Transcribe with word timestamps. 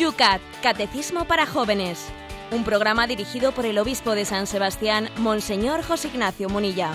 Yucat, 0.00 0.40
Catecismo 0.62 1.26
para 1.26 1.44
Jóvenes. 1.44 2.08
Un 2.52 2.64
programa 2.64 3.06
dirigido 3.06 3.52
por 3.52 3.66
el 3.66 3.76
obispo 3.76 4.14
de 4.14 4.24
San 4.24 4.46
Sebastián, 4.46 5.10
Monseñor 5.18 5.82
José 5.82 6.08
Ignacio 6.08 6.48
Munilla. 6.48 6.92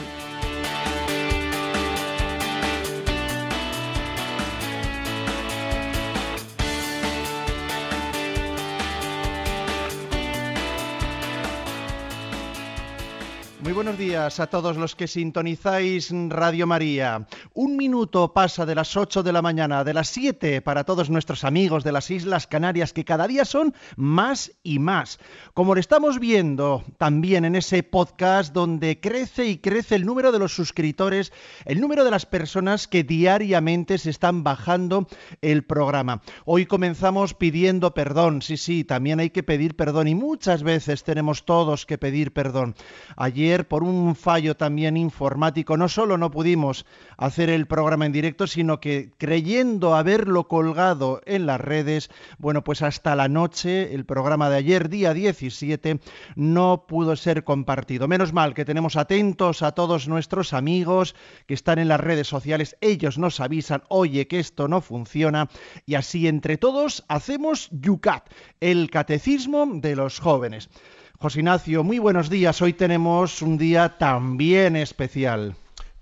Muy 13.61 13.73
buenos 13.73 13.99
días 13.99 14.39
a 14.39 14.47
todos 14.47 14.77
los 14.77 14.95
que 14.95 15.07
sintonizáis 15.07 16.11
Radio 16.29 16.65
María. 16.65 17.27
Un 17.57 17.77
minuto 17.77 18.33
pasa 18.33 18.65
de 18.65 18.75
las 18.75 18.97
8 18.97 19.23
de 19.23 19.31
la 19.31 19.41
mañana, 19.41 19.85
de 19.85 19.93
las 19.93 20.09
7 20.09 20.61
para 20.61 20.83
todos 20.83 21.09
nuestros 21.09 21.45
amigos 21.45 21.85
de 21.85 21.93
las 21.93 22.11
Islas 22.11 22.47
Canarias, 22.47 22.91
que 22.91 23.05
cada 23.05 23.29
día 23.29 23.45
son 23.45 23.73
más 23.95 24.51
y 24.61 24.77
más. 24.77 25.19
Como 25.53 25.73
lo 25.73 25.79
estamos 25.79 26.19
viendo 26.19 26.83
también 26.97 27.45
en 27.45 27.55
ese 27.55 27.81
podcast 27.81 28.53
donde 28.53 28.99
crece 28.99 29.45
y 29.45 29.59
crece 29.59 29.95
el 29.95 30.05
número 30.05 30.33
de 30.33 30.39
los 30.39 30.53
suscriptores, 30.53 31.31
el 31.63 31.79
número 31.79 32.03
de 32.03 32.11
las 32.11 32.25
personas 32.25 32.89
que 32.89 33.05
diariamente 33.05 33.99
se 33.99 34.09
están 34.09 34.43
bajando 34.43 35.07
el 35.41 35.63
programa. 35.63 36.23
Hoy 36.43 36.65
comenzamos 36.65 37.35
pidiendo 37.35 37.93
perdón, 37.93 38.41
sí, 38.41 38.57
sí, 38.57 38.83
también 38.83 39.21
hay 39.21 39.29
que 39.29 39.43
pedir 39.43 39.77
perdón 39.77 40.09
y 40.09 40.15
muchas 40.15 40.61
veces 40.61 41.05
tenemos 41.05 41.45
todos 41.45 41.85
que 41.85 41.97
pedir 41.97 42.33
perdón. 42.33 42.75
Ayer 43.15 43.65
por 43.65 43.83
un 43.83 44.13
fallo 44.17 44.57
también 44.57 44.97
informático, 44.97 45.77
no 45.77 45.87
solo 45.87 46.17
no 46.17 46.31
pudimos 46.31 46.85
hacer 47.15 47.44
el 47.49 47.67
programa 47.67 48.05
en 48.05 48.11
directo, 48.11 48.47
sino 48.47 48.79
que 48.79 49.11
creyendo 49.17 49.95
haberlo 49.95 50.47
colgado 50.47 51.21
en 51.25 51.45
las 51.45 51.59
redes, 51.59 52.09
bueno, 52.37 52.63
pues 52.63 52.81
hasta 52.81 53.15
la 53.15 53.27
noche, 53.27 53.93
el 53.93 54.05
programa 54.05 54.49
de 54.49 54.57
ayer, 54.57 54.89
día 54.89 55.13
17, 55.13 55.99
no 56.35 56.85
pudo 56.87 57.15
ser 57.15 57.43
compartido. 57.43 58.07
Menos 58.07 58.33
mal 58.33 58.53
que 58.53 58.65
tenemos 58.65 58.95
atentos 58.95 59.61
a 59.61 59.73
todos 59.73 60.07
nuestros 60.07 60.53
amigos 60.53 61.15
que 61.47 61.53
están 61.53 61.79
en 61.79 61.87
las 61.87 61.99
redes 61.99 62.27
sociales, 62.27 62.77
ellos 62.81 63.17
nos 63.17 63.39
avisan, 63.39 63.83
oye, 63.89 64.27
que 64.27 64.39
esto 64.39 64.67
no 64.67 64.81
funciona, 64.81 65.49
y 65.85 65.95
así 65.95 66.27
entre 66.27 66.57
todos 66.57 67.05
hacemos 67.07 67.69
Yucat, 67.71 68.29
el 68.59 68.89
catecismo 68.89 69.65
de 69.73 69.95
los 69.95 70.19
jóvenes. 70.19 70.69
José 71.17 71.39
Ignacio, 71.39 71.83
muy 71.83 71.97
buenos 71.97 72.29
días. 72.29 72.61
Hoy 72.61 72.73
tenemos 72.73 73.41
un 73.41 73.57
día 73.57 73.97
también 73.97 74.75
especial. 74.75 75.55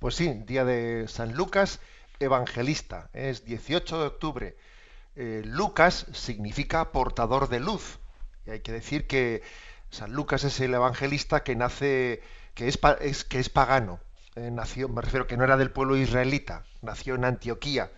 Pues 0.03 0.15
sí, 0.15 0.33
día 0.45 0.65
de 0.65 1.07
San 1.07 1.33
Lucas 1.33 1.79
Evangelista. 2.19 3.09
Es 3.13 3.45
18 3.45 4.01
de 4.01 4.07
octubre. 4.07 4.57
Eh, 5.15 5.43
Lucas 5.45 6.07
significa 6.11 6.91
portador 6.91 7.47
de 7.47 7.61
luz. 7.61 7.99
Y 8.45 8.49
hay 8.49 8.59
que 8.59 8.73
decir 8.73 9.07
que 9.07 9.43
San 9.91 10.11
Lucas 10.11 10.43
es 10.43 10.59
el 10.59 10.73
evangelista 10.73 11.43
que 11.43 11.55
nace, 11.55 12.21
que 12.53 12.67
es, 12.67 13.23
que 13.23 13.39
es 13.39 13.47
pagano. 13.47 14.01
Eh, 14.35 14.51
nació, 14.51 14.89
me 14.89 15.01
refiero 15.01 15.25
que 15.25 15.37
no 15.37 15.45
era 15.45 15.55
del 15.55 15.71
pueblo 15.71 15.95
israelita, 15.95 16.65
nació 16.81 17.15
en 17.15 17.23
Antioquía 17.23 17.89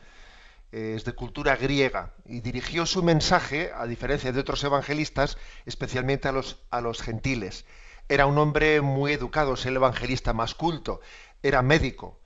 es 0.71 1.05
de 1.05 1.13
cultura 1.13 1.55
griega 1.55 2.11
y 2.25 2.41
dirigió 2.41 2.85
su 2.85 3.01
mensaje, 3.01 3.71
a 3.73 3.87
diferencia 3.87 4.31
de 4.31 4.41
otros 4.41 4.63
evangelistas, 4.63 5.37
especialmente 5.65 6.27
a 6.27 6.33
los, 6.33 6.59
a 6.69 6.81
los 6.81 7.01
gentiles. 7.01 7.65
Era 8.07 8.27
un 8.27 8.37
hombre 8.37 8.81
muy 8.81 9.13
educado, 9.13 9.55
es 9.55 9.65
el 9.65 9.77
evangelista 9.77 10.31
más 10.31 10.53
culto, 10.53 11.01
era 11.43 11.61
médico, 11.61 12.19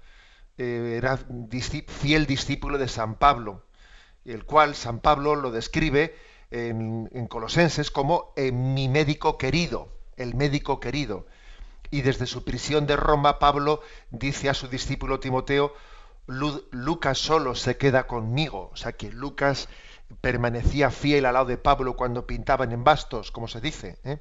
eh, 0.58 0.96
era 0.97 1.18
fiel 1.88 2.25
discípulo 2.25 2.78
de 2.78 2.88
San 2.88 3.16
Pablo, 3.16 3.66
el 4.25 4.46
cual 4.46 4.75
San 4.75 5.00
Pablo 5.00 5.36
lo 5.36 5.52
describe 5.52 6.16
en, 6.52 7.09
en 7.14 7.28
Colosenses 7.28 7.92
como 7.92 8.34
eh, 8.36 8.52
mi 8.52 8.88
médico 8.90 9.38
querido, 9.38 9.90
el 10.18 10.36
médico 10.36 10.80
querido. 10.80 11.28
Y 11.92 12.02
desde 12.02 12.28
su 12.28 12.44
prisión 12.44 12.86
de 12.86 12.96
Roma, 12.96 13.40
Pablo 13.40 13.81
dice 14.12 14.50
a 14.50 14.53
su 14.53 14.68
discípulo 14.68 15.19
Timoteo, 15.19 15.74
Lucas 16.28 17.18
solo 17.18 17.56
se 17.56 17.78
queda 17.78 18.06
conmigo. 18.06 18.69
O 18.72 18.75
sea 18.75 18.92
que 18.94 19.12
Lucas 19.12 19.68
permanecía 20.22 20.92
fiel 20.92 21.25
al 21.25 21.34
lado 21.34 21.46
de 21.48 21.58
Pablo 21.58 21.96
cuando 21.96 22.28
pintaban 22.28 22.72
en 22.72 22.84
bastos, 22.84 23.31
como 23.31 23.48
se 23.48 23.62
dice. 23.62 23.98
¿eh? 24.03 24.19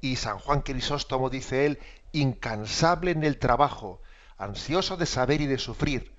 Y 0.00 0.16
San 0.16 0.38
Juan 0.38 0.62
Crisóstomo 0.62 1.30
dice 1.30 1.66
él, 1.66 1.78
incansable 2.12 3.10
en 3.10 3.24
el 3.24 3.38
trabajo, 3.38 4.00
ansioso 4.40 4.96
de 4.96 5.06
saber 5.06 5.40
y 5.40 5.46
de 5.46 5.58
sufrir. 5.58 6.14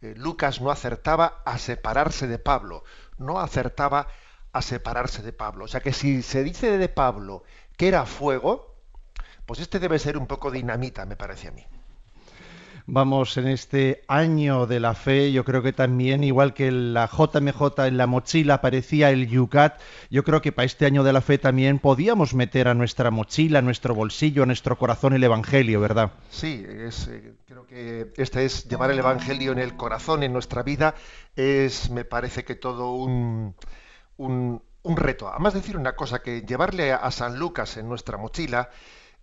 Eh, 0.00 0.14
Lucas 0.16 0.60
no 0.60 0.70
acertaba 0.70 1.42
a 1.44 1.58
separarse 1.58 2.26
de 2.26 2.38
Pablo, 2.38 2.84
no 3.18 3.40
acertaba 3.40 4.08
a 4.52 4.62
separarse 4.62 5.22
de 5.22 5.32
Pablo. 5.32 5.64
O 5.64 5.68
sea 5.68 5.80
que 5.80 5.92
si 5.92 6.22
se 6.22 6.42
dice 6.42 6.78
de 6.78 6.88
Pablo 6.88 7.42
que 7.76 7.88
era 7.88 8.06
fuego, 8.06 8.76
pues 9.46 9.60
este 9.60 9.78
debe 9.78 9.98
ser 9.98 10.16
un 10.16 10.26
poco 10.26 10.50
dinamita, 10.50 11.04
me 11.06 11.16
parece 11.16 11.48
a 11.48 11.52
mí 11.52 11.66
vamos 12.88 13.36
en 13.36 13.46
este 13.48 14.02
año 14.08 14.66
de 14.66 14.80
la 14.80 14.94
fe, 14.94 15.30
yo 15.30 15.44
creo 15.44 15.62
que 15.62 15.74
también, 15.74 16.24
igual 16.24 16.54
que 16.54 16.72
la 16.72 17.06
JMJ 17.06 17.86
en 17.86 17.98
la 17.98 18.06
mochila 18.06 18.54
aparecía 18.54 19.10
el 19.10 19.28
Yucat, 19.28 19.78
yo 20.10 20.24
creo 20.24 20.40
que 20.40 20.52
para 20.52 20.64
este 20.64 20.86
año 20.86 21.04
de 21.04 21.12
la 21.12 21.20
fe 21.20 21.36
también 21.36 21.78
podíamos 21.78 22.32
meter 22.34 22.66
a 22.66 22.74
nuestra 22.74 23.10
mochila, 23.10 23.58
a 23.58 23.62
nuestro 23.62 23.94
bolsillo, 23.94 24.42
a 24.42 24.46
nuestro 24.46 24.78
corazón 24.78 25.12
el 25.12 25.22
Evangelio, 25.22 25.80
¿verdad? 25.80 26.12
Sí, 26.30 26.64
es, 26.66 27.08
eh, 27.08 27.34
creo 27.46 27.66
que 27.66 28.10
este 28.16 28.46
es 28.46 28.66
llevar 28.68 28.90
el 28.90 28.98
Evangelio 28.98 29.52
en 29.52 29.58
el 29.58 29.76
corazón, 29.76 30.22
en 30.22 30.32
nuestra 30.32 30.62
vida, 30.62 30.94
es, 31.36 31.90
me 31.90 32.06
parece 32.06 32.44
que 32.44 32.54
todo 32.54 32.92
un, 32.92 33.54
un, 34.16 34.62
un 34.82 34.96
reto. 34.96 35.28
Además 35.28 35.52
decir 35.52 35.76
una 35.76 35.94
cosa, 35.94 36.22
que 36.22 36.40
llevarle 36.40 36.92
a 36.92 37.10
San 37.10 37.38
Lucas 37.38 37.76
en 37.76 37.86
nuestra 37.86 38.16
mochila 38.16 38.70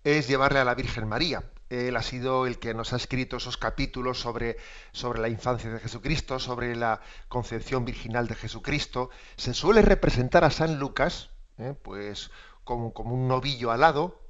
es 0.03 0.27
llevarle 0.27 0.59
a 0.59 0.65
la 0.65 0.75
Virgen 0.75 1.07
María 1.07 1.43
él 1.69 1.95
ha 1.95 2.01
sido 2.01 2.45
el 2.45 2.59
que 2.59 2.73
nos 2.73 2.93
ha 2.93 2.97
escrito 2.97 3.37
esos 3.37 3.57
capítulos 3.57 4.19
sobre, 4.19 4.57
sobre 4.91 5.19
la 5.19 5.29
infancia 5.29 5.71
de 5.71 5.79
Jesucristo, 5.79 6.39
sobre 6.39 6.75
la 6.75 7.01
concepción 7.27 7.85
virginal 7.85 8.27
de 8.27 8.35
Jesucristo. 8.35 9.09
Se 9.35 9.53
suele 9.53 9.81
representar 9.81 10.43
a 10.43 10.51
San 10.51 10.79
Lucas, 10.79 11.31
¿eh? 11.57 11.73
pues 11.81 12.31
como, 12.63 12.93
como, 12.93 13.15
un 13.15 13.27
novillo 13.27 13.71
alado, 13.71 14.21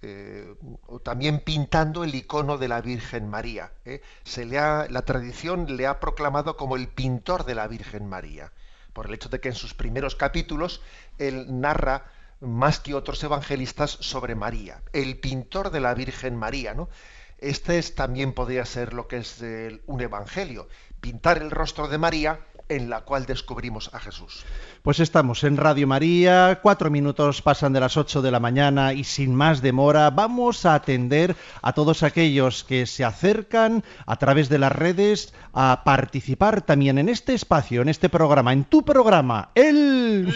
eh, 0.00 0.54
o 0.86 1.00
también 1.00 1.40
pintando 1.40 2.04
el 2.04 2.14
icono 2.14 2.58
de 2.58 2.68
la 2.68 2.80
Virgen 2.80 3.28
María. 3.28 3.72
¿eh? 3.84 4.02
Se 4.22 4.44
le 4.44 4.58
ha, 4.58 4.86
la 4.88 5.02
tradición 5.02 5.76
le 5.76 5.86
ha 5.86 5.98
proclamado 5.98 6.56
como 6.56 6.76
el 6.76 6.88
pintor 6.88 7.44
de 7.44 7.54
la 7.54 7.66
Virgen 7.66 8.06
María, 8.06 8.52
por 8.92 9.06
el 9.06 9.14
hecho 9.14 9.28
de 9.28 9.40
que 9.40 9.48
en 9.48 9.54
sus 9.54 9.74
primeros 9.74 10.14
capítulos 10.14 10.82
él 11.18 11.60
narra 11.60 12.12
más 12.40 12.80
que 12.80 12.94
otros 12.94 13.22
evangelistas 13.24 13.90
sobre 14.00 14.34
María, 14.34 14.82
el 14.92 15.18
pintor 15.18 15.70
de 15.70 15.80
la 15.80 15.94
Virgen 15.94 16.36
María, 16.36 16.74
¿no? 16.74 16.88
Este 17.38 17.78
es, 17.78 17.94
también 17.94 18.32
podría 18.32 18.64
ser 18.64 18.92
lo 18.92 19.06
que 19.06 19.18
es 19.18 19.44
un 19.86 20.00
evangelio, 20.00 20.68
pintar 21.00 21.38
el 21.38 21.50
rostro 21.50 21.86
de 21.86 21.98
María 21.98 22.40
en 22.68 22.90
la 22.90 23.00
cual 23.00 23.26
descubrimos 23.26 23.90
a 23.94 24.00
Jesús. 24.00 24.44
Pues 24.82 25.00
estamos 25.00 25.44
en 25.44 25.56
Radio 25.56 25.86
María, 25.86 26.60
cuatro 26.62 26.90
minutos 26.90 27.42
pasan 27.42 27.72
de 27.72 27.80
las 27.80 27.96
ocho 27.96 28.22
de 28.22 28.30
la 28.30 28.40
mañana 28.40 28.92
y 28.92 29.04
sin 29.04 29.34
más 29.34 29.62
demora 29.62 30.10
vamos 30.10 30.66
a 30.66 30.74
atender 30.74 31.34
a 31.62 31.72
todos 31.72 32.02
aquellos 32.02 32.64
que 32.64 32.86
se 32.86 33.04
acercan 33.04 33.84
a 34.06 34.16
través 34.16 34.48
de 34.48 34.58
las 34.58 34.72
redes 34.72 35.32
a 35.52 35.82
participar 35.84 36.62
también 36.62 36.98
en 36.98 37.08
este 37.08 37.34
espacio, 37.34 37.82
en 37.82 37.88
este 37.88 38.08
programa, 38.08 38.52
en 38.52 38.64
tu 38.64 38.84
programa, 38.84 39.50
el... 39.54 40.34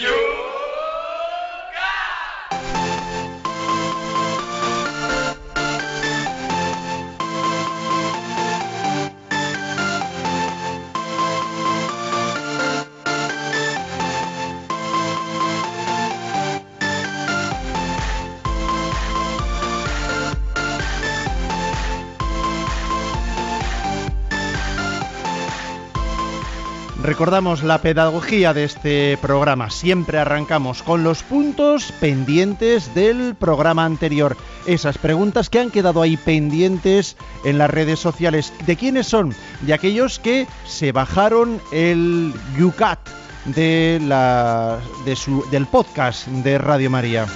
Recordamos 27.02 27.64
la 27.64 27.78
pedagogía 27.78 28.54
de 28.54 28.62
este 28.62 29.18
programa. 29.20 29.70
Siempre 29.70 30.18
arrancamos 30.18 30.84
con 30.84 31.02
los 31.02 31.24
puntos 31.24 31.92
pendientes 32.00 32.94
del 32.94 33.34
programa 33.34 33.84
anterior. 33.84 34.36
Esas 34.66 34.98
preguntas 34.98 35.50
que 35.50 35.58
han 35.58 35.72
quedado 35.72 36.00
ahí 36.00 36.16
pendientes 36.16 37.16
en 37.44 37.58
las 37.58 37.70
redes 37.70 37.98
sociales. 37.98 38.52
¿De 38.66 38.76
quiénes 38.76 39.08
son? 39.08 39.34
De 39.62 39.74
aquellos 39.74 40.20
que 40.20 40.46
se 40.64 40.92
bajaron 40.92 41.60
el 41.72 42.32
Yucat 42.56 43.00
de 43.46 44.00
la, 44.00 44.78
de 45.04 45.16
su, 45.16 45.44
del 45.50 45.66
podcast 45.66 46.28
de 46.28 46.56
Radio 46.58 46.88
María. 46.88 47.26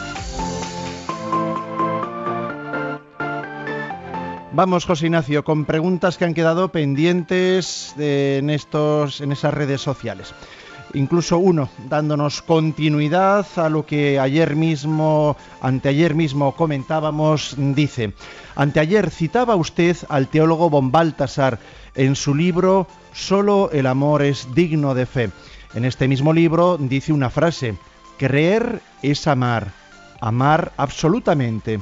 Vamos, 4.56 4.86
José 4.86 5.04
Ignacio, 5.04 5.44
con 5.44 5.66
preguntas 5.66 6.16
que 6.16 6.24
han 6.24 6.32
quedado 6.32 6.72
pendientes 6.72 7.94
en, 7.98 8.48
esas 8.48 9.52
redes 9.52 9.82
sociales. 9.82 10.32
incluso 10.94 11.36
uno, 11.36 11.68
dándonos 11.90 12.40
continuidad 12.40 13.46
a 13.56 13.68
lo 13.68 13.84
que 13.84 14.18
ayer 14.18 14.56
mismo, 14.56 15.36
anteayer 15.60 16.14
mismo 16.14 16.56
comentábamos, 16.56 17.54
dice, 17.58 18.14
anteayer 18.54 19.10
citaba 19.10 19.56
usted 19.56 19.94
al 20.08 20.28
teólogo 20.28 20.70
von 20.70 20.90
Baltasar 20.90 21.58
en 21.94 22.16
su 22.16 22.34
libro 22.34 22.86
Solo 23.12 23.68
el 23.72 23.86
amor 23.86 24.22
es 24.22 24.48
digno 24.54 24.94
de 24.94 25.04
fe. 25.04 25.30
En 25.74 25.84
este 25.84 26.08
mismo 26.08 26.32
libro 26.32 26.78
dice 26.78 27.12
una 27.12 27.28
frase, 27.28 27.76
creer 28.16 28.80
es 29.02 29.26
amar, 29.26 29.72
amar 30.22 30.72
absolutamente, 30.78 31.78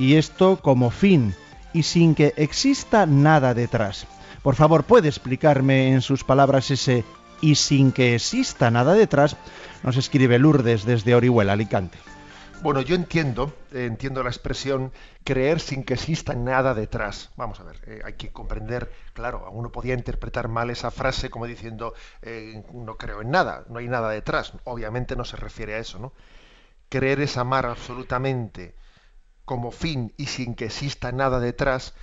y 0.00 0.14
esto 0.14 0.56
como 0.60 0.90
fin 0.90 1.32
y 1.72 1.82
sin 1.82 2.14
que 2.14 2.34
exista 2.36 3.06
nada 3.06 3.54
detrás. 3.54 4.06
Por 4.42 4.54
favor, 4.54 4.84
¿puede 4.84 5.08
explicarme 5.08 5.92
en 5.92 6.00
sus 6.00 6.24
palabras 6.24 6.70
ese 6.70 7.04
y 7.40 7.54
sin 7.54 7.92
que 7.92 8.14
exista 8.14 8.70
nada 8.70 8.94
detrás, 8.94 9.36
nos 9.82 9.96
escribe 9.96 10.38
Lourdes 10.38 10.84
desde 10.84 11.14
Orihuela, 11.14 11.52
Alicante. 11.52 11.98
Bueno, 12.60 12.80
yo 12.80 12.96
entiendo, 12.96 13.54
entiendo 13.72 14.24
la 14.24 14.30
expresión 14.30 14.92
creer 15.22 15.60
sin 15.60 15.84
que 15.84 15.94
exista 15.94 16.34
nada 16.34 16.74
detrás. 16.74 17.30
Vamos 17.36 17.60
a 17.60 17.62
ver, 17.62 17.76
eh, 17.86 18.00
hay 18.04 18.14
que 18.14 18.32
comprender, 18.32 18.90
claro, 19.12 19.48
uno 19.52 19.70
podía 19.70 19.94
interpretar 19.94 20.48
mal 20.48 20.68
esa 20.70 20.90
frase 20.90 21.30
como 21.30 21.46
diciendo 21.46 21.94
eh, 22.20 22.64
no 22.72 22.96
creo 22.96 23.22
en 23.22 23.30
nada, 23.30 23.64
no 23.68 23.78
hay 23.78 23.86
nada 23.86 24.10
detrás. 24.10 24.54
Obviamente 24.64 25.14
no 25.14 25.24
se 25.24 25.36
refiere 25.36 25.74
a 25.74 25.78
eso, 25.78 26.00
¿no? 26.00 26.12
Creer 26.88 27.20
es 27.20 27.36
amar 27.36 27.66
absolutamente 27.66 28.74
como 29.48 29.70
fin 29.72 30.12
y 30.16 30.26
sin 30.26 30.54
que 30.54 30.66
exista 30.66 31.10
nada 31.10 31.40
detrás, 31.40 31.94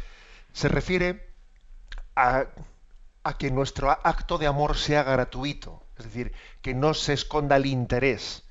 se 0.52 0.68
refiere 0.68 1.10
a 2.16 2.48
a 3.26 3.40
que 3.40 3.50
nuestro 3.50 3.90
acto 3.90 4.38
de 4.38 4.46
amor 4.46 4.78
sea 4.78 5.02
gratuito, 5.02 5.82
es 5.98 6.06
decir, 6.06 6.32
que 6.62 6.76
no 6.76 6.94
se 6.94 7.14
esconda 7.14 7.56
el 7.56 7.66
interés. 7.66 8.44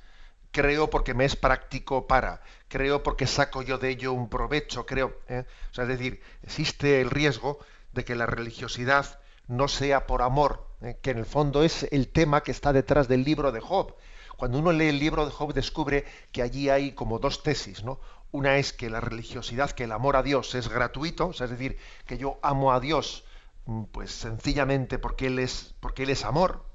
Creo 0.51 0.91
porque 0.91 1.15
me 1.15 1.25
es 1.25 1.37
práctico 1.37 2.09
para, 2.09 2.43
creo 2.67 3.05
porque 3.05 3.29
saco 3.29 3.63
yo 3.63 3.79
de 3.79 3.91
ello 3.91 4.13
un 4.13 4.29
provecho, 4.29 4.85
creo. 4.85 5.17
¿eh? 5.29 5.45
O 5.71 5.75
sea, 5.75 5.85
es 5.85 5.89
decir, 5.89 6.21
existe 6.43 7.01
el 7.01 7.11
riesgo 7.11 7.61
de 7.93 8.05
que 8.05 8.17
la 8.17 8.27
religiosidad 8.27 9.21
no 9.47 9.69
sea 9.69 10.09
por 10.09 10.23
amor, 10.23 10.67
¿eh? 10.83 10.99
que 11.01 11.13
en 11.13 11.19
el 11.19 11.27
fondo 11.27 11.63
es 11.63 11.87
el 11.93 12.09
tema 12.09 12.43
que 12.43 12.51
está 12.51 12.73
detrás 12.73 13.07
del 13.07 13.23
libro 13.23 13.53
de 13.53 13.61
Job. 13.61 13.95
Cuando 14.37 14.59
uno 14.59 14.73
lee 14.73 14.89
el 14.89 14.99
libro 14.99 15.25
de 15.25 15.31
Job 15.31 15.55
descubre 15.55 16.05
que 16.33 16.43
allí 16.43 16.69
hay 16.69 16.93
como 16.93 17.21
dos 17.21 17.45
tesis, 17.45 17.85
¿no? 17.85 18.01
Una 18.35 18.57
es 18.59 18.73
que 18.73 18.91
la 18.91 19.01
religiosidad, 19.01 19.71
que 19.71 19.85
el 19.85 19.93
amor 19.93 20.17
a 20.17 20.23
Dios 20.23 20.55
es 20.55 20.69
gratuito, 20.69 21.29
o 21.29 21.33
sea, 21.33 21.45
es 21.45 21.51
decir, 21.51 21.79
que 22.07 22.19
yo 22.19 22.39
amo 22.43 22.73
a 22.73 22.81
Dios 22.81 23.25
Mm, 23.67 23.85
pues 23.85 24.11
sencillamente 24.13 24.99
porque 24.99 25.27
él 25.29 25.39
es 25.39 25.75
porque 25.81 26.03
él 26.03 26.11
es 26.11 26.25
amor 26.25 26.67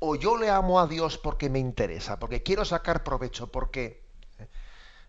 o 0.00 0.16
yo 0.16 0.36
le 0.36 0.50
amo 0.50 0.80
a 0.80 0.88
Dios 0.88 1.18
porque 1.18 1.48
me 1.48 1.60
interesa 1.60 2.18
porque 2.18 2.42
quiero 2.42 2.64
sacar 2.64 3.04
provecho 3.04 3.52
porque 3.52 4.02
¿eh? 4.40 4.48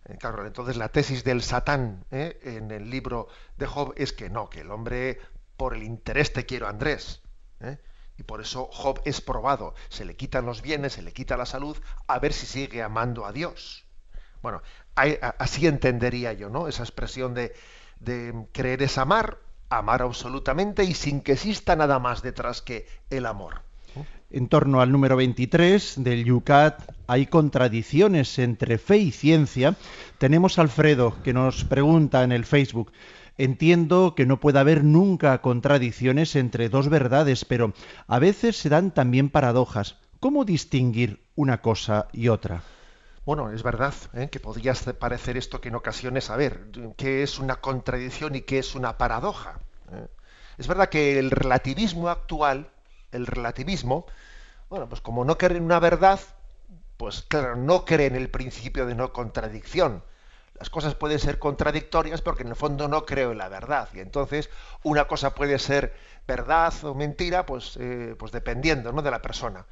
Eh, 0.04 0.16
claro 0.18 0.46
entonces 0.46 0.76
la 0.76 0.90
tesis 0.90 1.24
del 1.24 1.42
satán 1.42 2.04
¿eh? 2.12 2.38
en 2.42 2.70
el 2.70 2.88
libro 2.88 3.28
de 3.56 3.66
Job 3.66 3.94
es 3.96 4.12
que 4.12 4.30
no 4.30 4.48
que 4.48 4.60
el 4.60 4.70
hombre 4.70 5.18
por 5.56 5.74
el 5.74 5.82
interés 5.82 6.32
te 6.32 6.46
quiero 6.46 6.68
Andrés 6.68 7.20
y 8.16 8.22
por 8.22 8.40
eso 8.40 8.68
Job 8.72 9.00
es 9.04 9.20
probado 9.20 9.74
se 9.88 10.04
le 10.04 10.14
quitan 10.16 10.46
los 10.46 10.62
bienes 10.62 10.92
se 10.92 11.02
le 11.02 11.12
quita 11.12 11.36
la 11.36 11.46
salud 11.46 11.76
a 12.06 12.18
ver 12.20 12.32
si 12.32 12.46
sigue 12.46 12.80
amando 12.80 13.26
a 13.26 13.32
Dios 13.32 13.87
bueno 14.42 14.62
así 15.38 15.66
entendería 15.66 16.32
yo 16.32 16.48
no 16.50 16.68
esa 16.68 16.82
expresión 16.82 17.34
de, 17.34 17.54
de 18.00 18.46
creer 18.52 18.82
es 18.82 18.98
amar 18.98 19.38
amar 19.70 20.02
absolutamente 20.02 20.84
y 20.84 20.94
sin 20.94 21.20
que 21.20 21.32
exista 21.32 21.76
nada 21.76 21.98
más 21.98 22.22
detrás 22.22 22.62
que 22.62 22.86
el 23.10 23.26
amor. 23.26 23.62
En 24.30 24.48
torno 24.48 24.80
al 24.80 24.92
número 24.92 25.16
23 25.16 25.94
del 25.98 26.24
Yucat 26.24 26.82
hay 27.06 27.26
contradicciones 27.26 28.38
entre 28.38 28.78
fe 28.78 28.98
y 28.98 29.10
ciencia. 29.10 29.76
Tenemos 30.18 30.58
a 30.58 30.62
Alfredo 30.62 31.16
que 31.22 31.32
nos 31.32 31.64
pregunta 31.64 32.22
en 32.22 32.32
el 32.32 32.44
Facebook. 32.44 32.92
Entiendo 33.38 34.14
que 34.14 34.26
no 34.26 34.40
puede 34.40 34.58
haber 34.58 34.84
nunca 34.84 35.40
contradicciones 35.40 36.36
entre 36.36 36.68
dos 36.68 36.88
verdades, 36.88 37.44
pero 37.44 37.72
a 38.06 38.18
veces 38.18 38.56
se 38.56 38.68
dan 38.68 38.90
también 38.90 39.30
paradojas. 39.30 39.96
¿Cómo 40.20 40.44
distinguir 40.44 41.20
una 41.34 41.62
cosa 41.62 42.08
y 42.12 42.28
otra? 42.28 42.64
Bueno, 43.28 43.50
es 43.50 43.62
verdad 43.62 43.92
¿eh? 44.14 44.30
que 44.30 44.40
podría 44.40 44.72
parecer 44.98 45.36
esto 45.36 45.60
que 45.60 45.68
en 45.68 45.74
ocasiones 45.74 46.24
saber 46.24 46.70
qué 46.96 47.22
es 47.22 47.38
una 47.38 47.56
contradicción 47.56 48.34
y 48.34 48.40
qué 48.40 48.58
es 48.58 48.74
una 48.74 48.96
paradoja. 48.96 49.60
¿eh? 49.92 50.06
Es 50.56 50.66
verdad 50.66 50.88
que 50.88 51.18
el 51.18 51.30
relativismo 51.30 52.08
actual, 52.08 52.70
el 53.12 53.26
relativismo, 53.26 54.06
bueno, 54.70 54.88
pues 54.88 55.02
como 55.02 55.26
no 55.26 55.36
cree 55.36 55.58
en 55.58 55.64
una 55.64 55.78
verdad, 55.78 56.18
pues 56.96 57.20
claro, 57.28 57.54
no 57.54 57.84
cree 57.84 58.06
en 58.06 58.16
el 58.16 58.30
principio 58.30 58.86
de 58.86 58.94
no 58.94 59.12
contradicción. 59.12 60.02
Las 60.54 60.70
cosas 60.70 60.94
pueden 60.94 61.18
ser 61.18 61.38
contradictorias 61.38 62.22
porque 62.22 62.44
en 62.44 62.48
el 62.48 62.56
fondo 62.56 62.88
no 62.88 63.04
creo 63.04 63.32
en 63.32 63.38
la 63.38 63.50
verdad. 63.50 63.90
Y 63.92 64.00
entonces 64.00 64.48
una 64.84 65.06
cosa 65.06 65.34
puede 65.34 65.58
ser 65.58 65.94
verdad 66.26 66.72
o 66.82 66.94
mentira, 66.94 67.44
pues, 67.44 67.76
eh, 67.78 68.16
pues 68.18 68.32
dependiendo 68.32 68.90
¿no? 68.90 69.02
de 69.02 69.10
la 69.10 69.20
persona. 69.20 69.66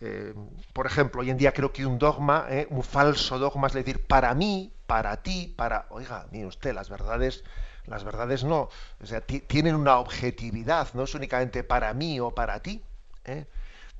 Eh, 0.00 0.32
por 0.72 0.86
ejemplo, 0.86 1.22
hoy 1.22 1.30
en 1.30 1.36
día 1.36 1.52
creo 1.52 1.72
que 1.72 1.84
un 1.84 1.98
dogma, 1.98 2.46
eh, 2.48 2.66
un 2.70 2.84
falso 2.84 3.38
dogma, 3.38 3.66
es 3.66 3.72
decir, 3.72 4.06
para 4.06 4.32
mí, 4.34 4.72
para 4.86 5.22
ti, 5.22 5.52
para, 5.56 5.86
oiga, 5.90 6.26
mire 6.30 6.46
usted, 6.46 6.72
las 6.72 6.88
verdades, 6.88 7.42
las 7.86 8.04
verdades 8.04 8.44
no, 8.44 8.68
o 9.00 9.06
sea, 9.06 9.20
tienen 9.20 9.74
una 9.74 9.98
objetividad, 9.98 10.88
no 10.94 11.02
es 11.02 11.14
únicamente 11.14 11.64
para 11.64 11.92
mí 11.94 12.20
o 12.20 12.30
para 12.30 12.60
ti. 12.60 12.82
¿eh? 13.24 13.46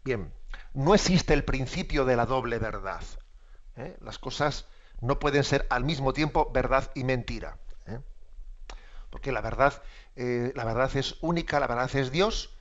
Bien, 0.05 0.33
no 0.73 0.95
existe 0.95 1.35
el 1.35 1.45
principio 1.45 2.05
de 2.05 2.17
la 2.17 2.27
doble 2.27 2.59
verdad. 2.59 3.03
Las 4.01 4.19
cosas 4.19 4.67
no 5.01 5.21
pueden 5.21 5.45
ser 5.45 5.67
al 5.71 5.85
mismo 5.85 6.13
tiempo 6.13 6.51
verdad 6.53 6.91
y 6.97 7.05
mentira, 7.05 7.59
porque 9.11 9.31
la 9.31 9.41
verdad, 9.41 9.81
la 10.17 10.65
verdad 10.65 10.91
es 10.97 11.15
única, 11.21 11.61
la 11.61 11.69
verdad 11.69 11.95
es 11.95 12.11
Dios 12.11 12.59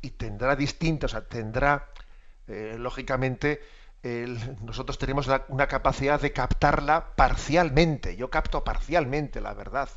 y 0.00 0.10
tendrá 0.10 0.54
distintos, 0.54 1.12
o 1.12 1.18
sea, 1.18 1.26
tendrá 1.26 1.88
eh, 2.50 2.76
lógicamente 2.78 3.60
nosotros 4.62 4.96
tenemos 4.96 5.28
una 5.48 5.66
capacidad 5.66 6.18
de 6.18 6.32
captarla 6.32 7.14
parcialmente. 7.16 8.16
Yo 8.16 8.30
capto 8.30 8.64
parcialmente 8.64 9.42
la 9.42 9.52
verdad, 9.52 9.90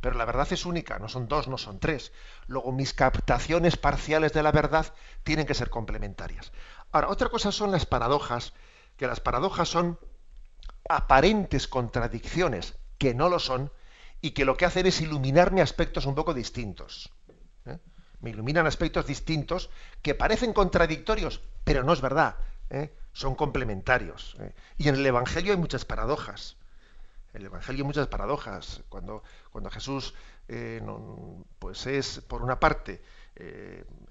pero 0.00 0.16
la 0.16 0.26
verdad 0.26 0.46
es 0.50 0.66
única, 0.66 0.98
no 0.98 1.08
son 1.08 1.26
dos, 1.26 1.48
no 1.48 1.56
son 1.56 1.78
tres. 1.78 2.12
Luego 2.48 2.70
mis 2.72 2.92
captaciones 2.92 3.78
parciales 3.78 4.34
de 4.34 4.42
la 4.42 4.52
verdad 4.52 4.92
tienen 5.22 5.46
que 5.46 5.54
ser 5.54 5.70
complementarias. 5.70 6.52
Ahora, 6.92 7.08
otra 7.08 7.30
cosa 7.30 7.50
son 7.50 7.70
las 7.70 7.86
paradojas, 7.86 8.52
que 8.98 9.06
las 9.06 9.20
paradojas 9.20 9.68
son 9.68 9.98
aparentes 10.88 11.66
contradicciones, 11.66 12.74
que 12.98 13.14
no 13.14 13.30
lo 13.30 13.38
son, 13.38 13.72
y 14.20 14.32
que 14.32 14.44
lo 14.44 14.58
que 14.58 14.66
hacen 14.66 14.84
es 14.86 15.00
iluminarme 15.00 15.62
aspectos 15.62 16.04
un 16.04 16.14
poco 16.14 16.34
distintos. 16.34 17.10
Me 18.20 18.30
iluminan 18.30 18.66
aspectos 18.66 19.06
distintos 19.06 19.70
que 20.02 20.14
parecen 20.14 20.52
contradictorios, 20.52 21.40
pero 21.64 21.82
no 21.82 21.92
es 21.92 22.00
verdad, 22.00 22.36
¿eh? 22.68 22.92
son 23.12 23.34
complementarios. 23.34 24.36
¿eh? 24.40 24.52
Y 24.78 24.88
en 24.88 24.96
el 24.96 25.06
Evangelio 25.06 25.52
hay 25.52 25.58
muchas 25.58 25.84
paradojas. 25.84 26.56
En 27.32 27.40
el 27.40 27.46
Evangelio 27.46 27.82
hay 27.82 27.86
muchas 27.86 28.08
paradojas. 28.08 28.82
Cuando, 28.88 29.22
cuando 29.50 29.70
Jesús 29.70 30.14
eh, 30.48 30.82
pues 31.58 31.86
es, 31.86 32.20
por 32.20 32.42
una 32.42 32.58
parte, 32.58 33.02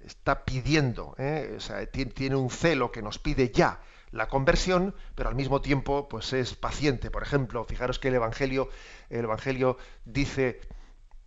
está 0.04 0.44
pidiendo, 0.44 1.14
o 1.16 1.60
sea, 1.60 1.86
tiene, 1.86 2.34
un 2.34 2.50
celo 2.50 2.90
que 2.90 3.00
nos 3.00 3.20
pide 3.20 3.52
ya 3.52 3.80
la 4.10 4.28
conversión, 4.28 4.94
pero 5.14 5.28
al 5.28 5.36
mismo 5.36 5.60
tiempo 5.60 6.08
pues 6.08 6.32
es 6.32 6.54
paciente. 6.54 7.10
Por 7.10 7.22
ejemplo, 7.22 7.64
fijaros 7.64 7.98
que 7.98 8.08
el 8.08 8.14
Evangelio, 8.14 8.70
el 9.08 9.24
Evangelio 9.24 9.76
dice, 10.04 10.60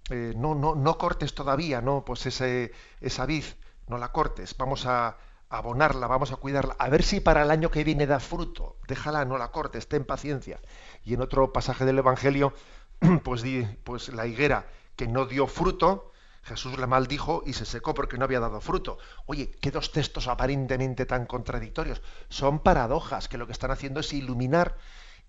no, 0.09 0.55
no, 0.55 0.75
no 0.75 0.97
cortes 0.97 1.33
todavía, 1.33 1.81
no, 1.81 2.03
pues 2.05 2.25
ese, 2.25 2.71
esa 3.01 3.25
vid, 3.25 3.45
no 3.87 3.97
la 3.97 4.11
cortes, 4.11 4.55
vamos 4.57 4.85
a, 4.85 5.17
abonarla, 5.53 6.07
vamos 6.07 6.31
a 6.31 6.37
cuidarla, 6.37 6.75
a 6.79 6.89
ver 6.89 7.03
si 7.03 7.19
para 7.19 7.43
el 7.43 7.51
año 7.51 7.69
que 7.69 7.83
viene 7.83 8.07
da 8.07 8.19
fruto. 8.19 8.77
Déjala, 8.87 9.23
no 9.23 9.37
la 9.37 9.51
cortes, 9.51 9.87
ten 9.87 10.03
paciencia. 10.03 10.59
Y 11.03 11.13
en 11.13 11.21
otro 11.21 11.53
pasaje 11.53 11.85
del 11.85 11.99
Evangelio, 11.99 12.53
pues, 13.23 13.43
pues 13.83 14.09
la 14.09 14.25
higuera 14.25 14.65
que 14.95 15.07
no 15.07 15.27
dio 15.27 15.45
fruto, 15.45 16.11
Jesús 16.41 16.77
la 16.79 16.87
maldijo 16.87 17.43
y 17.45 17.53
se 17.53 17.65
secó 17.65 17.93
porque 17.93 18.17
no 18.17 18.25
había 18.25 18.39
dado 18.39 18.61
fruto. 18.61 18.97
Oye, 19.27 19.51
qué 19.61 19.69
dos 19.69 19.91
textos 19.91 20.27
aparentemente 20.27 21.05
tan 21.05 21.27
contradictorios. 21.27 22.01
Son 22.29 22.59
paradojas 22.59 23.29
que 23.29 23.37
lo 23.37 23.45
que 23.45 23.53
están 23.53 23.69
haciendo 23.69 23.99
es 23.99 24.11
iluminar, 24.11 24.75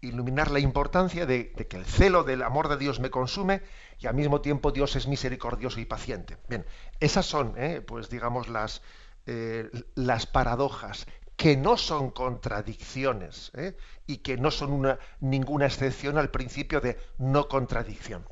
iluminar 0.04 0.50
la 0.50 0.60
importancia 0.60 1.26
de, 1.26 1.52
que 1.52 1.76
el 1.76 1.84
celo 1.84 2.24
del 2.24 2.42
amor 2.42 2.68
de 2.68 2.76
Dios 2.76 3.00
me 3.00 3.10
consume 3.10 3.62
y 3.98 4.06
al 4.06 4.14
mismo 4.14 4.40
tiempo 4.40 4.70
Dios 4.70 4.96
es 4.96 5.08
misericordioso 5.08 5.80
y 5.80 5.84
paciente. 5.84 6.36
Bien, 6.48 6.64
esas 7.00 7.26
son, 7.26 7.54
eh, 7.56 7.80
pues 7.80 8.08
digamos, 8.08 8.48
las, 8.48 8.82
eh, 9.26 9.70
las 9.94 10.26
paradojas, 10.26 11.06
que 11.36 11.56
no 11.56 11.76
son 11.76 12.10
contradicciones 12.10 13.50
¿eh? 13.54 13.76
y 14.06 14.18
que 14.18 14.36
no 14.36 14.50
son 14.50 14.72
una, 14.72 14.98
ninguna 15.20 15.66
excepción 15.66 16.18
al 16.18 16.30
principio 16.30 16.80
de 16.80 16.98
no 17.18 17.48
contradicción. 17.48 18.24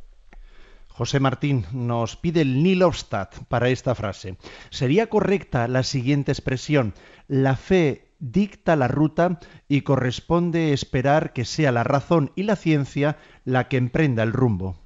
José 0.95 1.21
Martín 1.21 1.67
nos 1.73 2.17
pide 2.17 2.43
el 2.43 2.63
Nilofstadt 2.63 3.45
para 3.49 3.71
esta 3.71 3.95
frase. 3.95 4.37
¿Sería 4.69 5.09
correcta 5.09 5.67
la 5.67 5.83
siguiente 5.85 6.33
expresión? 6.33 6.95
La 7.29 7.57
fe 7.57 8.13
dicta 8.19 8.77
la 8.77 8.89
ruta 8.89 9.41
y 9.69 9.83
corresponde 9.83 10.73
esperar 10.73 11.33
que 11.33 11.47
sea 11.47 11.73
la 11.73 11.83
razón 11.83 12.31
y 12.37 12.43
la 12.43 12.57
ciencia 12.57 13.17
la 13.45 13.69
que 13.69 13.79
emprenda 13.79 14.23
el 14.23 14.35
rumbo. 14.35 14.77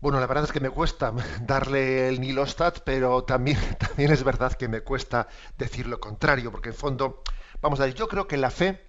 Bueno, 0.00 0.20
la 0.20 0.26
verdad 0.26 0.44
es 0.44 0.52
que 0.52 0.60
me 0.60 0.70
cuesta 0.70 1.12
darle 1.40 2.08
el 2.08 2.20
Nilostat, 2.20 2.80
pero 2.84 3.24
también, 3.24 3.58
también 3.78 4.12
es 4.12 4.22
verdad 4.22 4.52
que 4.52 4.68
me 4.68 4.82
cuesta 4.82 5.26
decir 5.58 5.86
lo 5.86 5.98
contrario, 5.98 6.52
porque 6.52 6.68
en 6.68 6.74
fondo, 6.74 7.22
vamos 7.60 7.80
a 7.80 7.86
ver, 7.86 7.94
yo 7.94 8.06
creo 8.06 8.28
que 8.28 8.36
la 8.36 8.50
fe, 8.50 8.86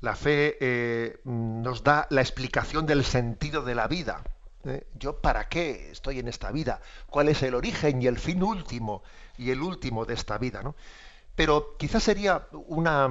la 0.00 0.16
fe 0.16 0.56
eh, 0.60 1.20
nos 1.24 1.84
da 1.84 2.06
la 2.10 2.22
explicación 2.22 2.86
del 2.86 3.04
sentido 3.04 3.62
de 3.62 3.74
la 3.74 3.88
vida. 3.88 4.22
¿Eh? 4.64 4.86
Yo 4.94 5.20
para 5.20 5.48
qué 5.48 5.90
estoy 5.90 6.18
en 6.18 6.28
esta 6.28 6.50
vida, 6.50 6.80
cuál 7.08 7.28
es 7.28 7.42
el 7.42 7.54
origen 7.54 8.02
y 8.02 8.06
el 8.06 8.18
fin 8.18 8.42
último 8.42 9.02
y 9.38 9.50
el 9.50 9.60
último 9.60 10.04
de 10.04 10.14
esta 10.14 10.38
vida, 10.38 10.62
¿no? 10.62 10.74
Pero 11.34 11.76
quizás 11.78 12.02
sería 12.02 12.46
una, 12.52 13.08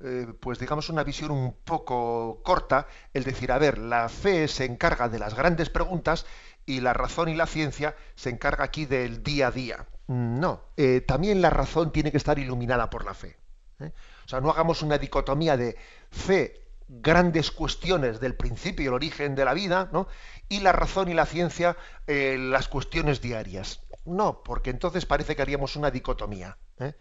eh, 0.00 0.26
pues 0.38 0.58
digamos 0.58 0.90
una 0.90 1.02
visión 1.04 1.30
un 1.30 1.54
poco 1.64 2.40
corta 2.42 2.86
el 3.14 3.24
decir, 3.24 3.50
a 3.52 3.58
ver, 3.58 3.78
la 3.78 4.08
fe 4.08 4.48
se 4.48 4.64
encarga 4.64 5.08
de 5.08 5.18
las 5.18 5.34
grandes 5.34 5.70
preguntas 5.70 6.26
y 6.66 6.80
la 6.80 6.92
razón 6.92 7.28
y 7.28 7.34
la 7.34 7.46
ciencia 7.46 7.96
se 8.14 8.30
encarga 8.30 8.64
aquí 8.64 8.84
del 8.84 9.22
día 9.22 9.48
a 9.48 9.50
día. 9.50 9.86
No, 10.08 10.60
eh, 10.76 11.00
también 11.00 11.40
la 11.40 11.50
razón 11.50 11.90
tiene 11.90 12.10
que 12.10 12.18
estar 12.18 12.38
iluminada 12.38 12.90
por 12.90 13.04
la 13.04 13.14
fe. 13.14 13.36
O 13.78 14.28
sea, 14.28 14.40
no 14.40 14.50
hagamos 14.50 14.82
una 14.82 14.98
dicotomía 14.98 15.56
de 15.56 15.76
fe 16.10 16.65
grandes 16.88 17.50
cuestiones 17.50 18.20
del 18.20 18.36
principio 18.36 18.84
y 18.84 18.88
el 18.88 18.94
origen 18.94 19.34
de 19.34 19.44
la 19.44 19.54
vida, 19.54 19.88
¿no? 19.92 20.08
y 20.48 20.60
la 20.60 20.72
razón 20.72 21.08
y 21.08 21.14
la 21.14 21.26
ciencia 21.26 21.76
eh, 22.06 22.36
las 22.38 22.68
cuestiones 22.68 23.20
diarias. 23.20 23.80
No, 24.04 24.42
porque 24.42 24.70
entonces 24.70 25.04
parece 25.04 25.34
que 25.34 25.42
haríamos 25.42 25.76
una 25.76 25.90
dicotomía. 25.90 26.58
¿eh? 26.78 26.94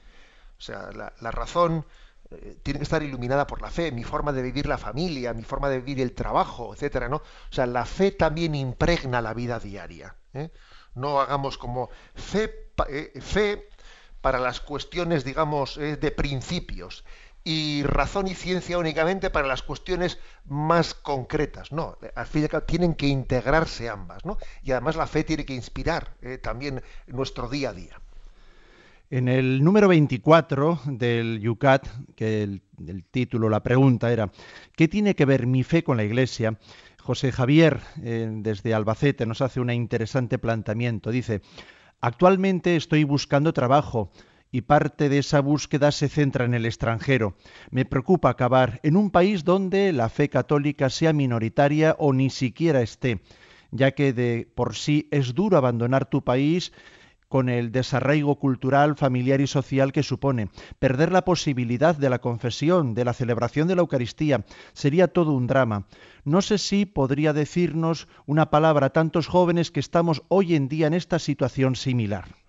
O 0.58 0.62
sea, 0.62 0.90
la, 0.92 1.32
razón 1.32 1.86
eh, 2.32 2.58
tiene 2.64 2.80
que 2.80 2.84
estar 2.84 3.04
iluminada 3.04 3.46
por 3.46 3.62
la 3.62 3.70
fe, 3.70 3.92
mi 3.92 4.04
forma 4.04 4.32
de 4.32 4.42
vivir 4.42 4.66
la 4.66 4.80
familia, 4.80 5.34
mi 5.34 5.44
forma 5.44 5.70
de 5.70 5.80
vivir 5.80 6.02
el 6.02 6.14
trabajo, 6.14 6.74
etcétera, 6.74 7.08
¿no? 7.08 7.18
O 7.18 7.54
sea, 7.54 7.68
la 7.68 7.86
fe 7.86 8.12
también 8.12 8.56
impregna 8.56 9.22
la 9.22 9.34
vida 9.34 9.60
diaria. 9.60 10.16
No 10.96 11.22
hagamos 11.22 11.58
como 11.58 11.90
fe, 12.16 12.72
fe 13.22 13.70
para 14.22 14.40
las 14.40 14.62
cuestiones, 14.62 15.24
digamos, 15.24 15.76
de 15.76 16.12
principios 16.12 17.06
y 17.48 17.84
razón 17.84 18.28
y 18.28 18.34
ciencia 18.34 18.80
únicamente 18.80 19.30
para 19.30 19.48
las 19.48 19.62
cuestiones 19.62 20.18
más 20.46 20.96
concretas. 20.96 21.72
No, 21.72 21.98
al 22.16 22.26
fin 22.26 22.42
y 22.42 22.46
al 22.46 22.50
cabo 22.50 22.64
tienen 22.64 22.96
que 22.96 23.08
integrarse 23.08 23.88
ambas, 23.88 24.26
¿no? 24.26 24.38
Y 24.64 24.72
además 24.72 24.96
la 24.96 25.06
fe 25.06 25.24
tiene 25.24 25.46
que 25.46 25.54
inspirar 25.54 26.16
eh, 26.22 26.40
también 26.40 26.82
nuestro 27.08 27.48
día 27.48 27.70
a 27.70 27.74
día. 27.74 28.02
En 29.12 29.28
el 29.28 29.64
número 29.64 29.88
24 29.88 30.82
del 30.86 31.40
Yucat, 31.40 31.88
que 32.16 32.42
el, 32.42 32.62
título, 33.12 33.48
la 33.48 33.62
pregunta 33.62 34.12
era, 34.12 34.32
¿qué 34.76 34.88
tiene 34.88 35.16
que 35.16 35.26
ver 35.26 35.46
mi 35.46 35.64
fe 35.64 35.84
con 35.84 35.98
la 35.98 36.04
Iglesia? 36.04 36.58
José 37.00 37.32
Javier, 37.32 37.80
eh, 38.02 38.28
desde 38.32 38.74
Albacete, 38.74 39.28
nos 39.28 39.42
hace 39.42 39.60
un 39.60 39.70
interesante 39.70 40.40
planteamiento. 40.40 41.12
Dice, 41.12 41.42
actualmente 42.02 42.76
estoy 42.76 43.04
buscando 43.04 43.54
trabajo 43.54 44.12
y 44.56 44.62
parte 44.62 45.10
de 45.10 45.18
esa 45.18 45.42
búsqueda 45.42 45.92
se 45.92 46.08
centra 46.08 46.46
en 46.46 46.54
el 46.54 46.66
extranjero. 46.66 47.36
Me 47.72 47.84
preocupa 47.84 48.30
acabar 48.30 48.80
en 48.84 48.96
un 48.96 49.12
país 49.12 49.44
donde 49.44 49.92
la 49.92 50.08
fe 50.08 50.30
católica 50.30 50.90
sea 50.90 51.12
minoritaria 51.12 51.98
o 52.00 52.14
ni 52.14 52.30
siquiera 52.30 52.82
esté, 52.82 53.20
ya 53.72 53.92
que 53.92 54.14
de 54.14 54.48
por 54.56 54.78
sí 54.78 55.10
es 55.12 55.36
duro 55.36 55.58
abandonar 55.58 56.06
tu 56.06 56.24
país 56.24 56.72
con 57.28 57.50
el 57.50 57.74
desarraigo 57.74 58.40
cultural, 58.40 58.96
familiar 58.96 59.42
y 59.42 59.48
social 59.48 59.92
que 59.92 60.04
supone. 60.04 60.48
Perder 60.80 61.12
la 61.12 61.26
posibilidad 61.26 61.94
de 61.94 62.10
la 62.10 62.20
confesión, 62.20 62.94
de 62.94 63.04
la 63.04 63.12
celebración 63.12 63.68
de 63.68 63.76
la 63.76 63.82
Eucaristía, 63.82 64.46
sería 64.72 65.10
todo 65.10 65.34
un 65.34 65.48
drama. 65.48 65.86
No 66.24 66.42
sé 66.42 66.60
si 66.60 66.86
podría 66.86 67.34
decirnos 67.34 68.08
una 68.26 68.52
palabra 68.52 68.86
a 68.86 68.94
tantos 68.94 69.28
jóvenes 69.28 69.70
que 69.70 69.82
estamos 69.82 70.24
hoy 70.30 70.56
en 70.56 70.70
día 70.70 70.88
en 70.88 70.94
esta 70.94 71.20
situación 71.20 71.76
similar. 71.76 72.45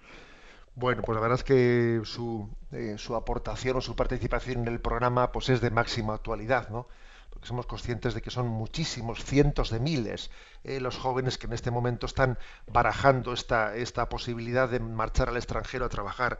Bueno, 0.76 1.02
pues 1.02 1.16
la 1.16 1.22
verdad 1.22 1.38
es 1.38 1.44
que 1.44 2.02
su, 2.04 2.54
eh, 2.70 2.96
su 2.98 3.16
aportación 3.16 3.78
o 3.78 3.80
su 3.80 3.96
participación 3.96 4.60
en 4.60 4.68
el 4.68 4.80
programa 4.80 5.32
pues 5.32 5.48
es 5.48 5.60
de 5.62 5.70
máxima 5.70 6.14
actualidad, 6.14 6.68
¿no? 6.68 6.86
Porque 7.30 7.48
somos 7.48 7.66
conscientes 7.66 8.12
de 8.14 8.20
que 8.20 8.30
son 8.30 8.46
muchísimos, 8.48 9.24
cientos 9.24 9.70
de 9.70 9.80
miles, 9.80 10.30
eh, 10.64 10.78
los 10.80 10.98
jóvenes 10.98 11.38
que 11.38 11.46
en 11.46 11.54
este 11.54 11.70
momento 11.70 12.04
están 12.04 12.38
barajando 12.66 13.32
esta, 13.32 13.74
esta 13.74 14.08
posibilidad 14.10 14.68
de 14.68 14.80
marchar 14.80 15.30
al 15.30 15.38
extranjero 15.38 15.86
a 15.86 15.88
trabajar 15.88 16.38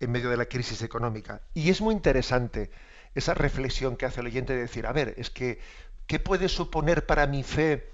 en 0.00 0.10
medio 0.12 0.30
de 0.30 0.38
la 0.38 0.46
crisis 0.46 0.80
económica. 0.82 1.42
Y 1.52 1.68
es 1.70 1.82
muy 1.82 1.94
interesante 1.94 2.70
esa 3.14 3.34
reflexión 3.34 3.96
que 3.96 4.06
hace 4.06 4.20
el 4.20 4.26
oyente 4.28 4.54
de 4.54 4.60
decir, 4.60 4.86
a 4.86 4.92
ver, 4.92 5.14
es 5.18 5.28
que, 5.30 5.60
¿qué 6.06 6.18
puede 6.20 6.48
suponer 6.48 7.06
para 7.06 7.26
mi 7.26 7.42
fe? 7.42 7.93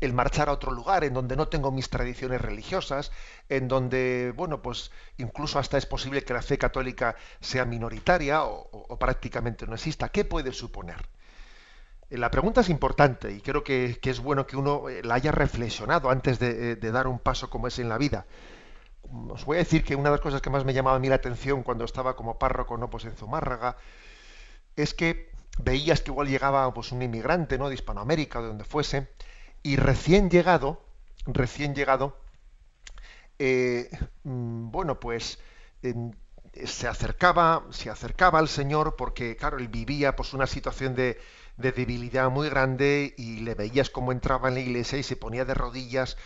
El 0.00 0.12
marchar 0.12 0.48
a 0.48 0.52
otro 0.52 0.72
lugar 0.72 1.04
en 1.04 1.14
donde 1.14 1.36
no 1.36 1.48
tengo 1.48 1.72
mis 1.72 1.90
tradiciones 1.90 2.40
religiosas, 2.40 3.10
en 3.48 3.68
donde, 3.68 4.32
bueno, 4.36 4.62
pues 4.62 4.90
incluso 5.16 5.58
hasta 5.58 5.78
es 5.78 5.86
posible 5.86 6.22
que 6.22 6.34
la 6.34 6.42
fe 6.42 6.58
católica 6.58 7.16
sea 7.40 7.64
minoritaria 7.64 8.44
o, 8.44 8.98
prácticamente 8.98 9.66
no 9.66 9.74
exista. 9.74 10.08
¿Qué 10.10 10.24
puede 10.24 10.52
suponer? 10.52 11.08
Eh, 12.10 12.18
la 12.18 12.30
pregunta 12.30 12.60
es 12.60 12.68
importante 12.68 13.32
y 13.32 13.40
creo 13.40 13.64
que, 13.64 13.98
es 14.02 14.20
bueno 14.20 14.46
que 14.46 14.56
uno 14.56 14.88
eh, 14.88 15.02
la 15.02 15.14
haya 15.14 15.32
reflexionado 15.32 16.10
antes 16.10 16.38
de, 16.38 16.72
eh, 16.72 16.76
dar 16.76 17.06
un 17.08 17.18
paso 17.18 17.50
como 17.50 17.66
es 17.66 17.78
en 17.78 17.88
la 17.88 17.98
vida. 17.98 18.26
Os 19.30 19.44
voy 19.44 19.56
a 19.56 19.60
decir 19.60 19.84
que 19.84 19.96
una 19.96 20.10
de 20.10 20.16
las 20.16 20.20
cosas 20.20 20.42
que 20.42 20.50
más 20.50 20.64
me 20.64 20.74
llamaba 20.74 20.96
a 20.96 21.00
mí 21.00 21.08
la 21.08 21.14
atención 21.16 21.62
cuando 21.62 21.84
estaba 21.84 22.14
como 22.14 22.38
párroco 22.38 22.76
no 22.76 22.90
pues 22.90 23.04
en 23.06 23.16
Zumárraga 23.16 23.76
es 24.76 24.92
que 24.92 25.30
veías 25.58 26.02
que 26.02 26.10
igual 26.10 26.28
llegaba 26.28 26.72
pues 26.74 26.92
un 26.92 27.00
inmigrante 27.02 27.58
no 27.58 27.68
de 27.68 27.74
Hispanoamérica 27.74 28.40
de 28.40 28.48
donde 28.48 28.64
fuese 28.64 29.08
y 29.62 29.76
recién 29.76 30.30
llegado, 30.30 30.82
recién 31.26 31.74
llegado, 31.74 32.16
eh, 33.38 33.90
mm, 34.24 34.70
bueno, 34.70 34.98
pues 35.00 35.38
se 36.64 36.88
acercaba, 36.88 37.64
se 37.70 37.90
acercaba 37.90 38.38
al 38.38 38.48
Señor 38.48 38.96
porque, 38.96 39.36
claro, 39.36 39.58
él 39.58 39.68
vivía 39.68 40.16
pues 40.16 40.34
una 40.34 40.46
situación 40.46 40.94
de, 40.94 41.18
debilidad 41.56 42.30
muy 42.30 42.48
grande 42.48 43.14
y 43.18 43.40
le 43.40 43.54
veías 43.54 43.90
cómo 43.90 44.12
entraba 44.12 44.48
en 44.48 44.54
la 44.54 44.60
iglesia 44.60 44.98
y 44.98 45.02
se 45.02 45.16
ponía 45.16 45.44
de 45.44 45.54
rodillas 45.54 46.16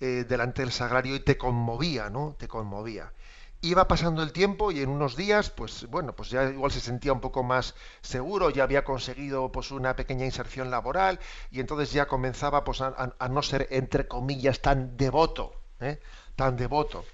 eh, 0.00 0.24
delante 0.26 0.62
del 0.62 0.72
sagrario 0.72 1.14
y 1.14 1.20
te 1.20 1.36
conmovía, 1.36 2.08
¿no? 2.08 2.36
Te 2.38 2.48
conmovía 2.48 3.12
iba 3.60 3.88
pasando 3.88 4.22
el 4.22 4.32
tiempo 4.32 4.70
y 4.70 4.80
en 4.80 4.88
unos 4.88 5.16
días, 5.16 5.50
pues 5.50 5.86
bueno, 5.88 6.14
pues 6.14 6.30
ya 6.30 6.44
igual 6.44 6.70
se 6.70 6.80
sentía 6.80 7.12
un 7.12 7.20
poco 7.20 7.42
más 7.42 7.74
seguro, 8.02 8.50
ya 8.50 8.62
había 8.62 8.84
conseguido 8.84 9.50
pues 9.50 9.70
una 9.70 9.96
pequeña 9.96 10.24
inserción 10.24 10.70
laboral 10.70 11.18
y 11.50 11.60
entonces 11.60 11.92
ya 11.92 12.06
comenzaba 12.06 12.64
pues 12.64 12.80
a, 12.80 13.14
no 13.30 13.42
ser 13.42 13.66
entre 13.70 14.06
comillas 14.06 14.60
tan 14.60 14.96
devoto, 14.96 15.54
¿eh? 15.80 16.00
tan 16.36 16.56
devoto. 16.56 17.04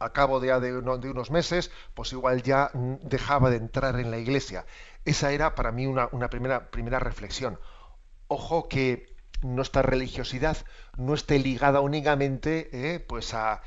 A 0.00 0.12
cabo 0.12 0.38
de, 0.38 0.48
de, 0.60 0.76
unos 0.76 1.30
meses, 1.30 1.70
pues 1.94 2.12
igual 2.12 2.42
ya 2.42 2.70
dejaba 3.02 3.48
de 3.48 3.56
entrar 3.56 3.98
en 3.98 4.10
la 4.10 4.18
iglesia. 4.18 4.66
Esa 5.04 5.32
era 5.32 5.54
para 5.54 5.72
mí 5.72 5.86
una, 5.86 6.10
primera, 6.28 6.70
primera 6.70 6.98
reflexión. 6.98 7.58
Ojo 8.28 8.68
que 8.68 9.14
nuestra 9.40 9.82
religiosidad 9.82 10.58
no 10.96 11.14
esté 11.14 11.38
ligada 11.38 11.80
únicamente 11.80 12.68
¿eh? 12.72 13.00
pues 13.00 13.34
a, 13.34 13.62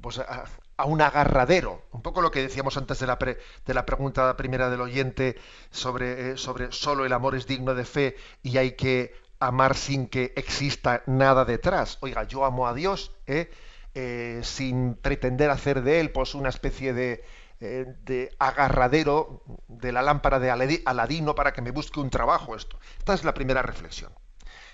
pues 0.00 0.18
a, 0.18 0.44
a 0.76 0.84
un 0.84 1.00
agarradero. 1.00 1.82
Un 1.92 2.02
poco 2.02 2.22
lo 2.22 2.30
que 2.30 2.42
decíamos 2.42 2.76
antes 2.76 2.98
de 2.98 3.06
la, 3.06 3.16
de 3.16 3.74
la 3.74 3.86
pregunta 3.86 4.36
primera 4.36 4.70
del 4.70 4.80
oyente 4.80 5.36
sobre, 5.70 6.32
eh, 6.32 6.36
sobre 6.36 6.72
solo 6.72 7.04
el 7.04 7.12
amor 7.12 7.34
es 7.34 7.46
digno 7.46 7.74
de 7.74 7.84
fe 7.84 8.16
y 8.42 8.56
hay 8.56 8.72
que 8.72 9.14
amar 9.38 9.76
sin 9.76 10.06
que 10.06 10.32
exista 10.36 11.02
nada 11.06 11.44
detrás. 11.44 11.98
Oiga, 12.00 12.24
yo 12.24 12.44
amo 12.44 12.66
a 12.66 12.74
Dios 12.74 13.12
¿eh? 13.26 13.50
Eh, 13.94 14.40
sin 14.42 14.94
pretender 14.94 15.50
hacer 15.50 15.82
de 15.82 16.00
él 16.00 16.10
pues 16.10 16.34
una 16.34 16.48
especie 16.48 16.94
de, 16.94 17.24
de 17.60 18.34
agarradero 18.38 19.42
de 19.68 19.92
la 19.92 20.02
lámpara 20.02 20.38
de 20.38 20.50
Aladino 20.50 21.34
para 21.34 21.52
que 21.52 21.62
me 21.62 21.70
busque 21.70 22.00
un 22.00 22.10
trabajo. 22.10 22.56
Esto. 22.56 22.78
Esta 22.98 23.14
es 23.14 23.24
la 23.24 23.34
primera 23.34 23.62
reflexión. 23.62 24.12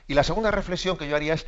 Y 0.07 0.15
la 0.15 0.23
segunda 0.23 0.51
reflexión 0.51 0.97
que 0.97 1.07
yo 1.07 1.17
haría 1.17 1.35
es, 1.35 1.47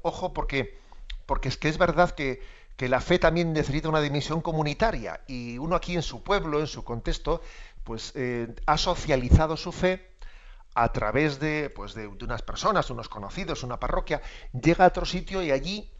ojo, 0.00 0.32
porque, 0.32 0.78
porque 1.26 1.48
es 1.48 1.58
que 1.58 1.68
es 1.68 1.76
verdad 1.76 2.12
que 2.12 2.40
que 2.78 2.88
la 2.88 3.00
fe 3.00 3.18
también 3.18 3.52
necesita 3.52 3.88
una 3.88 4.00
dimensión 4.00 4.40
comunitaria 4.40 5.20
y 5.26 5.58
uno 5.58 5.74
aquí 5.74 5.96
en 5.96 6.02
su 6.02 6.22
pueblo, 6.22 6.60
en 6.60 6.68
su 6.68 6.84
contexto, 6.84 7.42
pues 7.82 8.12
eh, 8.14 8.54
ha 8.66 8.78
socializado 8.78 9.56
su 9.56 9.72
fe 9.72 10.12
a 10.74 10.92
través 10.92 11.40
de, 11.40 11.70
pues 11.70 11.94
de, 11.94 12.06
unas 12.06 12.42
personas, 12.42 12.88
unos 12.90 13.08
conocidos, 13.08 13.64
una 13.64 13.80
parroquia, 13.80 14.22
llega 14.52 14.84
a 14.84 14.88
otro 14.88 15.04
sitio 15.04 15.42
y 15.42 15.50
allí 15.50 15.90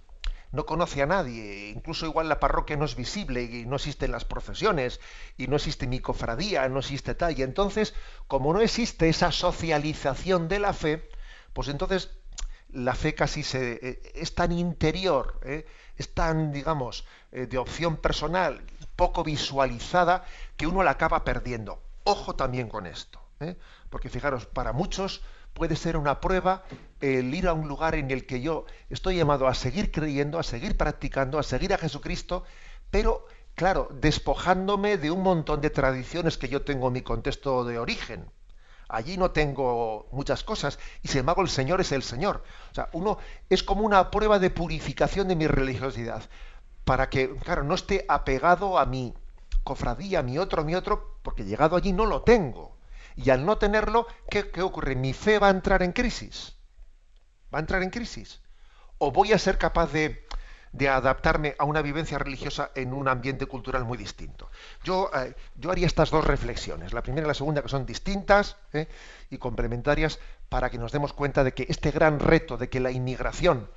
no 0.53 0.67
conoce 0.67 1.03
a 1.03 1.07
nadie, 1.07 1.71
incluso 1.71 2.07
igual 2.07 2.29
la 2.29 2.39
parroquia 2.39 2.77
no 2.77 2.85
es 2.85 2.95
visible 2.95 3.43
y 3.43 3.67
no 3.67 3.75
existen 3.75 4.13
las 4.13 4.25
procesiones 4.25 5.01
y 5.37 5.49
no 5.49 5.57
existe 5.57 5.89
mi 5.89 5.99
cofradía, 5.99 6.69
no 6.69 6.79
existe 6.79 7.17
tal, 7.17 7.37
y 7.37 7.43
entonces, 7.43 7.93
como 8.29 8.53
no 8.53 8.61
existe 8.61 9.09
esa 9.09 9.33
socialización 9.33 10.47
de 10.47 10.61
la 10.61 10.73
fe, 10.73 11.11
pues 11.55 11.67
entonces 11.67 12.11
la 12.71 12.95
fe 12.95 13.17
casi 13.17 13.43
se, 13.43 13.81
eh, 13.83 14.13
es 14.15 14.37
tan 14.37 14.53
interior, 14.53 15.41
¿eh? 15.43 15.67
Es 15.99 16.15
tan, 16.15 16.53
digamos, 16.53 17.05
eh, 17.33 17.47
de 17.47 17.59
opción 17.59 17.97
personal, 17.97 18.63
poco 18.97 19.25
visualizada, 19.25 20.25
que 20.57 20.67
uno 20.67 20.83
la 20.83 20.93
acaba 20.93 21.25
perdiendo. 21.25 21.83
Ojo 22.05 22.35
también 22.35 22.69
con 22.69 22.87
esto, 22.87 23.21
porque 23.91 24.09
fijaros, 24.09 24.47
para 24.47 24.73
muchos 24.73 25.23
puede 25.53 25.77
ser 25.77 25.97
una 25.97 26.21
prueba 26.21 26.65
el 27.01 27.35
ir 27.35 27.49
a 27.49 27.53
un 27.53 27.69
lugar 27.69 27.95
en 27.97 28.11
el 28.11 28.27
que 28.27 28.41
yo 28.41 28.65
estoy 28.89 29.17
llamado 29.17 29.47
a 29.47 29.55
seguir 29.55 29.91
creyendo, 29.93 30.39
a 30.39 30.43
seguir 30.43 30.77
practicando, 30.77 31.39
a 31.39 31.43
seguir 31.43 31.75
a 31.75 31.79
Jesucristo, 31.79 32.45
pero 32.91 33.27
claro, 33.55 33.89
despojándome 33.93 34.97
de 34.97 35.11
un 35.11 35.23
montón 35.23 35.61
de 35.61 35.71
tradiciones 35.71 36.39
que 36.39 36.49
yo 36.49 36.63
tengo 36.63 36.87
en 36.87 36.95
mi 36.95 37.03
contexto 37.03 37.65
de 37.65 37.79
origen. 37.79 38.31
Allí 38.89 39.19
no 39.19 39.31
tengo 39.33 40.09
muchas 40.13 40.43
cosas 40.43 40.79
y 41.03 41.09
sin 41.09 41.21
embargo 41.21 41.43
el 41.43 41.51
Señor 41.51 41.81
es 41.81 41.93
el 41.93 42.03
Señor. 42.03 42.43
O 42.71 42.75
sea, 42.75 42.89
uno 42.93 43.19
es 43.51 43.63
como 43.63 43.83
una 43.83 44.11
prueba 44.11 44.39
de 44.39 44.51
purificación 44.51 45.29
de 45.29 45.37
mi 45.37 45.47
religiosidad 45.47 46.23
para 46.85 47.11
que, 47.11 47.37
claro, 47.37 47.65
no 47.65 47.75
esté 47.75 48.07
apegado 48.09 48.79
a 48.79 48.87
mi 48.87 49.13
cofradía, 49.63 50.21
a 50.21 50.23
mi 50.23 50.39
otro, 50.39 50.63
a 50.63 50.65
mi 50.65 50.75
otro, 50.75 51.19
porque 51.23 51.45
llegado 51.45 51.77
allí 51.77 51.93
no 51.93 52.07
lo 52.07 52.23
tengo. 52.23 52.79
Y 53.15 53.29
al 53.29 53.45
no 53.45 53.59
tenerlo, 53.59 54.07
¿qué, 54.31 54.51
¿qué 54.51 54.63
ocurre? 54.63 54.95
Mi 54.95 55.13
fe 55.13 55.39
va 55.39 55.49
a 55.49 55.51
entrar 55.51 55.83
en 55.83 55.93
crisis. 55.93 56.57
Va 57.53 57.59
a 57.59 57.61
entrar 57.61 57.83
en 57.83 57.91
crisis. 57.91 58.41
O 58.97 59.13
voy 59.13 59.33
a 59.33 59.39
ser 59.39 59.59
capaz 59.59 59.93
de, 59.93 60.27
de 60.79 60.89
adaptarme 60.89 61.57
a 61.59 61.65
una 61.65 61.83
vivencia 61.83 62.19
religiosa 62.19 62.71
en 62.75 62.93
un 62.95 63.09
ambiente 63.09 63.47
cultural 63.47 63.85
muy 63.85 63.99
distinto. 63.99 64.49
Yo, 64.85 65.11
eh, 65.15 65.35
yo 65.57 65.71
haría 65.71 65.87
estas 65.87 66.11
dos 66.11 66.25
reflexiones, 66.25 66.93
la 66.93 67.03
primera 67.03 67.27
y 67.27 67.29
la 67.29 67.35
segunda, 67.35 67.63
que 67.63 67.69
son 67.69 67.85
distintas 67.85 68.57
eh, 68.73 68.87
y 69.29 69.39
complementarias, 69.39 70.21
para 70.49 70.71
que 70.71 70.79
nos 70.79 70.93
demos 70.93 71.13
cuenta 71.13 71.45
de 71.45 71.53
que 71.53 71.67
este 71.69 71.91
gran 71.91 72.21
reto 72.21 72.57
de 72.57 72.69
que 72.69 72.81
la 72.81 72.93
inmigración 72.93 73.69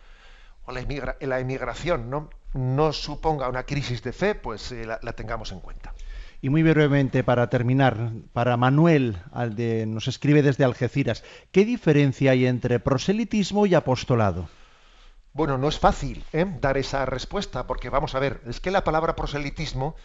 o 0.66 0.72
la, 0.72 0.86
la 1.20 1.40
emigración 1.40 2.10
¿no? 2.10 2.30
no 2.54 2.94
suponga 2.94 3.50
una 3.50 3.64
crisis 3.64 4.04
de 4.04 4.14
fe, 4.14 4.36
pues 4.36 4.72
eh, 4.72 4.86
la, 4.86 5.14
tengamos 5.14 5.52
en 5.52 5.60
cuenta. 5.60 5.94
Y 6.40 6.50
muy 6.50 6.64
brevemente, 6.64 7.24
para 7.24 7.50
terminar, 7.50 8.12
para 8.34 8.58
Manuel, 8.58 9.18
al 9.32 9.56
de, 9.56 9.86
nos 9.86 10.08
escribe 10.08 10.42
desde 10.42 10.64
Algeciras, 10.64 11.24
¿qué 11.52 11.66
diferencia 11.66 12.32
hay 12.32 12.46
entre 12.46 12.80
proselitismo 12.80 13.66
y 13.66 13.76
apostolado? 13.76 14.50
Bueno, 15.34 15.58
no 15.58 15.70
es 15.70 15.80
fácil 15.80 16.26
¿eh? 16.34 16.46
dar 16.60 16.78
esa 16.78 17.06
respuesta, 17.06 17.66
porque 17.66 17.90
vamos 17.90 18.16
a 18.16 18.20
ver, 18.20 18.42
es 18.48 18.60
que 18.60 18.70
la 18.70 18.84
palabra 18.84 19.16
proselitismo 19.16 19.96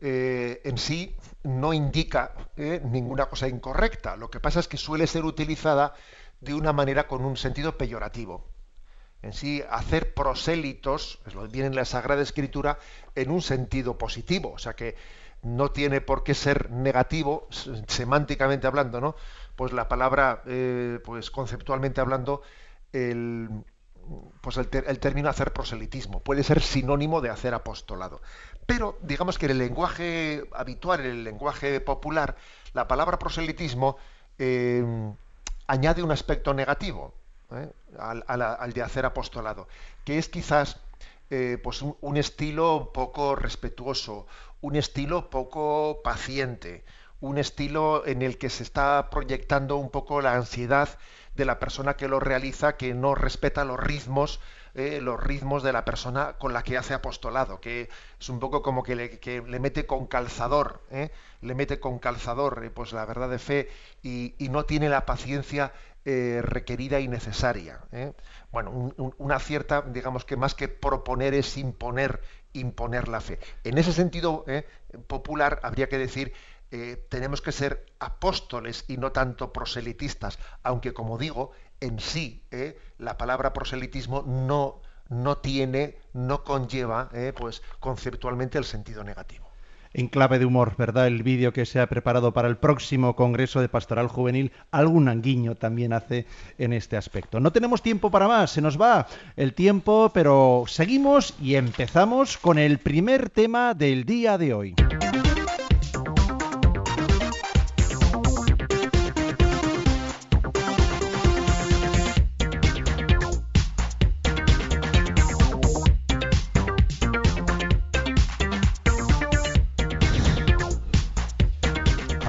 eh, 0.00 0.60
en 0.64 0.76
sí 0.76 1.16
no 1.44 1.72
indica 1.72 2.34
¿eh? 2.56 2.82
ninguna 2.84 3.26
cosa 3.26 3.48
incorrecta. 3.48 4.16
Lo 4.16 4.30
que 4.30 4.38
pasa 4.38 4.60
es 4.60 4.68
que 4.68 4.76
suele 4.76 5.06
ser 5.06 5.24
utilizada 5.24 5.94
de 6.40 6.52
una 6.52 6.74
manera 6.74 7.06
con 7.06 7.24
un 7.24 7.38
sentido 7.38 7.78
peyorativo. 7.78 8.50
En 9.22 9.32
sí, 9.32 9.62
hacer 9.70 10.12
prosélitos, 10.14 11.20
viene 11.50 11.68
en 11.68 11.74
la 11.74 11.84
Sagrada 11.86 12.22
Escritura, 12.22 12.78
en 13.14 13.30
un 13.30 13.42
sentido 13.42 13.96
positivo. 13.96 14.52
O 14.52 14.58
sea 14.58 14.74
que 14.74 14.94
no 15.42 15.70
tiene 15.72 16.02
por 16.02 16.22
qué 16.22 16.34
ser 16.34 16.70
negativo, 16.70 17.48
semánticamente 17.86 18.66
hablando, 18.66 19.00
¿no? 19.00 19.16
Pues 19.56 19.72
la 19.72 19.88
palabra, 19.88 20.42
pues 21.04 21.30
conceptualmente 21.30 22.00
hablando, 22.00 22.40
el, 22.92 23.50
pues 24.40 24.56
el, 24.56 24.68
término 24.98 25.28
hacer 25.28 25.52
proselitismo, 25.52 26.20
puede 26.20 26.42
ser 26.42 26.60
sinónimo 26.62 27.20
de 27.20 27.30
hacer 27.30 27.54
apostolado. 27.54 28.20
Pero 28.66 28.98
digamos 29.02 29.38
que 29.38 29.46
en 29.46 29.52
el 29.52 29.58
lenguaje 29.58 30.44
habitual, 30.52 31.00
en 31.00 31.06
el 31.06 31.24
lenguaje 31.24 31.80
popular, 31.80 32.36
la 32.72 32.88
palabra 32.88 33.18
proselitismo 33.18 33.96
eh, 34.38 34.84
añade 35.66 36.02
un 36.02 36.10
aspecto 36.10 36.54
negativo 36.54 37.14
¿eh? 37.52 37.68
al, 37.98 38.72
de 38.72 38.82
hacer 38.82 39.06
apostolado, 39.06 39.68
que 40.04 40.18
es 40.18 40.28
quizás 40.28 40.80
eh, 41.30 41.58
pues 41.62 41.82
un, 41.82 42.16
estilo 42.16 42.90
poco 42.92 43.36
respetuoso, 43.36 44.26
un 44.60 44.76
estilo 44.76 45.30
poco 45.30 46.00
paciente, 46.02 46.84
un 47.20 47.38
estilo 47.38 48.06
en 48.06 48.22
el 48.22 48.38
que 48.38 48.50
se 48.50 48.62
está 48.62 49.10
proyectando 49.10 49.76
un 49.76 49.90
poco 49.90 50.20
la 50.20 50.34
ansiedad 50.34 50.88
de 51.34 51.44
la 51.44 51.58
persona 51.58 51.94
que 51.94 52.08
lo 52.08 52.20
realiza, 52.20 52.76
que 52.76 52.94
no 52.94 53.14
respeta 53.14 53.64
los 53.64 53.78
ritmos, 53.78 54.40
eh, 54.74 55.00
los 55.00 55.20
ritmos 55.20 55.62
de 55.62 55.72
la 55.72 55.84
persona 55.84 56.34
con 56.38 56.52
la 56.52 56.62
que 56.62 56.78
hace 56.78 56.94
apostolado, 56.94 57.60
que 57.60 57.88
es 58.20 58.28
un 58.28 58.38
poco 58.38 58.62
como 58.62 58.82
que 58.82 58.94
le, 58.94 59.60
mete 59.60 59.86
con 59.86 60.06
calzador, 60.06 60.82
eh, 60.90 61.10
le 61.40 61.54
mete 61.54 61.80
con 61.80 61.98
calzador 61.98 62.64
eh, 62.64 62.70
pues 62.70 62.92
la 62.92 63.04
verdad 63.04 63.28
de 63.28 63.38
fe 63.38 63.68
y, 64.02 64.34
no 64.50 64.64
tiene 64.64 64.88
la 64.88 65.06
paciencia 65.06 65.72
requerida 66.02 66.98
y 66.98 67.06
necesaria. 67.06 67.78
Bueno, 68.50 68.92
una 69.18 69.38
cierta, 69.38 69.82
digamos 69.82 70.24
que 70.24 70.36
más 70.36 70.54
que 70.54 70.66
proponer 70.66 71.34
es 71.34 71.56
imponer, 71.56 72.20
imponer 72.52 73.06
la 73.06 73.20
fe. 73.20 73.38
En 73.62 73.78
ese 73.78 73.92
sentido 73.92 74.44
popular 75.06 75.60
habría 75.62 75.88
que 75.88 75.98
decir 75.98 76.32
eh, 76.70 77.04
tenemos 77.08 77.40
que 77.42 77.52
ser 77.52 77.86
apóstoles 77.98 78.84
y 78.88 78.96
no 78.96 79.12
tanto 79.12 79.52
proselitistas, 79.52 80.38
aunque 80.62 80.92
como 80.92 81.18
digo, 81.18 81.52
en 81.80 81.98
sí 81.98 82.42
eh, 82.50 82.78
la 82.98 83.18
palabra 83.18 83.52
proselitismo 83.52 84.22
no, 84.26 84.80
no 85.08 85.38
tiene, 85.38 85.96
no 86.12 86.44
conlleva 86.44 87.08
eh, 87.12 87.32
pues 87.36 87.62
conceptualmente 87.80 88.58
el 88.58 88.64
sentido 88.64 89.02
negativo. 89.02 89.50
En 89.92 90.06
clave 90.06 90.38
de 90.38 90.44
humor, 90.44 90.74
¿verdad? 90.78 91.08
El 91.08 91.24
vídeo 91.24 91.52
que 91.52 91.66
se 91.66 91.80
ha 91.80 91.88
preparado 91.88 92.32
para 92.32 92.46
el 92.46 92.56
próximo 92.56 93.16
Congreso 93.16 93.60
de 93.60 93.68
Pastoral 93.68 94.06
Juvenil, 94.06 94.52
algún 94.70 95.08
anguiño 95.08 95.56
también 95.56 95.92
hace 95.92 96.26
en 96.58 96.72
este 96.72 96.96
aspecto. 96.96 97.40
No 97.40 97.50
tenemos 97.50 97.82
tiempo 97.82 98.08
para 98.08 98.28
más, 98.28 98.52
se 98.52 98.60
nos 98.60 98.80
va 98.80 99.08
el 99.34 99.52
tiempo, 99.52 100.12
pero 100.14 100.62
seguimos 100.68 101.34
y 101.40 101.56
empezamos 101.56 102.38
con 102.38 102.60
el 102.60 102.78
primer 102.78 103.30
tema 103.30 103.74
del 103.74 104.04
día 104.04 104.38
de 104.38 104.54
hoy. 104.54 104.74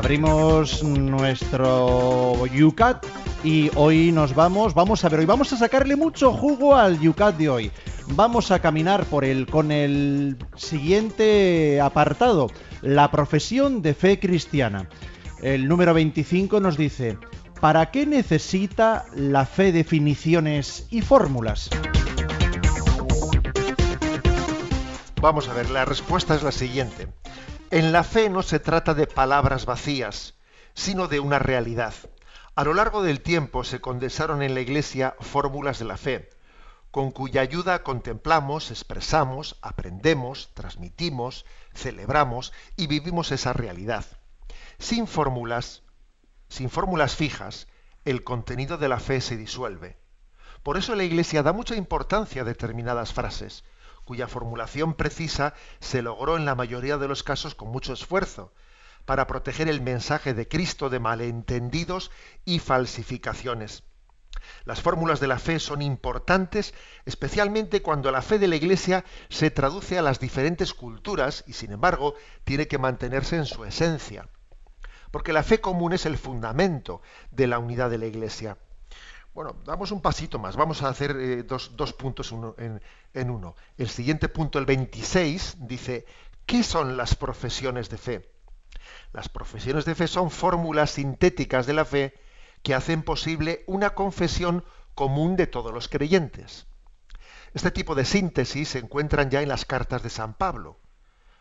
Abrimos 0.04 0.82
nuestro 0.84 2.48
Yucat 2.48 3.06
y 3.44 3.70
hoy 3.76 4.12
nos 4.12 4.34
vamos, 4.34 4.74
vamos 4.74 5.06
a 5.06 5.10
ver, 5.10 5.20
hoy 5.20 5.28
vamos 5.28 5.54
a 5.54 5.58
sacarle 5.58 5.96
mucho 5.96 6.34
jugo 6.34 6.76
al 6.76 7.00
Yucat 7.00 7.38
de 7.38 7.50
hoy. 7.50 7.72
Vamos 8.08 8.50
a 8.50 8.58
caminar 8.58 9.06
por 9.06 9.24
el 9.24 9.46
con 9.46 9.72
el 9.72 10.38
siguiente 10.56 11.80
apartado, 11.80 12.48
la 12.82 13.12
profesión 13.12 13.84
de 13.84 13.94
fe 13.94 14.20
cristiana. 14.20 14.90
El 15.40 15.68
número 15.68 15.94
25 15.94 16.60
nos 16.60 16.78
dice, 16.78 17.20
¿para 17.60 17.92
qué 17.92 18.08
necesita 18.08 19.06
la 19.16 19.46
fe 19.46 19.72
definiciones 19.72 20.88
y 20.90 21.02
fórmulas? 21.02 21.70
Vamos 25.22 25.48
a 25.48 25.54
ver, 25.54 25.70
la 25.70 25.86
respuesta 25.86 26.34
es 26.34 26.42
la 26.42 26.52
siguiente. 26.52 27.08
En 27.72 27.94
la 27.94 28.04
fe 28.04 28.30
no 28.30 28.44
se 28.44 28.60
trata 28.60 28.94
de 28.94 29.08
palabras 29.08 29.66
vacías, 29.66 30.34
sino 30.74 31.08
de 31.08 31.22
una 31.22 31.40
realidad. 31.40 31.94
A 32.54 32.66
lo 32.66 32.74
largo 32.74 33.02
del 33.02 33.22
tiempo 33.22 33.64
se 33.64 33.80
condensaron 33.80 34.42
en 34.42 34.56
la 34.56 34.60
Iglesia 34.60 35.16
fórmulas 35.22 35.80
de 35.80 35.86
la 35.86 35.96
fe, 35.96 36.30
con 36.92 37.12
cuya 37.12 37.40
ayuda 37.40 37.82
contemplamos, 37.82 38.72
expresamos, 38.72 39.58
aprendemos, 39.62 40.50
transmitimos, 40.54 41.46
celebramos 41.74 42.52
y 42.76 42.88
vivimos 42.88 43.32
esa 43.32 43.54
realidad. 43.54 44.04
Sin 44.78 45.08
fórmulas, 45.08 45.84
sin 46.50 46.70
fórmulas 46.70 47.16
fijas, 47.16 47.70
el 48.04 48.26
contenido 48.26 48.78
de 48.78 48.90
la 48.90 49.00
fe 49.00 49.22
se 49.22 49.38
disuelve. 49.38 49.98
Por 50.62 50.76
eso 50.76 50.94
la 50.94 51.06
Iglesia 51.06 51.42
da 51.42 51.54
mucha 51.54 51.76
importancia 51.76 52.42
a 52.42 52.46
determinadas 52.46 53.14
frases, 53.14 53.64
cuya 54.06 54.28
formulación 54.28 54.94
precisa 54.94 55.54
se 55.80 56.02
logró 56.02 56.38
en 56.38 56.46
la 56.46 56.56
mayoría 56.56 56.98
de 56.98 57.08
los 57.08 57.24
casos 57.24 57.56
con 57.56 57.70
mucho 57.70 57.94
esfuerzo, 57.94 58.54
para 59.06 59.28
proteger 59.28 59.68
el 59.68 59.82
mensaje 59.82 60.34
de 60.34 60.48
Cristo 60.48 60.90
de 60.90 61.00
malentendidos 61.00 62.12
y 62.46 62.60
falsificaciones. 62.60 63.84
Las 64.66 64.82
fórmulas 64.82 65.20
de 65.20 65.28
la 65.28 65.40
fe 65.40 65.60
son 65.60 65.82
importantes, 65.82 66.74
especialmente 67.06 67.82
cuando 67.82 68.12
la 68.12 68.22
fe 68.22 68.40
de 68.40 68.48
la 68.48 68.56
Iglesia 68.56 69.06
se 69.30 69.52
traduce 69.52 69.98
a 69.98 70.02
las 70.02 70.20
diferentes 70.20 70.74
culturas 70.74 71.44
y, 71.48 71.54
sin 71.54 71.72
embargo, 71.72 72.16
tiene 72.44 72.68
que 72.68 72.78
mantenerse 72.78 73.36
en 73.36 73.46
su 73.46 73.66
esencia. 73.66 74.30
Porque 75.12 75.34
la 75.34 75.44
fe 75.44 75.60
común 75.60 75.94
es 75.94 76.06
el 76.06 76.18
fundamento 76.18 77.02
de 77.32 77.48
la 77.48 77.60
unidad 77.60 77.90
de 77.90 77.98
la 77.98 78.06
Iglesia. 78.06 78.58
Bueno, 79.34 79.56
damos 79.66 79.92
un 79.92 80.02
pasito 80.02 80.40
más. 80.40 80.58
Vamos 80.58 80.84
a 80.84 80.90
hacer 80.90 81.16
eh, 81.18 81.44
dos, 81.44 81.70
puntos 81.94 82.34
en, 82.58 83.30
uno. 83.30 83.56
El 83.78 83.90
siguiente 83.90 84.28
punto, 84.28 84.60
el 84.60 84.66
26, 84.66 85.56
dice, 85.60 86.06
¿qué 86.46 86.64
son 86.64 86.98
las 86.98 87.16
profesiones 87.16 87.90
de 87.90 87.98
fe? 87.98 88.30
Las 89.14 89.30
profesiones 89.30 89.86
de 89.86 89.96
fe 89.96 90.08
son 90.08 90.32
fórmulas 90.32 90.92
sintéticas 90.92 91.66
de 91.66 91.74
la 91.74 91.86
fe 91.86 92.14
que 92.62 92.74
hacen 92.74 93.04
posible 93.04 93.64
una 93.68 93.92
confesión 93.92 94.66
común 94.96 95.38
de 95.38 95.48
todos 95.48 95.74
los 95.74 95.88
creyentes. 95.88 96.68
Este 97.54 97.72
tipo 97.72 97.96
de 97.96 98.06
síntesis 98.06 98.70
se 98.70 98.80
encuentran 98.80 99.30
ya 99.30 99.42
en 99.42 99.50
las 99.50 99.66
cartas 99.66 100.04
de 100.04 100.10
San 100.10 100.34
Pablo. 100.34 100.78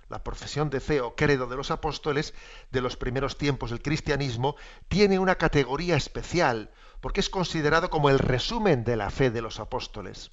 La 0.08 0.22
profesión 0.22 0.70
de 0.70 0.80
fe 0.80 1.00
o 1.00 1.14
credo 1.14 1.46
de 1.46 1.56
los 1.56 1.70
apóstoles 1.70 2.34
de 2.70 2.80
los 2.80 2.96
primeros 2.96 3.36
tiempos 3.36 3.70
del 3.70 3.82
cristianismo 3.82 4.56
tiene 4.88 5.18
una 5.18 5.36
categoría 5.36 5.96
especial 5.96 6.70
porque 7.00 7.20
es 7.20 7.30
considerado 7.30 7.90
como 7.90 8.10
el 8.10 8.18
resumen 8.18 8.84
de 8.84 8.96
la 8.96 9.10
fe 9.10 9.30
de 9.30 9.42
los 9.42 9.60
apóstoles. 9.60 10.30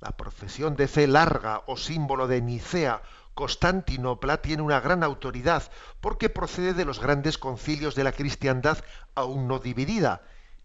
La 0.00 0.10
profesión 0.16 0.74
de 0.76 0.88
fe 0.88 1.06
larga 1.06 1.62
o 1.66 1.76
símbolo 1.76 2.26
de 2.26 2.42
Nicea, 2.42 3.02
Constantinopla, 3.34 4.42
tiene 4.42 4.62
una 4.62 4.80
gran 4.80 5.04
autoridad 5.04 5.70
porque 6.00 6.28
procede 6.28 6.74
de 6.74 6.84
los 6.84 7.00
grandes 7.00 7.38
concilios 7.38 7.94
de 7.94 8.04
la 8.04 8.12
cristiandad 8.12 8.78
aún 9.14 9.46
no 9.46 9.58
dividida, 9.58 10.22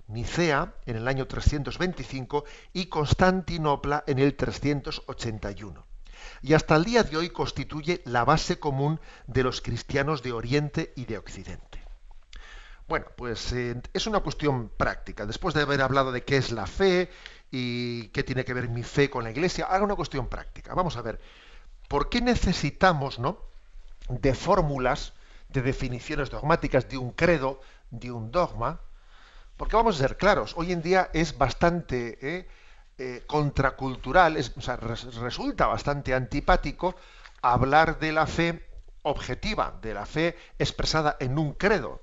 Nicea 0.08 0.74
en 0.86 0.96
el 0.96 1.08
año 1.08 1.28
325 1.28 2.46
y 2.74 2.86
Constantinopla 2.88 4.04
en 4.08 4.20
el 4.20 4.36
381. 4.36 5.86
Y 6.42 6.54
hasta 6.54 6.76
el 6.76 6.86
día 6.86 7.04
de 7.04 7.18
hoy 7.18 7.30
constituye 7.30 8.02
la 8.06 8.24
base 8.24 8.58
común 8.60 9.00
de 9.28 9.44
los 9.44 9.62
cristianos 9.62 10.24
de 10.24 10.32
Oriente 10.32 10.94
y 10.96 11.06
de 11.06 11.18
Occidente. 11.18 11.77
Bueno, 12.88 13.06
pues 13.16 13.52
eh, 13.54 13.82
es 13.94 14.08
una 14.08 14.22
cuestión 14.22 14.70
práctica. 14.70 15.26
Después 15.26 15.54
de 15.54 15.62
haber 15.62 15.82
hablado 15.82 16.12
de 16.12 16.24
qué 16.24 16.38
es 16.38 16.52
la 16.52 16.68
fe 16.68 17.10
y 17.52 18.10
qué 18.10 18.24
tiene 18.24 18.46
que 18.46 18.54
ver 18.54 18.70
mi 18.70 18.84
fe 18.84 19.10
con 19.10 19.24
la 19.24 19.32
Iglesia, 19.32 19.66
haga 19.66 19.84
una 19.84 19.96
cuestión 19.96 20.28
práctica. 20.28 20.74
Vamos 20.74 20.98
a 20.98 21.02
ver, 21.02 21.20
¿por 21.90 22.10
qué 22.10 22.22
necesitamos, 22.22 23.20
¿no? 23.20 23.48
de 24.10 24.34
fórmulas, 24.34 25.14
de 25.50 25.62
definiciones 25.62 26.30
dogmáticas, 26.30 26.90
de 26.90 26.98
un 26.98 27.12
credo, 27.12 27.62
de 27.92 28.12
un 28.12 28.32
dogma, 28.32 28.82
porque 29.58 29.76
vamos 29.76 29.96
a 29.96 30.08
ser 30.08 30.18
claros, 30.18 30.54
hoy 30.56 30.72
en 30.72 30.82
día 30.82 31.10
es 31.14 31.38
bastante 31.38 32.18
eh, 32.22 32.48
eh, 32.98 33.24
contracultural, 33.28 34.38
o 34.56 34.62
sea, 34.62 34.78
resulta 34.78 35.68
bastante 35.68 36.14
antipático 36.14 36.96
hablar 37.42 38.00
de 38.00 38.12
la 38.12 38.28
fe 38.28 38.66
objetiva, 39.04 39.78
de 39.82 39.94
la 39.94 40.06
fe 40.06 40.38
expresada 40.60 41.18
en 41.20 41.38
un 41.38 41.54
credo. 41.54 42.02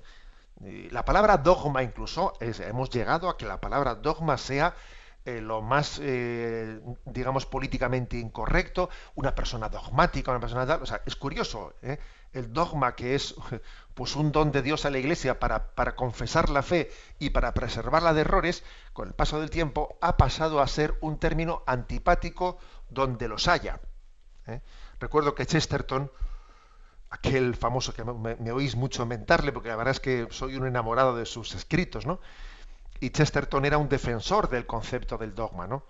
La 0.61 1.03
palabra 1.03 1.37
dogma 1.37 1.83
incluso, 1.83 2.33
hemos 2.39 2.89
llegado 2.89 3.29
a 3.29 3.37
que 3.37 3.45
la 3.45 3.59
palabra 3.59 3.95
dogma 3.95 4.37
sea 4.37 4.73
eh, 5.25 5.41
lo 5.41 5.61
más, 5.61 5.99
digamos, 7.05 7.45
políticamente 7.45 8.17
incorrecto, 8.17 8.89
una 9.15 9.33
persona 9.35 9.69
dogmática, 9.69 10.31
una 10.31 10.39
persona. 10.39 10.79
O 10.81 10.85
sea, 10.85 11.01
es 11.05 11.15
curioso, 11.15 11.73
el 12.35 12.53
dogma 12.53 12.95
que 12.95 13.15
es 13.15 13.33
pues 13.95 14.15
un 14.15 14.31
don 14.31 14.51
de 14.51 14.61
Dios 14.61 14.85
a 14.85 14.89
la 14.89 14.99
Iglesia 14.99 15.39
para, 15.39 15.71
para, 15.73 15.95
confesar 15.95 16.49
la 16.49 16.61
fe 16.61 16.91
y 17.17 17.31
para 17.31 17.53
preservarla 17.53 18.13
de 18.13 18.21
errores, 18.21 18.63
con 18.93 19.07
el 19.07 19.13
paso 19.13 19.39
del 19.39 19.49
tiempo 19.49 19.97
ha 20.01 20.17
pasado 20.17 20.61
a 20.61 20.67
ser 20.67 20.95
un 21.01 21.17
término 21.17 21.63
antipático 21.65 22.57
donde 22.89 23.27
los 23.27 23.47
haya. 23.47 23.79
¿eh? 24.47 24.61
Recuerdo 24.99 25.33
que 25.33 25.45
Chesterton, 25.45 26.11
aquel 27.15 27.55
famoso 27.55 27.93
que 27.93 28.03
me, 28.03 28.51
oís 28.51 28.75
mucho 28.75 29.05
mentarle, 29.05 29.51
porque 29.51 29.69
la 29.69 29.75
verdad 29.75 29.93
es 29.93 29.99
que 29.99 30.27
soy 30.31 30.55
un 30.55 30.67
enamorado 30.67 31.15
de 31.15 31.25
sus 31.25 31.55
escritos, 31.55 32.05
¿no? 32.05 32.19
Y 32.99 33.09
Chesterton 33.09 33.65
era 33.65 33.77
un 33.77 33.89
defensor 33.89 34.49
del 34.49 34.65
concepto 34.65 35.17
del 35.17 35.33
dogma, 35.33 35.67
¿no? 35.67 35.83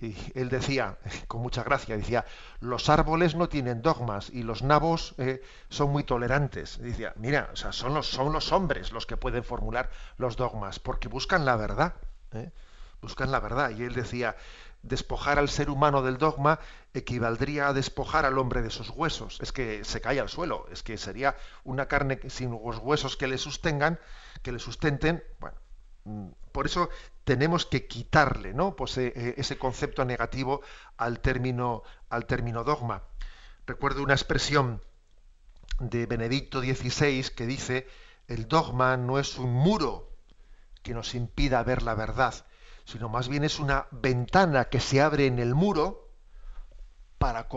Y 0.00 0.16
él 0.34 0.48
decía, 0.48 0.98
con 1.28 1.40
mucha 1.40 1.62
gracia, 1.62 1.96
decía, 1.96 2.24
los 2.60 2.88
árboles 2.88 3.34
no 3.34 3.48
tienen 3.48 3.82
dogmas 3.82 4.30
y 4.30 4.42
los 4.42 4.62
nabos 4.62 5.14
eh, 5.18 5.42
son 5.68 5.90
muy 5.90 6.04
tolerantes. 6.04 6.78
decía, 6.80 7.12
mira, 7.16 7.50
o 7.52 7.56
sea, 7.56 7.72
son 7.72 7.94
los, 7.94 8.08
son 8.08 8.32
los 8.32 8.52
hombres 8.52 8.92
los 8.92 9.06
que 9.06 9.16
pueden 9.16 9.44
formular 9.44 9.90
los 10.18 10.36
dogmas, 10.36 10.78
porque 10.78 11.08
buscan 11.08 11.44
la 11.44 11.56
verdad. 11.56 11.94
¿eh? 12.32 12.50
Buscan 13.00 13.30
la 13.30 13.40
verdad. 13.40 13.70
Y 13.70 13.82
él 13.84 13.94
decía, 13.94 14.36
despojar 14.84 15.38
al 15.38 15.48
ser 15.48 15.70
humano 15.70 16.02
del 16.02 16.18
dogma 16.18 16.60
equivaldría 16.92 17.68
a 17.68 17.72
despojar 17.72 18.24
al 18.24 18.38
hombre 18.38 18.62
de 18.62 18.70
sus 18.70 18.90
huesos. 18.90 19.38
Es 19.40 19.50
que 19.50 19.84
se 19.84 20.00
cae 20.00 20.20
al 20.20 20.28
suelo, 20.28 20.66
es 20.70 20.82
que 20.82 20.98
sería 20.98 21.36
una 21.64 21.88
carne 21.88 22.20
sin 22.28 22.50
los 22.50 22.78
huesos 22.78 23.16
que 23.16 23.26
le 23.26 23.38
sostengan, 23.38 23.98
que 24.42 24.52
le 24.52 24.58
sustenten. 24.58 25.24
Bueno, 25.40 25.56
mm, 26.04 26.28
por 26.52 26.66
eso 26.66 26.90
tenemos 27.24 27.66
que 27.66 27.86
quitarle 27.86 28.52
¿no? 28.52 28.76
pues, 28.76 28.96
eh, 28.98 29.12
eh, 29.16 29.34
ese 29.38 29.58
concepto 29.58 30.04
negativo 30.04 30.60
al 30.98 31.20
término, 31.20 31.82
al 32.10 32.26
término 32.26 32.62
dogma. 32.62 33.02
Recuerdo 33.66 34.02
una 34.02 34.14
expresión 34.14 34.82
de 35.80 36.06
Benedicto 36.06 36.60
XVI 36.60 37.30
que 37.34 37.46
dice, 37.46 37.88
el 38.28 38.46
dogma 38.46 38.96
no 38.98 39.18
es 39.18 39.38
un 39.38 39.52
muro 39.52 40.10
que 40.82 40.92
nos 40.92 41.14
impida 41.14 41.62
ver 41.62 41.82
la 41.82 41.94
verdad, 41.94 42.34
sino 42.84 43.08
más 43.08 43.28
bien 43.28 43.44
es 43.44 43.58
una 43.58 43.86
ventana 43.90 44.66
que 44.66 44.80
se 44.80 45.00
abre 45.00 45.26
en 45.26 45.38
el 45.38 45.54
muro 45.54 46.10
para, 47.18 47.48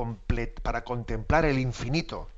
para 0.63 0.83
contemplar 0.83 1.45
el 1.45 1.59
infinito. 1.59 2.29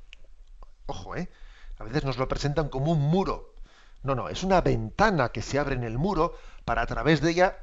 Ojo, 0.86 1.16
¿eh? 1.16 1.30
A 1.78 1.84
veces 1.84 2.04
nos 2.04 2.18
lo 2.18 2.28
presentan 2.28 2.68
como 2.68 2.92
un 2.92 3.00
muro. 3.00 3.54
No, 4.02 4.14
no, 4.14 4.28
es 4.28 4.42
una 4.42 4.60
ventana 4.60 5.30
que 5.30 5.42
se 5.42 5.58
abre 5.58 5.74
en 5.74 5.84
el 5.84 5.98
muro 5.98 6.34
para 6.64 6.82
a 6.82 6.86
través 6.86 7.20
de 7.20 7.30
ella 7.30 7.56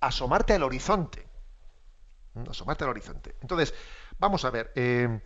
asomarte 0.00 0.54
al 0.54 0.62
horizonte. 0.62 1.26
¿Mm? 2.34 2.50
Asomarte 2.50 2.84
al 2.84 2.90
horizonte. 2.90 3.36
Entonces, 3.40 3.74
vamos 4.18 4.44
a 4.44 4.50
ver, 4.50 4.72
eh, 4.74 5.20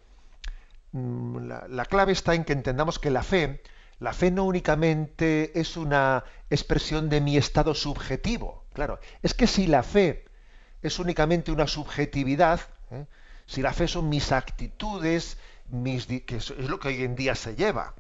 mm, 0.93 1.49
la, 1.69 1.85
clave 1.87 2.13
está 2.13 2.35
en 2.35 2.45
que 2.45 2.53
entendamos 2.53 2.99
que 2.99 3.11
la 3.11 3.23
fe, 3.23 3.63
la 3.99 4.13
fe 4.13 4.31
no 4.31 4.45
únicamente 4.45 5.59
es 5.59 5.77
una 5.77 6.25
expresión 6.51 7.09
de 7.09 7.21
mi 7.21 7.37
estado 7.37 7.75
subjetivo. 7.75 8.65
Claro, 8.79 9.01
es 9.25 9.35
que 9.35 9.49
si 9.49 9.67
la 9.67 9.83
fe 9.83 10.25
es 10.83 11.01
únicamente 11.01 11.51
una 11.51 11.67
subjetividad, 11.67 12.61
¿eh? 12.93 13.07
si 13.45 13.61
la 13.61 13.73
fe 13.73 13.89
son 13.89 14.09
mis 14.09 14.31
actitudes, 14.31 15.37
mis, 15.69 16.07
que 16.07 16.37
es 16.37 16.51
lo 16.51 16.79
que 16.79 16.87
hoy 16.87 17.03
en 17.03 17.17
día 17.17 17.35
se 17.35 17.57
lleva, 17.57 17.97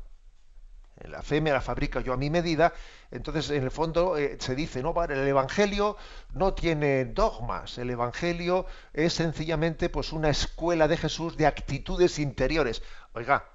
la 1.08 1.20
fe 1.22 1.40
me 1.40 1.50
la 1.50 1.60
fabrica 1.60 1.98
yo 1.98 2.12
a 2.12 2.16
mi 2.16 2.30
medida, 2.30 2.74
entonces 3.10 3.50
en 3.50 3.64
el 3.64 3.72
fondo 3.72 4.16
eh, 4.16 4.36
se 4.38 4.54
dice, 4.54 4.80
no, 4.80 4.94
el 5.02 5.26
Evangelio 5.26 5.96
no 6.32 6.54
tiene 6.54 7.06
dogmas, 7.06 7.76
el 7.78 7.90
Evangelio 7.90 8.64
es 8.92 9.14
sencillamente 9.14 9.88
pues 9.88 10.12
una 10.12 10.30
escuela 10.30 10.86
de 10.86 10.96
Jesús 10.96 11.36
de 11.36 11.48
actitudes 11.48 12.20
interiores. 12.20 12.84
Oiga, 13.14 13.50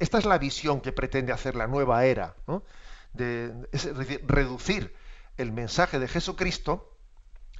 esta 0.00 0.18
es 0.18 0.24
la 0.24 0.38
visión 0.38 0.80
que 0.80 0.90
pretende 0.90 1.32
hacer 1.32 1.54
la 1.54 1.68
nueva 1.68 2.04
era, 2.04 2.34
de, 3.12 3.54
es 3.70 3.96
decir, 3.96 4.24
reducir 4.26 5.05
el 5.36 5.52
mensaje 5.52 5.98
de 5.98 6.08
Jesucristo 6.08 6.96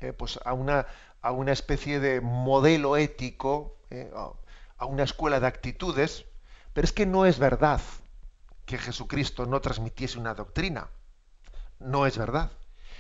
eh, 0.01 0.13
pues 0.13 0.39
a 0.45 0.53
una, 0.53 0.87
a 1.23 1.33
una 1.33 1.53
especie 1.53 2.01
de 2.01 2.21
modelo 2.21 2.97
ético, 2.97 3.77
eh, 3.91 4.11
a 4.79 4.87
una 4.87 5.05
escuela 5.05 5.41
de 5.41 5.47
actitudes, 5.47 6.27
pero 6.75 6.85
es 6.85 6.93
que 6.93 7.07
no 7.07 7.25
es 7.25 7.39
verdad 7.39 7.81
que 8.67 8.77
Jesucristo 8.77 9.47
no 9.47 9.61
transmitiese 9.61 10.19
una 10.19 10.35
doctrina. 10.35 10.89
No 11.79 12.07
es 12.07 12.19
verdad. 12.19 12.51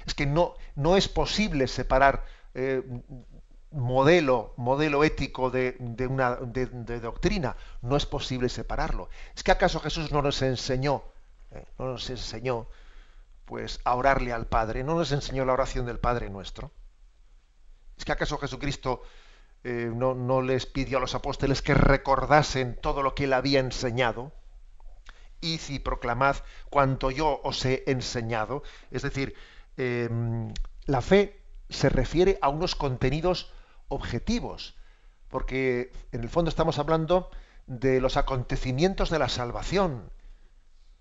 Es 0.06 0.14
que 0.14 0.24
no, 0.24 0.54
no 0.74 0.96
es 0.96 1.08
posible 1.08 1.66
separar 1.66 2.24
eh, 2.54 2.82
modelo, 3.72 4.54
modelo 4.56 5.04
ético 5.04 5.50
de, 5.50 5.76
una 6.08 6.36
de, 6.36 7.00
doctrina. 7.00 7.56
No 7.82 7.96
es 7.96 8.06
posible 8.06 8.48
separarlo. 8.48 9.10
¿Es 9.34 9.42
que 9.42 9.50
acaso 9.50 9.80
Jesús 9.80 10.12
no 10.12 10.22
nos 10.22 10.40
enseñó, 10.40 11.02
no 11.78 11.86
nos 11.92 12.08
enseñó, 12.08 12.68
pues, 13.46 13.80
a 13.84 13.94
orarle 13.94 14.32
al 14.32 14.46
Padre? 14.46 14.84
¿No 14.84 14.94
nos 14.94 15.12
enseñó 15.12 15.46
la 15.46 15.54
oración 15.54 15.86
del 15.86 15.98
Padre 15.98 16.28
nuestro? 16.28 16.72
¿Es 17.96 18.04
que 18.04 18.12
acaso 18.12 18.36
Jesucristo 18.36 19.02
eh, 19.64 19.90
no, 19.94 20.14
no 20.14 20.42
les 20.42 20.66
pidió 20.66 20.98
a 20.98 21.00
los 21.00 21.14
apóstoles 21.14 21.62
que 21.62 21.72
recordasen 21.72 22.78
todo 22.80 23.02
lo 23.02 23.14
que 23.14 23.24
él 23.24 23.32
había 23.32 23.60
enseñado? 23.60 24.32
id 25.40 25.60
y 25.68 25.78
proclamad 25.78 26.36
cuanto 26.70 27.10
yo 27.10 27.40
os 27.42 27.64
he 27.64 27.84
enseñado. 27.86 28.62
Es 28.90 29.02
decir, 29.02 29.34
em, 29.76 30.52
la 30.86 31.00
fe 31.00 31.42
se 31.68 31.88
refiere 31.88 32.38
a 32.42 32.48
unos 32.48 32.74
contenidos 32.74 33.52
objetivos, 33.88 34.76
porque 35.28 35.92
en 36.12 36.22
el 36.22 36.28
fondo 36.28 36.48
estamos 36.48 36.78
hablando 36.78 37.30
de 37.66 38.00
los 38.00 38.16
acontecimientos 38.16 39.10
de 39.10 39.18
la 39.18 39.28
salvación, 39.28 40.10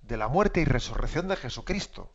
de 0.01 0.17
la 0.17 0.27
muerte 0.27 0.61
y 0.61 0.65
resurrección 0.65 1.27
de 1.27 1.35
Jesucristo. 1.35 2.11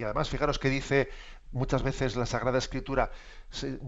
Y 0.00 0.04
además, 0.04 0.30
fijaros 0.30 0.58
que 0.58 0.70
dice 0.70 1.10
muchas 1.52 1.82
veces 1.82 2.16
la 2.16 2.24
Sagrada 2.24 2.56
Escritura, 2.56 3.10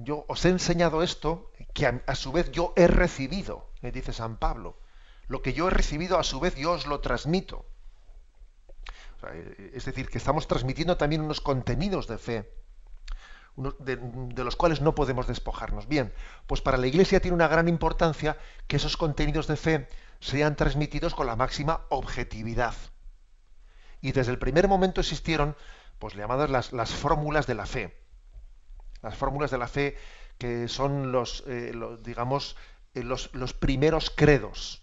yo 0.05 0.27
os 0.29 0.45
he 0.45 0.51
enseñado 0.51 1.03
esto 1.03 1.51
que 1.73 1.87
a, 1.87 2.15
su 2.15 2.33
vez 2.33 2.53
yo 2.53 2.75
he 2.77 2.87
recibido, 2.87 3.71
dice 3.81 4.13
San 4.13 4.37
Pablo. 4.37 4.77
Lo 5.27 5.41
que 5.41 5.55
yo 5.55 5.69
he 5.69 5.71
recibido, 5.71 6.19
a 6.19 6.23
su 6.23 6.39
vez, 6.39 6.55
yo 6.55 6.73
os 6.73 6.87
lo 6.87 7.01
transmito. 7.01 7.65
es 9.73 9.87
decir, 9.87 10.11
que 10.11 10.19
estamos 10.19 10.47
transmitiendo 10.47 10.99
también 10.99 11.23
unos 11.23 11.41
contenidos 11.41 12.07
de 12.09 12.19
fe, 12.19 12.53
de, 13.57 14.45
los 14.45 14.57
cuales 14.57 14.83
no 14.83 14.95
podemos 14.95 15.27
despojarnos. 15.27 15.89
Bien, 15.89 16.13
pues 16.47 16.61
para 16.61 16.77
la 16.77 16.89
Iglesia 16.89 17.21
tiene 17.21 17.37
una 17.37 17.49
gran 17.49 17.69
importancia 17.69 18.37
que 18.67 18.77
esos 18.77 18.99
contenidos 18.99 19.47
de 19.47 19.57
fe 19.57 19.89
sean 20.21 20.57
transmitidos 20.57 21.15
con 21.15 21.27
la 21.27 21.37
máxima 21.37 21.87
objetividad. 21.89 22.75
Y 24.03 24.11
desde 24.11 24.33
el 24.33 24.39
primer 24.39 24.69
momento 24.69 25.01
existieron 25.01 25.57
pues 26.03 26.17
llamadas 26.17 26.51
las, 26.51 26.73
las 26.73 26.93
fórmulas 26.93 27.47
de 27.47 27.55
la 27.55 27.65
fe. 27.65 27.97
Las 29.03 29.15
fórmulas 29.15 29.53
de 29.53 29.59
la 29.59 29.69
fe 29.69 29.97
que 30.37 30.67
son 30.67 31.13
los, 31.13 31.45
eh, 31.47 31.73
digamos, 32.03 32.57
eh, 32.95 33.05
los, 33.05 33.33
los, 33.35 33.55
primeros 33.55 34.11
credos. 34.11 34.83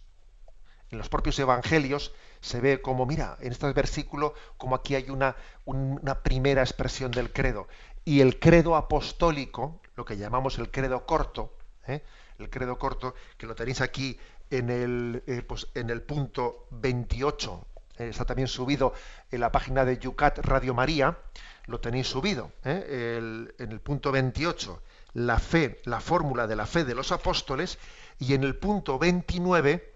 En 0.91 0.97
los 0.97 1.09
propios 1.09 1.37
evangelios 1.37 2.13
se 2.39 2.61
ve 2.61 2.81
como, 2.81 3.05
mira, 3.05 3.37
en 3.41 3.51
este 3.51 3.69
versículo, 3.73 4.33
como 4.55 4.75
aquí 4.75 4.95
hay 4.95 5.09
una, 5.09 5.35
una 5.65 6.23
primera 6.23 6.61
expresión 6.61 7.11
del 7.11 7.33
credo. 7.33 7.67
Y 8.05 8.21
el 8.21 8.39
credo 8.39 8.77
apostólico, 8.77 9.81
lo 9.97 10.05
que 10.05 10.15
llamamos 10.15 10.57
el 10.57 10.71
credo 10.71 11.05
corto, 11.05 11.53
¿eh? 11.85 12.01
el 12.37 12.49
credo 12.49 12.77
corto, 12.77 13.13
que 13.37 13.45
lo 13.45 13.55
tenéis 13.55 13.81
aquí 13.81 14.17
en 14.51 14.69
el, 14.69 15.43
pues 15.49 15.67
en 15.75 15.89
el 15.89 16.01
punto 16.01 16.67
28, 16.71 17.67
está 17.99 18.25
también 18.25 18.47
subido 18.47 18.93
en 19.31 19.41
la 19.41 19.51
página 19.51 19.85
de 19.85 19.97
Yucat 19.97 20.39
Radio 20.39 20.73
María, 20.73 21.17
lo 21.65 21.79
tenéis 21.79 22.07
subido, 22.07 22.51
en 22.63 23.51
el 23.57 23.79
punto 23.81 24.11
28 24.11 24.81
la 25.13 25.39
fe, 25.39 25.81
la 25.85 25.99
fórmula 25.99 26.47
de 26.47 26.55
la 26.55 26.65
fe 26.65 26.83
de 26.83 26.95
los 26.95 27.11
apóstoles, 27.11 27.77
y 28.19 28.33
en 28.33 28.43
el 28.43 28.55
punto 28.55 28.99
29 28.99 29.93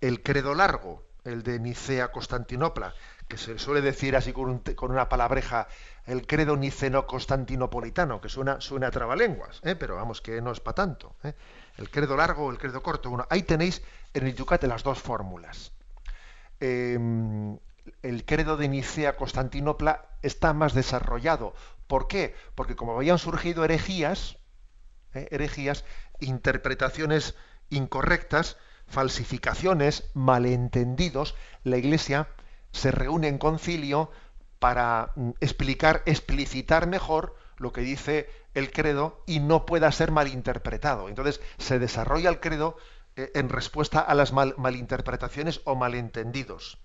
el 0.00 0.22
credo 0.22 0.54
largo, 0.54 1.04
el 1.24 1.42
de 1.42 1.58
Nicea-Constantinopla, 1.58 2.94
que 3.26 3.36
se 3.36 3.58
suele 3.58 3.80
decir 3.82 4.16
así 4.16 4.32
con, 4.32 4.62
una 4.80 5.08
palabreja, 5.08 5.68
el 6.06 6.26
credo 6.26 6.56
niceno-constantinopolitano, 6.56 8.20
que 8.20 8.28
suena, 8.28 8.60
suena 8.60 8.86
a 8.86 8.90
trabalenguas, 8.90 9.60
¿eh? 9.64 9.74
pero 9.74 9.96
vamos, 9.96 10.22
que 10.22 10.40
no 10.40 10.52
es 10.52 10.60
para 10.60 10.76
tanto. 10.76 11.14
¿eh? 11.24 11.34
El 11.76 11.90
credo 11.90 12.16
largo 12.16 12.46
o 12.46 12.50
el 12.50 12.58
credo 12.58 12.82
corto. 12.82 13.10
Bueno, 13.10 13.26
ahí 13.28 13.42
tenéis 13.42 13.82
en 14.14 14.26
el 14.26 14.34
Yucate 14.34 14.66
las 14.66 14.82
dos 14.82 14.98
fórmulas. 15.00 15.72
Em, 16.60 17.58
el 18.02 18.24
credo 18.24 18.56
de 18.56 18.68
Nicea-Constantinopla 18.68 20.06
está 20.22 20.52
más 20.52 20.74
desarrollado. 20.74 21.54
¿Por 21.86 22.06
qué? 22.08 22.34
Porque 22.54 22.76
como 22.76 22.96
habían 22.96 23.18
surgido 23.18 23.64
herejías, 23.64 24.38
¿eh? 25.14 25.28
herejías, 25.30 25.84
interpretaciones 26.20 27.34
incorrectas, 27.70 28.56
falsificaciones, 28.86 30.10
malentendidos, 30.14 31.34
la 31.64 31.76
Iglesia 31.76 32.28
se 32.72 32.90
reúne 32.90 33.28
en 33.28 33.38
concilio 33.38 34.10
para 34.58 35.12
mm, 35.16 35.30
explicar, 35.40 36.02
explicitar 36.06 36.86
mejor 36.86 37.36
lo 37.56 37.72
que 37.72 37.80
dice 37.80 38.28
el 38.54 38.70
credo 38.70 39.22
y 39.26 39.40
no 39.40 39.66
pueda 39.66 39.90
ser 39.92 40.10
malinterpretado. 40.10 41.08
Entonces 41.08 41.40
se 41.58 41.78
desarrolla 41.78 42.30
el 42.30 42.40
credo 42.40 42.76
en 43.34 43.48
respuesta 43.48 44.00
a 44.00 44.14
las 44.14 44.32
malinterpretaciones 44.32 45.60
o 45.64 45.74
malentendidos. 45.74 46.78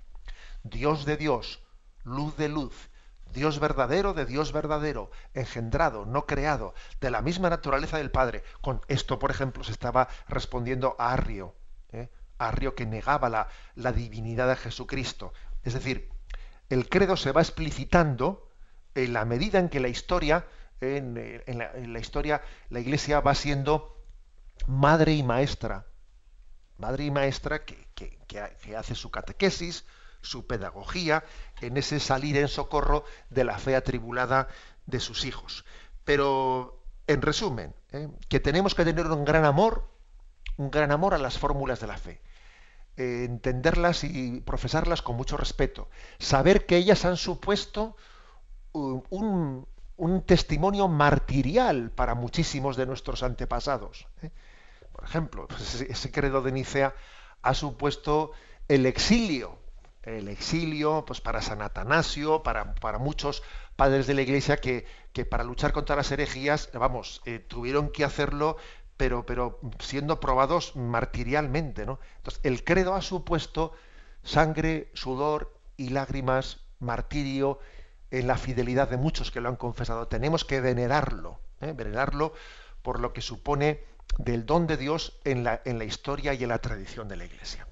Dios 0.64 1.06
de 1.06 1.18
Dios, 1.18 1.62
luz 2.04 2.36
de 2.38 2.50
luz, 2.50 2.90
Dios 3.34 3.60
verdadero 3.60 4.14
de 4.14 4.26
Dios 4.26 4.52
verdadero, 4.52 5.10
engendrado, 5.34 6.06
no 6.06 6.26
creado, 6.26 6.74
de 7.02 7.10
la 7.10 7.22
misma 7.22 7.50
naturaleza 7.50 7.98
del 7.98 8.12
Padre. 8.12 8.44
Con 8.62 8.82
esto, 8.88 9.18
por 9.18 9.32
ejemplo, 9.32 9.64
se 9.64 9.72
estaba 9.72 10.08
respondiendo 10.28 10.96
a 11.00 11.14
Arrio, 11.14 11.56
¿eh? 11.92 12.10
Arrio 12.38 12.76
que 12.76 12.86
negaba 12.86 13.30
la, 13.76 13.92
divinidad 13.92 14.48
de 14.48 14.56
Jesucristo. 14.56 15.34
Es 15.64 15.74
decir, 15.74 16.10
el 16.70 16.90
credo 16.90 17.18
se 17.18 17.32
va 17.32 17.42
explicitando 17.42 18.50
en 18.96 19.14
la 19.14 19.26
medida 19.26 19.60
en 19.60 19.70
que 19.70 19.80
la 19.80 19.88
historia, 19.88 20.46
en, 20.80 21.16
la, 21.48 22.00
historia, 22.00 22.42
la 22.70 22.80
Iglesia 22.80 23.20
va 23.20 23.34
siendo 23.34 23.98
madre 24.68 25.14
y 25.14 25.24
maestra, 25.24 25.88
madre 26.78 27.06
y 27.06 27.12
maestra 27.12 27.64
que, 27.64 27.88
hace 28.76 28.96
su 28.96 29.12
catequesis, 29.12 29.86
su 30.22 30.48
pedagogía, 30.48 31.24
en 31.62 31.78
ese 31.78 32.00
salir 32.00 32.38
en 32.38 32.48
socorro 32.48 33.04
de 33.30 33.44
la 33.44 33.58
fe 33.58 33.76
atribulada 33.76 34.48
de 34.86 35.00
sus 35.00 35.26
hijos. 35.26 35.66
Pero, 36.04 36.82
en 37.08 37.22
resumen, 37.22 37.74
¿eh? 37.92 38.10
que 38.30 38.40
tenemos 38.40 38.76
que 38.76 38.86
tener 38.86 39.08
un 39.08 39.26
gran 39.26 39.46
amor, 39.46 39.90
un 40.58 40.72
gran 40.72 40.92
amor 40.92 41.14
a 41.14 41.18
las 41.18 41.38
fórmulas 41.38 41.80
de 41.80 41.88
la 41.88 41.98
fe. 41.98 42.22
Eh, 42.96 43.26
entenderlas 43.26 44.04
y 44.04 44.42
profesarlas 44.42 45.02
con 45.02 45.16
mucho 45.16 45.36
respeto. 45.36 45.90
Saber 46.20 46.66
que 46.66 46.78
ellas 46.78 47.06
han 47.06 47.18
supuesto 47.18 47.96
un, 48.74 49.68
testimonio 50.26 50.88
martirial 50.88 51.92
para 51.92 52.16
muchísimos 52.16 52.76
de 52.76 52.86
nuestros 52.86 53.24
antepasados. 53.24 54.08
¿eh? 54.22 54.32
Por 54.94 55.04
ejemplo, 55.04 55.48
pues 55.50 55.82
ese 55.82 56.12
credo 56.12 56.42
de 56.42 56.54
Nicea 56.54 56.96
ha 57.42 57.54
supuesto 57.54 58.32
el 58.70 58.86
exilio 58.86 59.60
el 60.04 60.28
exilio, 60.28 61.06
pues 61.06 61.22
para 61.22 61.42
San 61.42 61.62
Atanasio, 61.62 62.44
para, 62.44 62.76
para 62.76 63.00
muchos 63.00 63.42
padres 63.76 64.06
de 64.06 64.14
la 64.14 64.22
Iglesia 64.22 64.58
que, 64.58 64.86
que, 65.14 65.26
para 65.26 65.44
luchar 65.44 65.72
contra 65.72 65.96
las 65.96 66.12
herejías, 66.12 66.70
vamos, 66.74 67.22
eh, 67.26 67.40
tuvieron 67.40 67.90
que 67.90 68.04
hacerlo, 68.04 68.58
pero, 68.98 69.26
pero 69.26 69.60
siendo 69.80 70.20
probados 70.20 70.76
martirialmente, 70.76 71.86
¿no? 71.86 72.00
Entonces, 72.18 72.42
el 72.44 72.64
credo 72.64 72.96
ha 72.96 73.02
supuesto 73.02 73.74
sangre, 74.24 74.92
sudor 74.94 75.58
y 75.78 75.90
lágrimas, 75.90 76.60
martirio, 76.80 77.60
en 78.12 78.28
la 78.28 78.38
fidelidad 78.38 78.90
de 78.90 78.98
muchos 78.98 79.32
que 79.32 79.42
lo 79.42 79.50
han 79.50 79.56
confesado. 79.56 80.08
Tenemos 80.08 80.46
que 80.46 80.62
venerarlo, 80.62 81.40
¿eh? 81.62 81.74
venerarlo 81.76 82.34
por 82.82 83.00
lo 83.00 83.14
que 83.14 83.22
supone 83.22 83.84
del 84.18 84.46
don 84.46 84.68
de 84.68 84.78
Dios 84.78 85.20
en 85.24 85.44
la, 85.44 85.62
en 85.66 85.78
la 85.80 85.86
historia 85.86 86.34
y 86.34 86.44
en 86.44 86.50
la 86.50 86.60
tradición 86.60 87.08
de 87.08 87.18
la 87.18 87.26
Iglesia. 87.26 87.68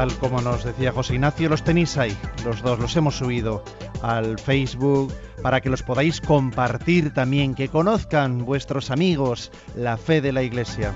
tal 0.00 0.16
como 0.18 0.40
nos 0.40 0.64
decía 0.64 0.92
José 0.92 1.16
Ignacio, 1.16 1.50
los 1.50 1.62
tenéis 1.62 1.98
ahí, 1.98 2.16
los 2.44 2.62
dos, 2.62 2.78
los 2.78 2.96
hemos 2.96 3.16
subido 3.16 3.62
al 4.00 4.38
Facebook 4.38 5.12
para 5.42 5.60
que 5.60 5.68
los 5.68 5.82
podáis 5.82 6.22
compartir 6.22 7.12
también, 7.12 7.54
que 7.54 7.68
conozcan 7.68 8.46
vuestros 8.46 8.90
amigos 8.90 9.50
la 9.76 9.98
fe 9.98 10.22
de 10.22 10.32
la 10.32 10.42
Iglesia. 10.42 10.94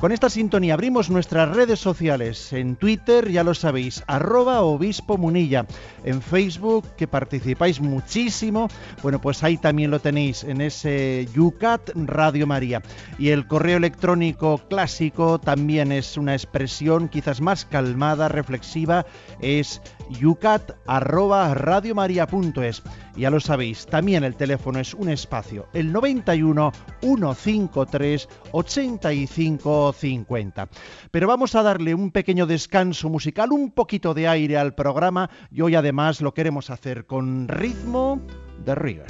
Con 0.00 0.12
esta 0.12 0.30
sintonía 0.30 0.72
abrimos 0.72 1.10
nuestras 1.10 1.54
redes 1.54 1.78
sociales. 1.78 2.54
En 2.54 2.76
Twitter, 2.76 3.30
ya 3.30 3.44
lo 3.44 3.52
sabéis, 3.52 4.02
arroba 4.06 4.62
obispo 4.62 5.18
munilla. 5.18 5.66
En 6.04 6.22
Facebook, 6.22 6.86
que 6.96 7.06
participáis 7.06 7.82
muchísimo, 7.82 8.68
bueno, 9.02 9.20
pues 9.20 9.44
ahí 9.44 9.58
también 9.58 9.90
lo 9.90 10.00
tenéis 10.00 10.42
en 10.42 10.62
ese 10.62 11.28
Yucat 11.34 11.90
Radio 11.94 12.46
María. 12.46 12.80
Y 13.18 13.28
el 13.28 13.46
correo 13.46 13.76
electrónico 13.76 14.62
clásico 14.70 15.38
también 15.38 15.92
es 15.92 16.16
una 16.16 16.32
expresión 16.32 17.08
quizás 17.08 17.42
más 17.42 17.66
calmada, 17.66 18.28
reflexiva, 18.28 19.04
es 19.42 19.82
yucat 20.10 20.72
arroba 20.86 21.54
radiomaria.es. 21.54 22.82
Ya 23.16 23.30
lo 23.30 23.40
sabéis, 23.40 23.86
también 23.86 24.24
el 24.24 24.36
teléfono 24.36 24.78
es 24.80 24.94
un 24.94 25.08
espacio, 25.08 25.66
el 25.72 25.92
91 25.92 26.72
153 27.00 28.28
85 28.52 29.92
50. 29.92 30.68
Pero 31.10 31.28
vamos 31.28 31.54
a 31.54 31.62
darle 31.62 31.94
un 31.94 32.10
pequeño 32.10 32.46
descanso 32.46 33.08
musical, 33.08 33.52
un 33.52 33.70
poquito 33.70 34.14
de 34.14 34.28
aire 34.28 34.58
al 34.58 34.74
programa 34.74 35.30
y 35.50 35.60
hoy 35.62 35.74
además 35.74 36.20
lo 36.20 36.34
queremos 36.34 36.70
hacer 36.70 37.06
con 37.06 37.48
ritmo 37.48 38.20
de 38.64 38.74
River. 38.74 39.06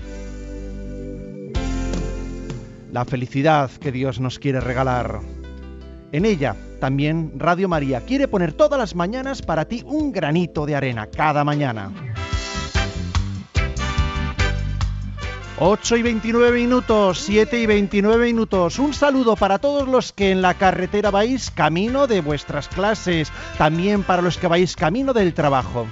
La 2.92 3.04
felicidad 3.04 3.70
que 3.70 3.92
Dios 3.92 4.18
nos 4.18 4.38
quiere 4.38 4.60
regalar. 4.60 5.39
En 6.12 6.24
ella 6.24 6.56
también 6.80 7.32
Radio 7.36 7.68
María 7.68 8.00
quiere 8.00 8.26
poner 8.26 8.52
todas 8.52 8.78
las 8.78 8.94
mañanas 8.94 9.42
para 9.42 9.66
ti 9.66 9.82
un 9.86 10.10
granito 10.10 10.66
de 10.66 10.74
arena 10.74 11.06
cada 11.06 11.44
mañana. 11.44 11.92
8 15.62 15.96
y 15.96 16.02
29 16.02 16.58
minutos, 16.58 17.18
7 17.18 17.60
y 17.60 17.66
29 17.66 18.24
minutos. 18.24 18.78
Un 18.78 18.94
saludo 18.94 19.36
para 19.36 19.58
todos 19.58 19.86
los 19.86 20.10
que 20.12 20.30
en 20.30 20.40
la 20.40 20.54
carretera 20.54 21.10
vais 21.10 21.50
camino 21.50 22.06
de 22.06 22.22
vuestras 22.22 22.66
clases, 22.68 23.30
también 23.58 24.02
para 24.02 24.22
los 24.22 24.38
que 24.38 24.46
vais 24.46 24.74
camino 24.74 25.12
del 25.12 25.34
trabajo. 25.34 25.86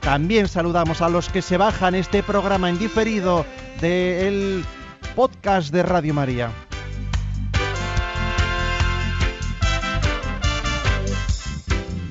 También 0.00 0.48
saludamos 0.48 1.02
a 1.02 1.10
los 1.10 1.28
que 1.28 1.42
se 1.42 1.58
bajan 1.58 1.94
este 1.94 2.22
programa 2.22 2.70
en 2.70 2.78
diferido 2.78 3.44
del 3.82 4.64
podcast 5.14 5.70
de 5.70 5.82
Radio 5.82 6.14
María. 6.14 6.50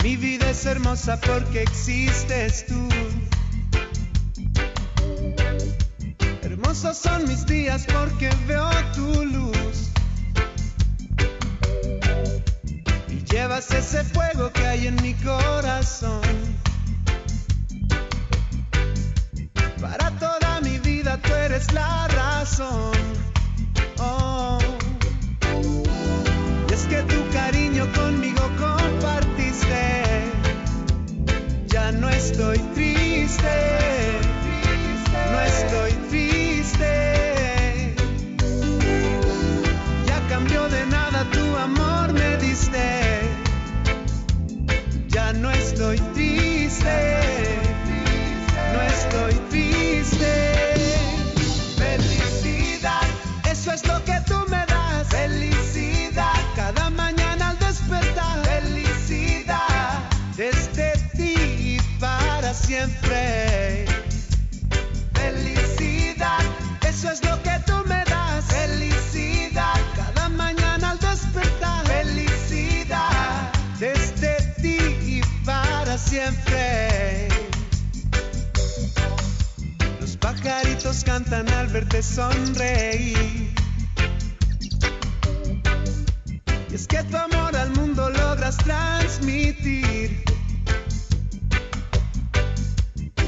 Mi 0.03 0.17
vida 0.17 0.49
es 0.49 0.65
hermosa 0.65 1.19
porque 1.21 1.61
existes 1.61 2.65
tú. 2.65 2.89
Hermosos 6.41 6.97
son 6.97 7.27
mis 7.27 7.45
días 7.45 7.85
porque 7.85 8.31
veo 8.47 8.69
tu 8.95 9.25
luz. 9.25 9.91
Y 13.09 13.23
llevas 13.31 13.69
ese 13.71 14.03
fuego 14.03 14.51
que 14.51 14.65
hay 14.65 14.87
en 14.87 14.95
mi 15.03 15.13
corazón. 15.13 16.21
Para 19.79 20.09
toda 20.17 20.61
mi 20.61 20.79
vida 20.79 21.17
tú 21.21 21.31
eres 21.33 21.71
la 21.73 22.07
razón. 22.07 22.91
Oh. 23.99 24.57
Y 26.69 26.73
es 26.73 26.85
que 26.85 27.03
tu 27.03 27.29
cariño 27.31 27.87
conmigo 27.93 28.40
estoy 32.10 32.58
triste, 32.73 33.58
no 35.32 35.41
estoy 35.41 35.91
triste. 36.10 37.95
Ya 40.08 40.27
cambió 40.30 40.67
de 40.69 40.86
nada 40.86 41.25
tu 41.32 41.58
amor 41.58 42.13
me 42.13 42.38
diste. 42.38 43.21
Ya 45.10 45.34
no 45.34 45.51
estoy 45.51 45.97
triste, 46.13 47.40
es 67.12 67.24
lo 67.26 67.41
que 67.43 67.60
tú 67.65 67.74
me 67.88 68.04
das. 68.06 68.45
Felicidad, 68.45 69.80
cada 69.95 70.30
mañana 70.30 70.91
al 70.91 71.00
despertar. 71.00 71.86
Felicidad, 71.86 73.52
desde 73.80 74.34
ti 74.62 74.78
y 75.17 75.21
para 75.45 75.97
siempre. 75.97 77.28
Los 80.00 80.15
pajaritos 80.17 81.04
cantan 81.04 81.50
al 81.50 81.67
verte 81.67 82.02
sonreír. 82.02 83.54
Y 86.69 86.76
es 86.76 86.88
que 86.88 87.04
tu 87.04 87.17
amor 87.17 87.56
al 87.56 87.71
mundo 87.71 88.10
logras 88.10 88.58
transmitir. 88.58 90.24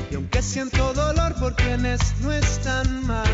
Y 0.09 0.15
aunque 0.15 0.41
siento 0.41 0.93
dolor 0.93 1.33
por 1.35 1.55
quienes 1.55 1.99
no 2.21 2.31
están 2.31 3.07
más, 3.07 3.27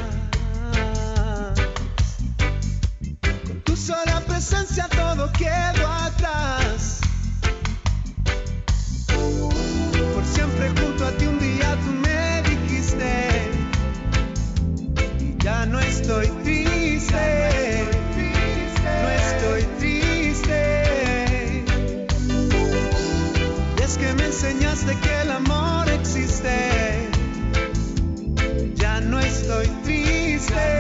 sola 3.79 4.21
presencia 4.27 4.87
todo 4.89 5.31
quedó 5.31 5.87
atrás. 5.87 6.99
Por 10.13 10.25
siempre 10.25 10.69
junto 10.79 11.05
a 11.05 11.11
ti 11.11 11.25
un 11.25 11.39
día 11.39 11.77
tú 11.83 11.91
me 11.91 12.41
dijiste, 12.49 13.51
y 15.19 15.43
ya 15.43 15.65
no 15.65 15.79
estoy 15.79 16.27
triste, 16.43 17.85
no 19.01 19.09
estoy 19.23 19.63
triste. 19.79 21.63
Y 23.77 23.81
es 23.81 23.97
que 23.97 24.13
me 24.13 24.25
enseñaste 24.25 24.95
que 24.97 25.21
el 25.21 25.31
amor 25.31 25.89
existe. 25.89 27.09
Ya 28.75 28.99
no 29.01 29.19
estoy 29.19 29.67
triste. 29.83 30.78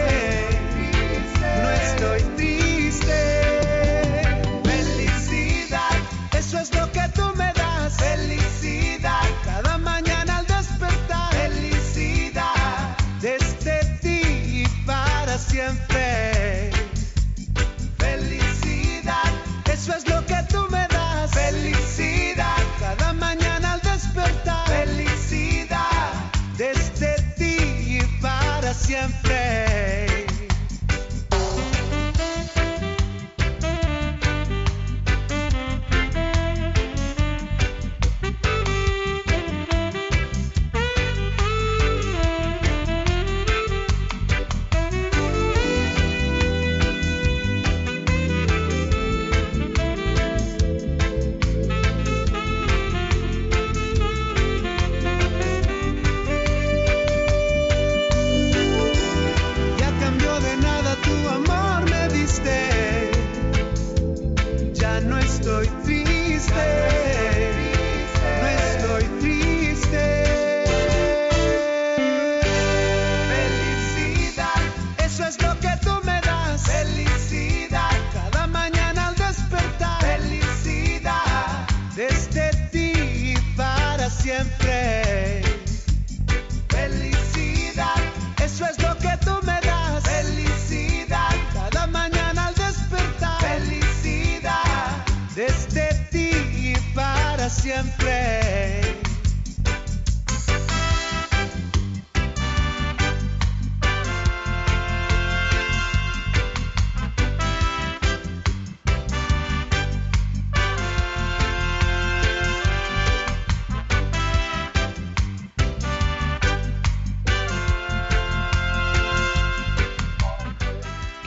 Siempre. 84.29 85.08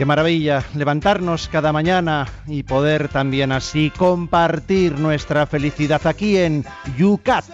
Qué 0.02 0.06
maravilla 0.06 0.64
levantarnos 0.74 1.46
cada 1.46 1.72
mañana 1.72 2.26
y 2.48 2.64
poder 2.64 3.08
también 3.08 3.52
así 3.52 3.92
compartir 3.96 4.98
nuestra 4.98 5.46
felicidad 5.46 6.04
aquí 6.08 6.38
en 6.38 6.64
YUCAT, 6.98 7.44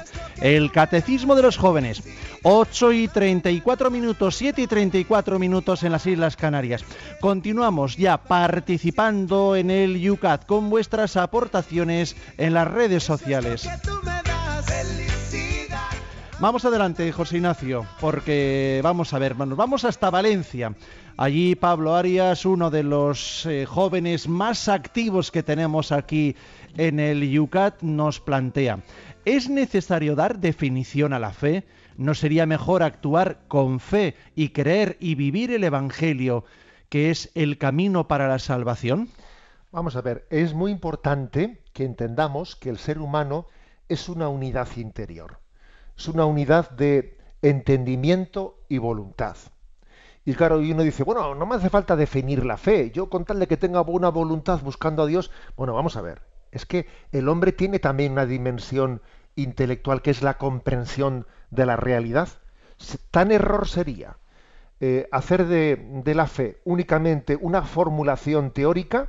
el 0.40 0.72
Catecismo 0.72 1.34
de 1.34 1.42
los 1.42 1.58
Jóvenes. 1.58 2.02
8 2.44 2.92
y 2.92 3.08
34 3.08 3.90
minutos, 3.90 4.37
7 4.37 4.62
y 4.62 4.66
34 4.66 5.38
minutos 5.38 5.82
en 5.82 5.92
las 5.92 6.06
Islas 6.06 6.37
Canarias. 6.37 6.87
Continuamos 7.20 7.98
ya 7.98 8.16
participando 8.16 9.54
en 9.54 9.70
el 9.70 10.00
YUCAT 10.00 10.46
con 10.46 10.70
vuestras 10.70 11.18
aportaciones 11.18 12.16
en 12.38 12.54
las 12.54 12.66
redes 12.66 13.02
sociales. 13.02 13.68
Vamos 16.40 16.64
adelante, 16.64 17.11
José 17.11 17.38
Ignacio, 17.38 17.84
porque 18.01 18.80
vamos 18.84 19.12
a 19.12 19.18
ver, 19.18 19.36
nos 19.36 19.57
vamos 19.59 19.84
hasta 19.84 20.09
Valencia. 20.09 20.72
Allí 21.20 21.56
Pablo 21.56 21.96
Arias, 21.96 22.46
uno 22.46 22.70
de 22.70 22.84
los 22.84 23.44
eh, 23.44 23.66
jóvenes 23.66 24.28
más 24.28 24.68
activos 24.68 25.32
que 25.32 25.42
tenemos 25.42 25.90
aquí 25.90 26.36
en 26.76 27.00
el 27.00 27.28
Yucat, 27.28 27.82
nos 27.82 28.20
plantea, 28.20 28.84
¿es 29.24 29.50
necesario 29.50 30.14
dar 30.14 30.38
definición 30.38 31.12
a 31.12 31.18
la 31.18 31.32
fe? 31.32 31.66
¿No 31.96 32.14
sería 32.14 32.46
mejor 32.46 32.84
actuar 32.84 33.40
con 33.48 33.80
fe 33.80 34.14
y 34.36 34.50
creer 34.50 34.96
y 35.00 35.16
vivir 35.16 35.50
el 35.50 35.64
Evangelio, 35.64 36.44
que 36.88 37.10
es 37.10 37.32
el 37.34 37.58
camino 37.58 38.06
para 38.06 38.28
la 38.28 38.38
salvación? 38.38 39.08
Vamos 39.72 39.96
a 39.96 40.02
ver, 40.02 40.24
es 40.30 40.54
muy 40.54 40.70
importante 40.70 41.64
que 41.72 41.84
entendamos 41.84 42.54
que 42.54 42.70
el 42.70 42.78
ser 42.78 43.00
humano 43.00 43.46
es 43.88 44.08
una 44.08 44.28
unidad 44.28 44.68
interior, 44.76 45.40
es 45.96 46.06
una 46.06 46.26
unidad 46.26 46.70
de 46.70 47.18
entendimiento 47.42 48.60
y 48.68 48.78
voluntad. 48.78 49.36
Y 50.29 50.35
claro, 50.35 50.61
y 50.61 50.72
uno 50.72 50.83
dice, 50.83 51.05
bueno, 51.05 51.35
no 51.35 51.47
me 51.47 51.55
hace 51.55 51.70
falta 51.70 51.97
definir 51.97 52.45
la 52.45 52.59
fe, 52.59 52.91
yo 52.91 53.09
con 53.09 53.24
tal 53.24 53.39
de 53.39 53.47
que 53.47 53.57
tenga 53.57 53.81
buena 53.81 54.11
voluntad 54.11 54.61
buscando 54.62 55.03
a 55.03 55.07
Dios, 55.07 55.31
bueno, 55.57 55.72
vamos 55.72 55.97
a 55.97 56.03
ver, 56.03 56.20
es 56.53 56.66
que 56.66 56.87
el 57.12 57.31
hombre 57.31 57.53
tiene 57.53 57.79
también 57.79 58.12
una 58.12 58.26
dimensión 58.26 59.01
intelectual 59.37 60.03
que 60.03 60.11
es 60.11 60.20
la 60.20 60.37
comprensión 60.37 61.26
de 61.49 61.64
la 61.64 61.76
realidad. 61.76 62.29
Tan 63.11 63.33
error 63.33 63.66
sería 63.66 64.18
eh, 64.81 65.09
hacer 65.12 65.47
de, 65.47 66.03
de 66.05 66.14
la 66.14 66.26
fe 66.26 66.61
únicamente 66.66 67.39
una 67.41 67.62
formulación 67.62 68.51
teórica 68.51 69.09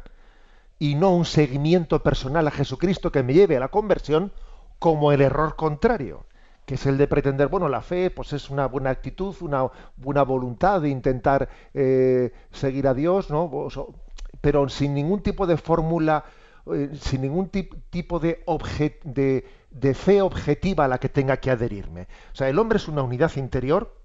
y 0.80 0.96
no 0.96 1.14
un 1.14 1.26
seguimiento 1.26 2.02
personal 2.02 2.48
a 2.48 2.52
Jesucristo 2.52 3.12
que 3.12 3.24
me 3.24 3.34
lleve 3.34 3.58
a 3.58 3.60
la 3.60 3.68
conversión 3.68 4.32
como 4.80 5.12
el 5.12 5.20
error 5.20 5.58
contrario, 5.58 6.24
que 6.70 6.76
es 6.76 6.86
el 6.86 7.00
de 7.00 7.08
pretender, 7.08 7.48
bueno, 7.48 7.68
la 7.68 7.82
fe 7.82 8.12
pues 8.12 8.32
es 8.32 8.52
una 8.52 8.68
buena 8.68 8.92
actitud, 8.92 9.36
una 9.42 9.72
buena 9.98 10.22
voluntad 10.22 10.80
de 10.82 10.90
intentar 10.90 11.50
eh, 11.74 12.32
seguir 12.52 12.88
a 12.88 12.94
Dios, 12.94 13.32
¿no? 13.32 13.50
pero 14.40 14.70
sin 14.70 14.94
ningún 14.94 15.24
tipo 15.24 15.48
de 15.48 15.58
fórmula, 15.58 16.26
eh, 16.72 16.92
sin 17.02 17.22
ningún 17.24 17.50
tipo 17.50 18.20
de, 18.20 18.46
de, 19.04 19.48
de 19.72 19.94
fe 19.96 20.22
objetiva 20.22 20.86
a 20.86 20.88
la 20.88 21.00
que 21.00 21.10
tenga 21.10 21.38
que 21.38 21.50
adherirme. 21.50 22.04
O 22.34 22.36
sea, 22.36 22.50
el 22.50 22.60
hombre 22.60 22.78
es 22.78 22.88
una 22.88 23.02
unidad 23.02 23.36
interior 23.38 23.98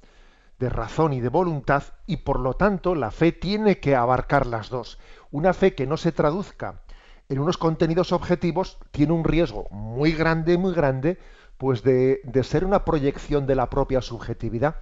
de 0.59 0.71
razón 0.71 1.13
y 1.13 1.21
de 1.21 1.29
voluntad 1.29 1.83
y 2.07 2.17
por 2.17 2.41
lo 2.41 2.55
tanto 2.55 2.95
la 2.95 3.11
fe 3.11 3.33
tiene 3.33 3.79
que 3.79 3.95
abarcar 3.95 4.47
las 4.47 4.71
dos. 4.71 4.99
Una 5.31 5.53
fe 5.53 5.75
que 5.75 5.87
no 5.87 5.99
se 5.99 6.13
traduzca 6.13 6.81
en 7.29 7.41
unos 7.41 7.59
contenidos 7.59 8.13
objetivos 8.13 8.79
tiene 8.91 9.13
un 9.13 9.25
riesgo 9.25 9.67
muy 9.71 10.13
grande, 10.13 10.57
muy 10.57 10.73
grande, 10.73 11.19
pues 11.59 11.83
de, 11.83 12.21
ser 12.43 12.65
una 12.65 12.85
proyección 12.85 13.47
de 13.47 13.55
la 13.55 13.71
propia 13.71 14.01
subjetividad. 14.01 14.77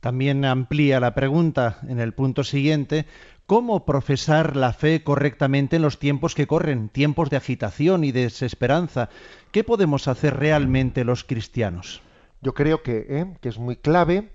También 0.00 0.44
amplía 0.44 1.00
la 1.00 1.14
pregunta 1.14 1.78
en 1.88 1.98
el 1.98 2.12
punto 2.12 2.44
siguiente, 2.44 3.06
¿cómo 3.46 3.86
profesar 3.86 4.56
la 4.56 4.72
fe 4.72 5.02
correctamente 5.02 5.76
en 5.76 5.82
los 5.82 5.98
tiempos 5.98 6.34
que 6.34 6.46
corren, 6.46 6.88
tiempos 6.88 7.30
de 7.30 7.38
agitación 7.38 8.04
y 8.04 8.12
desesperanza? 8.12 9.08
¿Qué 9.50 9.64
podemos 9.64 10.08
hacer 10.08 10.36
realmente 10.36 11.04
los 11.04 11.24
cristianos? 11.24 12.02
Yo 12.42 12.52
creo 12.52 12.82
que, 12.82 13.06
¿eh? 13.08 13.34
que 13.40 13.48
es 13.48 13.58
muy 13.58 13.76
clave 13.76 14.30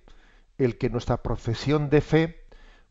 el 0.57 0.77
que 0.77 0.89
nuestra 0.89 1.21
profesión 1.21 1.89
de 1.89 2.01
fe 2.01 2.45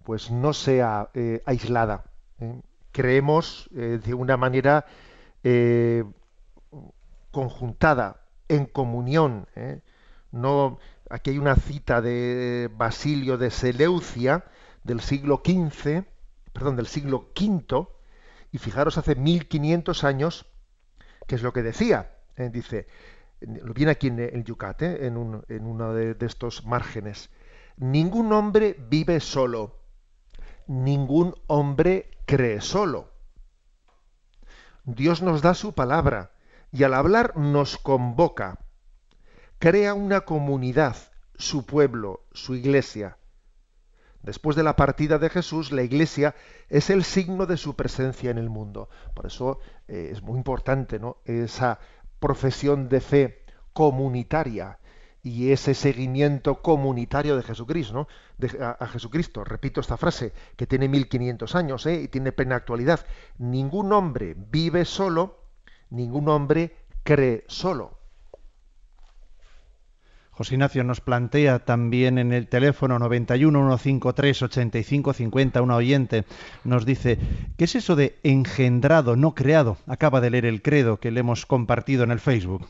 pues 0.05 0.31
no 0.31 0.53
sea 0.53 1.11
eh, 1.15 1.43
aislada. 1.45 2.05
¿eh? 2.41 2.61
Creemos 2.93 3.69
de 3.73 4.15
una 4.15 4.37
manera 4.37 4.87
conjuntada, 7.39 8.27
en 8.49 8.67
comunión. 8.67 9.47
¿eh? 9.55 9.81
No, 10.33 10.81
aquí 11.09 11.31
hay 11.31 11.39
una 11.39 11.55
cita 11.55 12.01
de 12.01 12.69
Basilio 12.77 13.39
de 13.39 13.53
Seleucia 13.53 14.45
del 14.83 15.01
siglo 15.01 15.41
XV, 15.45 16.03
perdón, 16.53 16.75
del 16.75 16.89
siglo 16.89 17.31
V, 17.41 17.87
y 18.51 18.59
fijaros 18.59 18.99
hace 18.99 19.15
1500 19.15 20.03
años, 20.03 20.47
que 21.29 21.37
es 21.37 21.43
lo 21.43 21.53
que 21.53 21.63
decía. 21.63 22.11
¿eh? 22.37 22.51
Dice, 22.53 22.89
viene 23.41 23.93
aquí 23.93 24.09
en 24.09 24.19
el 24.19 24.43
Yucat, 24.43 24.83
¿eh? 24.83 25.07
en, 25.07 25.17
uno 25.17 25.95
de 25.95 26.17
estos 26.27 26.67
márgenes. 26.67 27.31
Ningún 27.77 28.33
hombre 28.33 28.75
vive 28.91 29.21
solo, 29.21 29.79
ningún 30.67 31.37
hombre 31.47 32.11
cree 32.27 32.61
solo. 32.61 33.13
Dios 34.83 35.23
nos 35.23 35.41
da 35.41 35.55
su 35.55 35.73
palabra 35.73 36.33
y 36.71 36.85
al 36.85 36.95
hablar 36.95 37.37
nos 37.37 37.79
convoca, 37.79 38.59
crea 39.59 39.95
una 39.95 40.23
comunidad, 40.23 40.97
su 41.35 41.67
pueblo, 41.67 42.25
su 42.33 42.55
iglesia. 42.55 43.17
Después 44.23 44.57
de 44.57 44.63
la 44.63 44.77
partida 44.77 45.19
de 45.19 45.31
Jesús, 45.31 45.73
la 45.73 45.83
iglesia 45.83 46.35
es 46.69 46.91
el 46.91 47.05
signo 47.05 47.47
de 47.47 47.57
su 47.57 47.77
presencia 47.77 48.31
en 48.31 48.39
el 48.39 48.51
mundo. 48.51 48.89
Por 49.15 49.27
eso 49.27 49.59
eh, 49.87 50.11
es 50.13 50.23
muy 50.23 50.37
importante 50.37 50.99
¿no? 50.99 51.19
esa 51.25 51.79
profesión 52.19 52.89
de 52.89 53.01
fe 53.01 53.45
comunitaria 53.73 54.81
y 55.23 55.51
ese 55.53 55.75
seguimiento 55.75 56.63
comunitario 56.63 57.37
de 57.37 57.43
Jesucristo, 57.43 58.09
a, 58.61 58.87
Jesucristo. 58.87 59.45
Repito 59.45 59.81
esta 59.81 59.97
frase 59.97 60.33
que 60.57 60.67
tiene 60.67 60.89
1500 60.89 61.55
años 61.55 61.87
¿eh? 61.87 62.03
y 62.03 62.09
tiene 62.09 62.33
plena 62.33 62.57
actualidad. 62.57 63.07
Ningún 63.39 63.93
hombre 63.93 64.35
vive 64.37 64.85
solo 64.85 65.48
ningún 65.91 66.29
hombre 66.29 66.77
cree 67.03 67.45
solo. 67.49 67.99
José 70.39 70.55
Ignacio 70.55 70.85
nos 70.85 71.01
plantea 71.01 71.59
también 71.59 72.17
en 72.17 72.33
el 72.33 72.47
teléfono 72.47 73.01
91 73.01 73.77
153 73.77 74.43
85 74.43 75.13
50 75.13 75.63
una 75.63 75.75
oyente 75.75 76.27
nos 76.63 76.87
dice, 76.87 77.19
¿qué 77.57 77.65
es 77.65 77.75
eso 77.75 77.97
de 77.97 78.21
engendrado, 78.23 79.17
no 79.17 79.35
creado? 79.35 79.79
Acaba 79.89 80.21
de 80.21 80.31
leer 80.31 80.47
el 80.47 80.63
credo 80.63 81.01
que 81.01 81.11
le 81.11 81.21
hemos 81.21 81.45
compartido 81.45 82.05
en 82.05 82.13
el 82.13 82.21
Facebook. 82.21 82.69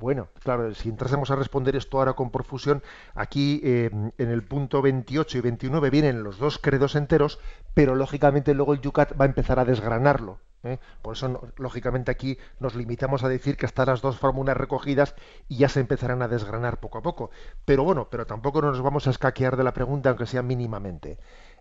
Bueno, 0.00 0.28
claro, 0.42 0.74
si 0.74 0.88
entrásemos 0.88 1.30
a 1.30 1.36
responder 1.36 1.76
esto 1.76 1.98
ahora 1.98 2.14
con 2.14 2.32
profusión, 2.32 2.82
aquí 3.14 3.60
eh, 3.62 3.90
en 4.18 4.28
el 4.28 4.42
punto 4.42 4.82
28 4.82 5.38
y 5.38 5.40
29 5.42 5.90
vienen 5.90 6.24
los 6.24 6.38
dos 6.38 6.58
credos 6.58 6.96
enteros, 6.96 7.38
pero 7.72 7.94
lógicamente 7.94 8.52
luego 8.52 8.74
el 8.74 8.80
Yucat 8.80 9.12
va 9.18 9.26
a 9.26 9.28
empezar 9.28 9.60
a 9.60 9.64
desgranarlo. 9.64 10.40
¿Eh? 10.62 10.78
Por 11.02 11.16
eso, 11.16 11.52
lógicamente, 11.56 12.10
aquí 12.10 12.38
nos 12.60 12.74
limitamos 12.74 13.24
a 13.24 13.28
decir 13.28 13.56
que 13.56 13.66
están 13.66 13.86
las 13.86 14.02
dos 14.02 14.18
fórmulas 14.18 14.56
recogidas 14.56 15.14
y 15.48 15.58
ya 15.58 15.68
se 15.68 15.80
empezarán 15.80 16.22
a 16.22 16.28
desgranar 16.28 16.80
poco 16.80 16.98
a 16.98 17.02
poco. 17.02 17.30
Pero 17.64 17.84
bueno, 17.84 18.08
pero 18.10 18.26
tampoco 18.26 18.62
nos 18.62 18.80
vamos 18.80 19.06
a 19.06 19.10
escaquear 19.10 19.56
de 19.56 19.64
la 19.64 19.74
pregunta, 19.74 20.10
aunque 20.10 20.26
sea 20.26 20.42
mínimamente. 20.42 21.18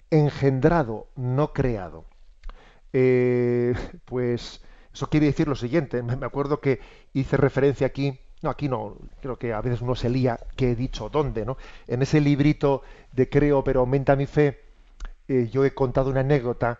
Engendrado, 0.10 1.08
no 1.16 1.54
creado. 1.54 2.06
Eh, 2.94 3.74
pues 4.06 4.62
eso 4.94 5.10
quiere 5.10 5.28
decir 5.28 5.48
lo 5.48 5.56
siguiente. 5.56 6.02
Me 6.04 6.26
acuerdo 6.26 6.62
que 6.62 6.80
hice 7.14 7.38
referencia 7.38 7.88
aquí 7.88 8.20
no, 8.42 8.52
aquí 8.52 8.70
no, 8.70 8.98
creo 9.22 9.38
que 9.38 9.54
a 9.54 9.62
veces 9.62 9.82
uno 9.82 9.96
se 9.96 10.10
lía 10.10 10.40
que 10.56 10.72
he 10.72 10.76
dicho 10.76 11.10
dónde, 11.10 11.46
¿no? 11.46 11.58
En 11.88 12.02
ese 12.02 12.22
librito 12.22 12.84
de 13.12 13.28
Creo 13.28 13.64
pero 13.64 13.80
aumenta 13.80 14.16
mi 14.16 14.28
fe, 14.28 14.62
eh, 15.28 15.50
yo 15.52 15.66
he 15.66 15.74
contado 15.74 16.12
una 16.12 16.20
anécdota 16.20 16.80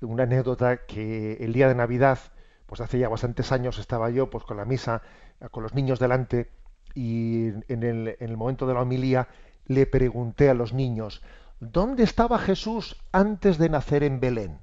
una 0.00 0.24
anécdota 0.24 0.86
que 0.86 1.34
el 1.40 1.52
día 1.52 1.68
de 1.68 1.74
Navidad, 1.74 2.18
pues 2.66 2.80
hace 2.80 2.98
ya 2.98 3.08
bastantes 3.08 3.52
años 3.52 3.78
estaba 3.78 4.10
yo 4.10 4.30
pues 4.30 4.44
con 4.44 4.56
la 4.56 4.64
misa, 4.64 5.02
con 5.50 5.62
los 5.62 5.74
niños 5.74 5.98
delante, 5.98 6.50
y 6.94 7.48
en 7.68 7.82
el, 7.82 8.16
en 8.18 8.30
el 8.30 8.36
momento 8.36 8.66
de 8.66 8.74
la 8.74 8.82
homilía 8.82 9.28
le 9.66 9.86
pregunté 9.86 10.50
a 10.50 10.54
los 10.54 10.72
niños, 10.72 11.22
¿dónde 11.60 12.02
estaba 12.02 12.38
Jesús 12.38 12.96
antes 13.12 13.58
de 13.58 13.68
nacer 13.68 14.02
en 14.02 14.20
Belén? 14.20 14.60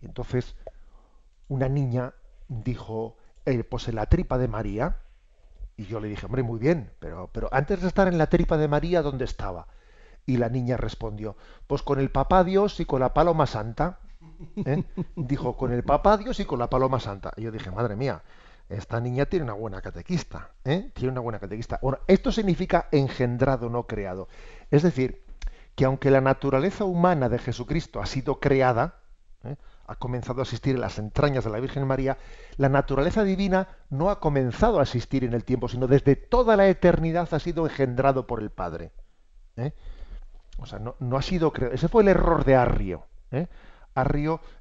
Y 0.00 0.06
entonces 0.06 0.56
una 1.48 1.68
niña 1.68 2.14
dijo, 2.48 3.16
eh, 3.46 3.64
pues 3.64 3.88
en 3.88 3.96
la 3.96 4.06
tripa 4.06 4.38
de 4.38 4.48
María. 4.48 4.98
Y 5.76 5.86
yo 5.86 6.00
le 6.00 6.08
dije, 6.08 6.26
hombre, 6.26 6.42
muy 6.42 6.58
bien, 6.58 6.90
pero, 6.98 7.30
pero 7.32 7.48
antes 7.52 7.80
de 7.80 7.88
estar 7.88 8.08
en 8.08 8.18
la 8.18 8.28
tripa 8.28 8.56
de 8.56 8.68
María, 8.68 9.00
¿dónde 9.00 9.24
estaba? 9.24 9.68
Y 10.26 10.36
la 10.36 10.48
niña 10.48 10.76
respondió, 10.76 11.36
pues 11.66 11.82
con 11.82 12.00
el 12.00 12.10
papá 12.10 12.44
Dios 12.44 12.80
y 12.80 12.84
con 12.84 13.00
la 13.00 13.14
paloma 13.14 13.46
santa. 13.46 14.00
¿Eh? 14.56 14.84
Dijo, 15.16 15.56
con 15.56 15.72
el 15.72 15.82
papá 15.82 16.16
Dios 16.16 16.38
y 16.40 16.44
con 16.44 16.58
la 16.58 16.70
paloma 16.70 17.00
santa. 17.00 17.32
Y 17.36 17.42
yo 17.42 17.50
dije, 17.50 17.70
madre 17.70 17.96
mía, 17.96 18.22
esta 18.68 19.00
niña 19.00 19.26
tiene 19.26 19.44
una 19.44 19.54
buena 19.54 19.80
catequista. 19.80 20.50
¿eh? 20.64 20.90
Tiene 20.94 21.12
una 21.12 21.20
buena 21.20 21.38
catequista. 21.38 21.78
Ahora, 21.82 22.00
esto 22.06 22.30
significa 22.30 22.88
engendrado, 22.92 23.70
no 23.70 23.86
creado. 23.86 24.28
Es 24.70 24.82
decir, 24.82 25.24
que 25.74 25.84
aunque 25.84 26.10
la 26.10 26.20
naturaleza 26.20 26.84
humana 26.84 27.28
de 27.28 27.38
Jesucristo 27.38 28.00
ha 28.00 28.06
sido 28.06 28.40
creada, 28.40 28.96
¿eh? 29.44 29.56
ha 29.86 29.94
comenzado 29.96 30.40
a 30.40 30.42
existir 30.42 30.74
en 30.74 30.82
las 30.82 30.98
entrañas 30.98 31.44
de 31.44 31.50
la 31.50 31.60
Virgen 31.60 31.86
María, 31.86 32.18
la 32.56 32.68
naturaleza 32.68 33.24
divina 33.24 33.68
no 33.88 34.10
ha 34.10 34.20
comenzado 34.20 34.80
a 34.80 34.82
existir 34.82 35.24
en 35.24 35.32
el 35.32 35.44
tiempo, 35.44 35.68
sino 35.68 35.86
desde 35.86 36.16
toda 36.16 36.56
la 36.56 36.68
eternidad 36.68 37.32
ha 37.32 37.38
sido 37.38 37.66
engendrado 37.66 38.26
por 38.26 38.40
el 38.42 38.50
Padre. 38.50 38.92
O 40.58 40.66
sea, 40.66 40.78
no, 40.78 40.96
no, 40.98 41.16
ha 41.16 41.22
sido 41.22 41.52
creado. 41.52 41.74
Ese 41.74 41.88
fue 41.88 42.02
el 42.02 42.08
error 42.08 42.44
de 42.44 42.56
Arrio. 42.56 43.06
¿eh? 43.30 43.46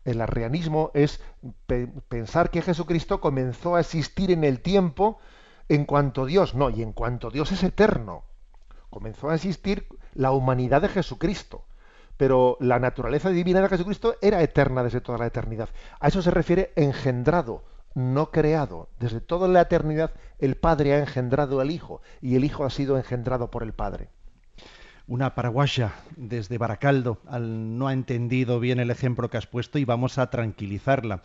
El 0.05 0.21
arrianismo 0.21 0.91
es 0.93 1.21
pensar 2.07 2.49
que 2.49 2.61
Jesucristo 2.61 3.21
comenzó 3.21 3.75
a 3.75 3.81
existir 3.81 4.31
en 4.31 4.43
el 4.43 4.61
tiempo 4.61 5.19
en 5.69 5.85
cuanto 5.85 6.25
Dios, 6.25 6.55
no, 6.55 6.69
y 6.69 6.81
en 6.81 6.93
cuanto 6.93 7.29
Dios 7.29 7.51
es 7.51 7.63
eterno. 7.63 8.23
Comenzó 8.89 9.29
a 9.29 9.35
existir 9.35 9.87
la 10.13 10.31
humanidad 10.31 10.81
de 10.81 10.89
Jesucristo, 10.89 11.65
pero 12.15 12.57
la 12.59 12.79
naturaleza 12.79 13.29
divina 13.29 13.61
de 13.61 13.69
Jesucristo 13.69 14.15
era 14.21 14.41
eterna 14.41 14.83
desde 14.83 15.01
toda 15.01 15.17
la 15.17 15.27
eternidad. 15.27 15.69
A 15.99 16.07
eso 16.07 16.21
se 16.21 16.31
refiere 16.31 16.71
engendrado, 16.75 17.63
no 17.93 18.31
creado. 18.31 18.89
Desde 18.99 19.21
toda 19.21 19.47
la 19.47 19.61
eternidad 19.61 20.11
el 20.39 20.55
Padre 20.55 20.93
ha 20.93 20.99
engendrado 20.99 21.59
al 21.59 21.69
Hijo 21.69 22.01
y 22.21 22.35
el 22.35 22.43
Hijo 22.43 22.65
ha 22.65 22.69
sido 22.69 22.97
engendrado 22.97 23.51
por 23.51 23.63
el 23.63 23.73
Padre 23.73 24.09
una 25.07 25.35
paraguaya 25.35 25.93
desde 26.17 26.57
Baracaldo 26.57 27.21
al, 27.27 27.77
no 27.77 27.87
ha 27.87 27.93
entendido 27.93 28.59
bien 28.59 28.79
el 28.79 28.91
ejemplo 28.91 29.29
que 29.29 29.37
has 29.37 29.47
puesto 29.47 29.79
y 29.79 29.85
vamos 29.85 30.17
a 30.17 30.29
tranquilizarla. 30.29 31.21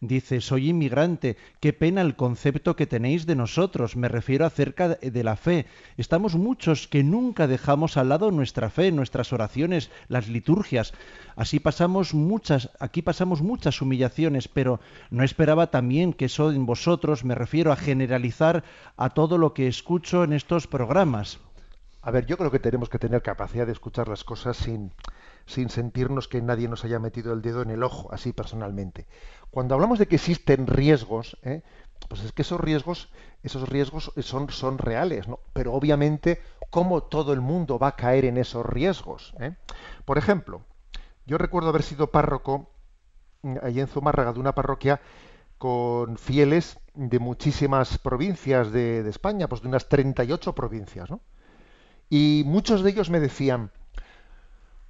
Dice, 0.00 0.40
soy 0.40 0.70
inmigrante, 0.70 1.36
qué 1.60 1.74
pena 1.74 2.00
el 2.00 2.16
concepto 2.16 2.76
que 2.76 2.86
tenéis 2.86 3.26
de 3.26 3.36
nosotros, 3.36 3.94
me 3.94 4.08
refiero 4.08 4.46
acerca 4.46 4.88
de 4.88 5.24
la 5.24 5.36
fe. 5.36 5.66
Estamos 5.98 6.34
muchos 6.34 6.88
que 6.88 7.02
nunca 7.02 7.46
dejamos 7.46 7.98
al 7.98 8.08
lado 8.08 8.30
nuestra 8.30 8.70
fe, 8.70 8.90
nuestras 8.90 9.32
oraciones, 9.34 9.90
las 10.08 10.28
liturgias. 10.28 10.94
Así 11.34 11.60
pasamos 11.60 12.14
muchas, 12.14 12.70
aquí 12.80 13.02
pasamos 13.02 13.42
muchas 13.42 13.82
humillaciones, 13.82 14.48
pero 14.48 14.80
no 15.10 15.22
esperaba 15.24 15.70
también 15.70 16.14
que 16.14 16.26
eso 16.26 16.52
en 16.52 16.64
vosotros, 16.64 17.24
me 17.24 17.34
refiero 17.34 17.70
a 17.70 17.76
generalizar 17.76 18.64
a 18.96 19.10
todo 19.10 19.36
lo 19.36 19.52
que 19.52 19.68
escucho 19.68 20.24
en 20.24 20.32
estos 20.32 20.66
programas. 20.66 21.38
A 22.06 22.12
ver, 22.12 22.24
yo 22.24 22.36
creo 22.36 22.52
que 22.52 22.60
tenemos 22.60 22.88
que 22.88 23.00
tener 23.00 23.20
capacidad 23.20 23.66
de 23.66 23.72
escuchar 23.72 24.06
las 24.06 24.22
cosas 24.22 24.56
sin, 24.56 24.92
sin 25.44 25.70
sentirnos 25.70 26.28
que 26.28 26.40
nadie 26.40 26.68
nos 26.68 26.84
haya 26.84 27.00
metido 27.00 27.32
el 27.32 27.42
dedo 27.42 27.62
en 27.62 27.70
el 27.70 27.82
ojo, 27.82 28.12
así 28.12 28.32
personalmente. 28.32 29.08
Cuando 29.50 29.74
hablamos 29.74 29.98
de 29.98 30.06
que 30.06 30.14
existen 30.14 30.68
riesgos, 30.68 31.36
¿eh? 31.42 31.64
pues 32.08 32.22
es 32.22 32.30
que 32.30 32.42
esos 32.42 32.60
riesgos, 32.60 33.10
esos 33.42 33.68
riesgos 33.68 34.12
son, 34.18 34.50
son 34.50 34.78
reales, 34.78 35.26
¿no? 35.26 35.40
Pero 35.52 35.72
obviamente, 35.72 36.40
¿cómo 36.70 37.02
todo 37.02 37.32
el 37.32 37.40
mundo 37.40 37.76
va 37.76 37.88
a 37.88 37.96
caer 37.96 38.24
en 38.26 38.36
esos 38.36 38.64
riesgos? 38.64 39.34
¿eh? 39.40 39.56
Por 40.04 40.16
ejemplo, 40.16 40.62
yo 41.26 41.38
recuerdo 41.38 41.70
haber 41.70 41.82
sido 41.82 42.12
párroco 42.12 42.70
mm, 43.42 43.56
allí 43.64 43.80
en 43.80 43.88
Zumárraga 43.88 44.32
de 44.32 44.38
una 44.38 44.54
parroquia 44.54 45.00
con 45.58 46.18
fieles 46.18 46.78
de 46.94 47.18
muchísimas 47.18 47.98
provincias 47.98 48.70
de, 48.70 49.02
de 49.02 49.10
España, 49.10 49.48
pues 49.48 49.62
de 49.62 49.66
unas 49.66 49.88
38 49.88 50.54
provincias, 50.54 51.10
¿no? 51.10 51.20
Y 52.08 52.44
muchos 52.46 52.82
de 52.82 52.90
ellos 52.90 53.10
me 53.10 53.20
decían, 53.20 53.70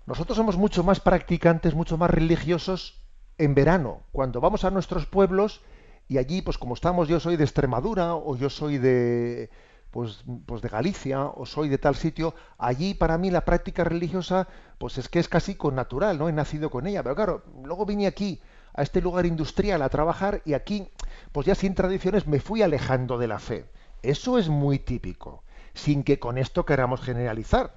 nosotros 0.07 0.37
somos 0.37 0.57
mucho 0.57 0.85
más 0.85 1.01
practicantes, 1.01 1.75
mucho 1.75 1.97
más 1.97 2.11
religiosos 2.11 3.01
en 3.39 3.55
verano, 3.55 4.03
cuando 4.13 4.41
vamos 4.41 4.65
a 4.65 4.71
nuestros 4.71 5.07
pueblos 5.07 5.63
y 6.09 6.19
allí, 6.19 6.43
pues 6.43 6.59
como 6.59 6.75
estamos, 6.75 7.09
yo 7.09 7.19
soy 7.19 7.37
de 7.37 7.45
Extremadura 7.45 8.15
o 8.15 8.37
yo 8.37 8.49
soy 8.51 8.79
de, 8.79 9.51
pues, 9.91 10.25
pues 10.47 10.63
de 10.63 10.69
Galicia 10.69 11.25
o 11.25 11.47
soy 11.47 11.69
de 11.69 11.79
tal 11.79 11.97
sitio, 11.97 12.35
allí 12.59 12.95
para 12.95 13.19
mí 13.19 13.31
la 13.31 13.45
práctica 13.45 13.83
religiosa, 13.83 14.47
pues 14.79 14.99
es 14.99 15.09
que 15.09 15.19
es 15.19 15.29
casi 15.29 15.55
con 15.55 15.75
natural, 15.75 16.19
¿no? 16.19 16.29
He 16.29 16.33
nacido 16.33 16.71
con 16.71 16.87
ella, 16.87 17.03
pero 17.03 17.17
claro, 17.17 17.43
luego 17.65 17.87
vine 17.87 18.07
aquí 18.07 18.41
a 18.75 18.83
este 18.83 19.01
lugar 19.01 19.27
industrial 19.27 19.83
a 19.83 19.89
trabajar 19.89 20.43
y 20.45 20.53
aquí, 20.53 20.89
pues 21.33 21.47
ya 21.47 21.55
sin 21.55 21.75
tradiciones, 21.75 22.27
me 22.27 22.41
fui 22.41 22.63
alejando 22.63 23.19
de 23.19 23.27
la 23.27 23.39
fe. 23.39 23.65
Eso 24.03 24.39
es 24.39 24.49
muy 24.51 24.79
típico 24.79 25.43
sin 25.77 26.03
que 26.03 26.19
con 26.19 26.39
esto 26.39 26.65
queramos 26.65 27.01
generalizar. 27.03 27.75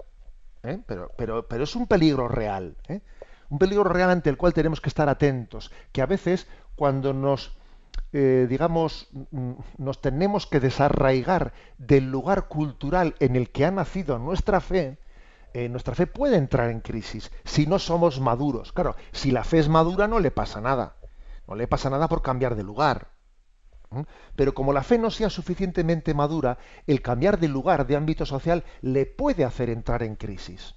¿eh? 0.64 0.80
Pero, 0.88 1.46
es 1.50 1.76
un 1.76 1.86
peligro 1.86 2.28
real. 2.28 2.78
¿eh? 2.88 3.02
Un 3.50 3.60
peligro 3.60 3.84
real 3.84 4.10
ante 4.10 4.30
el 4.30 4.38
cual 4.38 4.54
tenemos 4.54 4.82
que 4.82 4.90
estar 4.90 5.10
atentos. 5.10 5.72
Que 5.92 6.02
a 6.02 6.06
veces 6.06 6.48
cuando 6.76 7.14
nos, 7.14 7.58
eh, 8.14 8.48
digamos, 8.50 9.10
mm, 9.32 9.52
nos 9.78 10.02
tenemos 10.02 10.48
que 10.48 10.60
desarraigar 10.60 11.54
del 11.78 12.10
lugar 12.10 12.48
cultural 12.48 13.16
en 13.20 13.36
el 13.36 13.52
que 13.52 13.66
ha 13.66 13.72
nacido 13.72 14.18
nuestra 14.18 14.62
fe, 14.62 14.98
nuestra 15.72 15.96
fe 15.96 16.06
puede 16.06 16.38
entrar 16.38 16.70
en 16.70 16.80
crisis 16.80 17.32
si 17.44 17.66
no 17.66 17.80
somos 17.80 18.22
maduros. 18.22 18.72
Claro, 18.72 18.96
si 19.12 19.32
la 19.32 19.44
fe 19.44 19.58
es 19.58 19.68
madura 19.68 20.08
no 20.08 20.20
le 20.20 20.32
pasa 20.32 20.62
nada. 20.62 20.96
No 21.48 21.56
le 21.56 21.68
pasa 21.68 21.90
nada 21.90 22.08
por 22.08 22.22
cambiar 22.22 22.56
de 22.56 22.64
lugar. 22.64 23.10
Pero 24.36 24.54
como 24.54 24.74
la 24.74 24.84
fe 24.84 24.98
no 24.98 25.10
sea 25.10 25.30
suficientemente 25.30 26.14
madura, 26.14 26.58
el 26.88 27.02
cambiar 27.02 27.40
de 27.40 27.48
lugar, 27.48 27.88
de 27.88 27.96
ámbito 27.96 28.26
social, 28.26 28.64
le 28.82 29.06
puede 29.06 29.44
hacer 29.44 29.70
entrar 29.70 30.04
en 30.04 30.16
crisis. 30.16 30.74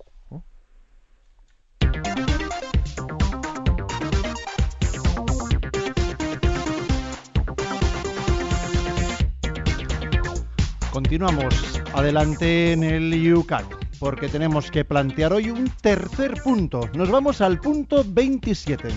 Continuamos 10.92 11.80
adelante 11.94 12.72
en 12.72 12.84
el 12.84 13.34
UCAT, 13.34 13.64
porque 13.98 14.28
tenemos 14.28 14.70
que 14.70 14.84
plantear 14.84 15.32
hoy 15.32 15.48
un 15.48 15.70
tercer 15.80 16.34
punto. 16.42 16.80
Nos 16.94 17.10
vamos 17.10 17.40
al 17.40 17.58
punto 17.58 18.04
27. 18.06 18.88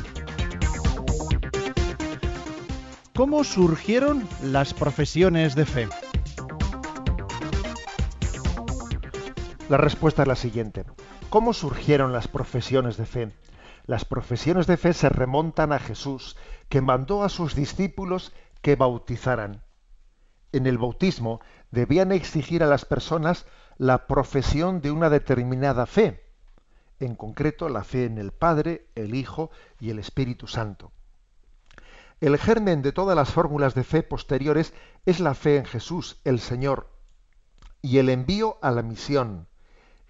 ¿Cómo 3.16 3.46
surgieron 3.46 4.28
las 4.44 4.74
profesiones 4.74 5.56
de 5.56 5.66
fe? 5.66 5.88
La 9.70 9.78
respuesta 9.78 10.24
es 10.24 10.28
la 10.28 10.36
siguiente. 10.36 10.84
¿Cómo 11.30 11.54
surgieron 11.54 12.12
las 12.12 12.28
profesiones 12.28 12.98
de 12.98 13.06
fe? 13.06 13.32
Las 13.86 14.04
profesiones 14.04 14.68
de 14.68 14.76
fe 14.76 14.92
se 14.92 15.08
remontan 15.08 15.72
a 15.72 15.80
Jesús, 15.80 16.36
que 16.68 16.82
mandó 16.82 17.24
a 17.24 17.30
sus 17.30 17.56
discípulos 17.56 18.34
que 18.62 18.76
bautizaran. 18.76 19.64
En 20.52 20.68
el 20.68 20.78
bautismo 20.78 21.40
debían 21.72 22.12
exigir 22.12 22.64
a 22.64 22.68
las 22.68 22.84
personas 22.84 23.46
la 23.78 24.08
profesión 24.08 24.82
de 24.82 24.92
una 24.92 25.10
determinada 25.10 25.86
fe, 25.86 26.22
en 27.00 27.16
concreto 27.16 27.70
la 27.70 27.86
fe 27.86 28.04
en 28.04 28.18
el 28.18 28.34
Padre, 28.34 28.88
el 28.94 29.16
Hijo 29.16 29.52
y 29.80 29.90
el 29.92 30.00
Espíritu 30.00 30.48
Santo. 30.48 30.92
El 32.26 32.40
germen 32.40 32.82
de 32.82 32.92
todas 32.92 33.16
las 33.16 33.30
fórmulas 33.30 33.76
de 33.76 33.84
fe 33.84 34.02
posteriores 34.02 34.74
es 35.06 35.20
la 35.20 35.36
fe 35.36 35.58
en 35.58 35.66
Jesús, 35.66 36.20
el 36.24 36.40
Señor, 36.40 36.90
y 37.84 38.00
el 38.00 38.10
envío 38.10 38.58
a 38.64 38.72
la 38.72 38.82
misión. 38.82 39.48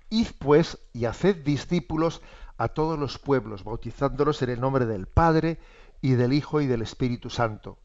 Id 0.10 0.28
pues 0.40 0.78
y 0.94 1.04
haced 1.04 1.44
discípulos 1.44 2.22
a 2.56 2.70
todos 2.70 2.98
los 2.98 3.20
pueblos, 3.20 3.66
bautizándolos 3.66 4.42
en 4.44 4.52
el 4.52 4.62
nombre 4.62 4.86
del 4.86 5.08
Padre 5.08 5.60
y 6.00 6.12
del 6.12 6.32
Hijo 6.32 6.62
y 6.62 6.68
del 6.68 6.84
Espíritu 6.84 7.30
Santo. 7.30 7.80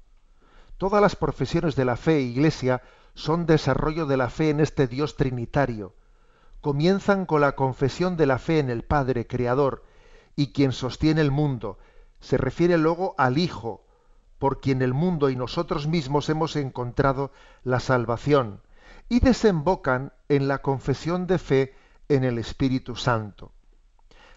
Todas 0.78 1.02
las 1.02 1.16
profesiones 1.16 1.74
de 1.74 1.86
la 1.86 1.96
fe 1.96 2.18
e 2.18 2.20
Iglesia 2.20 2.82
son 3.14 3.46
desarrollo 3.46 4.06
de 4.06 4.16
la 4.16 4.30
fe 4.30 4.50
en 4.50 4.60
este 4.60 4.86
Dios 4.86 5.16
trinitario. 5.16 5.96
Comienzan 6.60 7.26
con 7.26 7.40
la 7.40 7.56
confesión 7.56 8.16
de 8.16 8.26
la 8.26 8.38
fe 8.38 8.60
en 8.60 8.70
el 8.70 8.84
Padre 8.84 9.26
Creador 9.26 9.82
y 10.36 10.52
quien 10.52 10.70
sostiene 10.70 11.20
el 11.20 11.32
mundo. 11.32 11.78
Se 12.20 12.36
refiere 12.36 12.78
luego 12.78 13.16
al 13.18 13.36
Hijo, 13.36 13.89
por 14.40 14.60
quien 14.60 14.80
el 14.80 14.94
mundo 14.94 15.28
y 15.28 15.36
nosotros 15.36 15.86
mismos 15.86 16.30
hemos 16.30 16.56
encontrado 16.56 17.30
la 17.62 17.78
salvación, 17.78 18.62
y 19.10 19.20
desembocan 19.20 20.14
en 20.28 20.48
la 20.48 20.62
confesión 20.62 21.26
de 21.26 21.38
fe 21.38 21.74
en 22.08 22.24
el 22.24 22.38
Espíritu 22.38 22.96
Santo. 22.96 23.52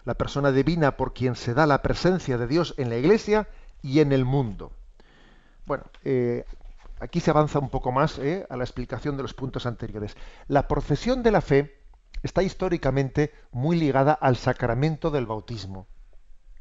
La 0.04 0.14
persona 0.14 0.52
divina 0.52 0.98
por 0.98 1.14
quien 1.14 1.34
se 1.34 1.54
da 1.54 1.66
la 1.66 1.80
presencia 1.80 2.36
de 2.36 2.46
Dios 2.46 2.74
en 2.76 2.90
la 2.90 2.98
Iglesia 2.98 3.48
y 3.80 4.00
en 4.00 4.12
el 4.12 4.26
mundo. 4.26 4.72
Bueno, 5.64 5.84
eh, 6.04 6.44
aquí 7.00 7.20
se 7.20 7.30
avanza 7.30 7.58
un 7.58 7.70
poco 7.70 7.90
más 7.90 8.18
eh, 8.18 8.46
a 8.50 8.58
la 8.58 8.64
explicación 8.64 9.16
de 9.16 9.22
los 9.22 9.32
puntos 9.32 9.64
anteriores. 9.64 10.18
La 10.48 10.68
profesión 10.68 11.22
de 11.22 11.30
la 11.30 11.40
fe 11.40 11.80
está 12.22 12.42
históricamente 12.42 13.32
muy 13.52 13.78
ligada 13.78 14.12
al 14.12 14.36
sacramento 14.36 15.10
del 15.10 15.24
bautismo. 15.24 15.86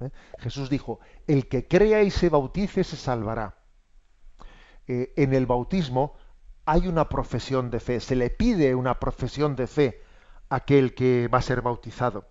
¿Eh? 0.06 0.12
Jesús 0.40 0.70
dijo, 0.70 1.00
el 1.28 1.48
que 1.48 1.68
crea 1.68 2.04
y 2.04 2.12
se 2.12 2.30
bautice 2.30 2.84
se 2.84 2.96
salvará. 2.96 3.56
Eh, 4.88 5.14
en 5.16 5.34
el 5.34 5.46
bautismo 5.46 6.16
hay 6.66 6.88
una 6.88 7.10
profesión 7.10 7.70
de 7.70 7.80
fe, 7.80 8.00
se 8.00 8.16
le 8.16 8.30
pide 8.30 8.76
una 8.76 9.00
profesión 9.00 9.56
de 9.56 9.68
fe 9.68 10.02
a 10.50 10.58
aquel 10.58 10.94
que 10.94 11.28
va 11.28 11.40
a 11.40 11.42
ser 11.42 11.62
bautizado. 11.62 12.30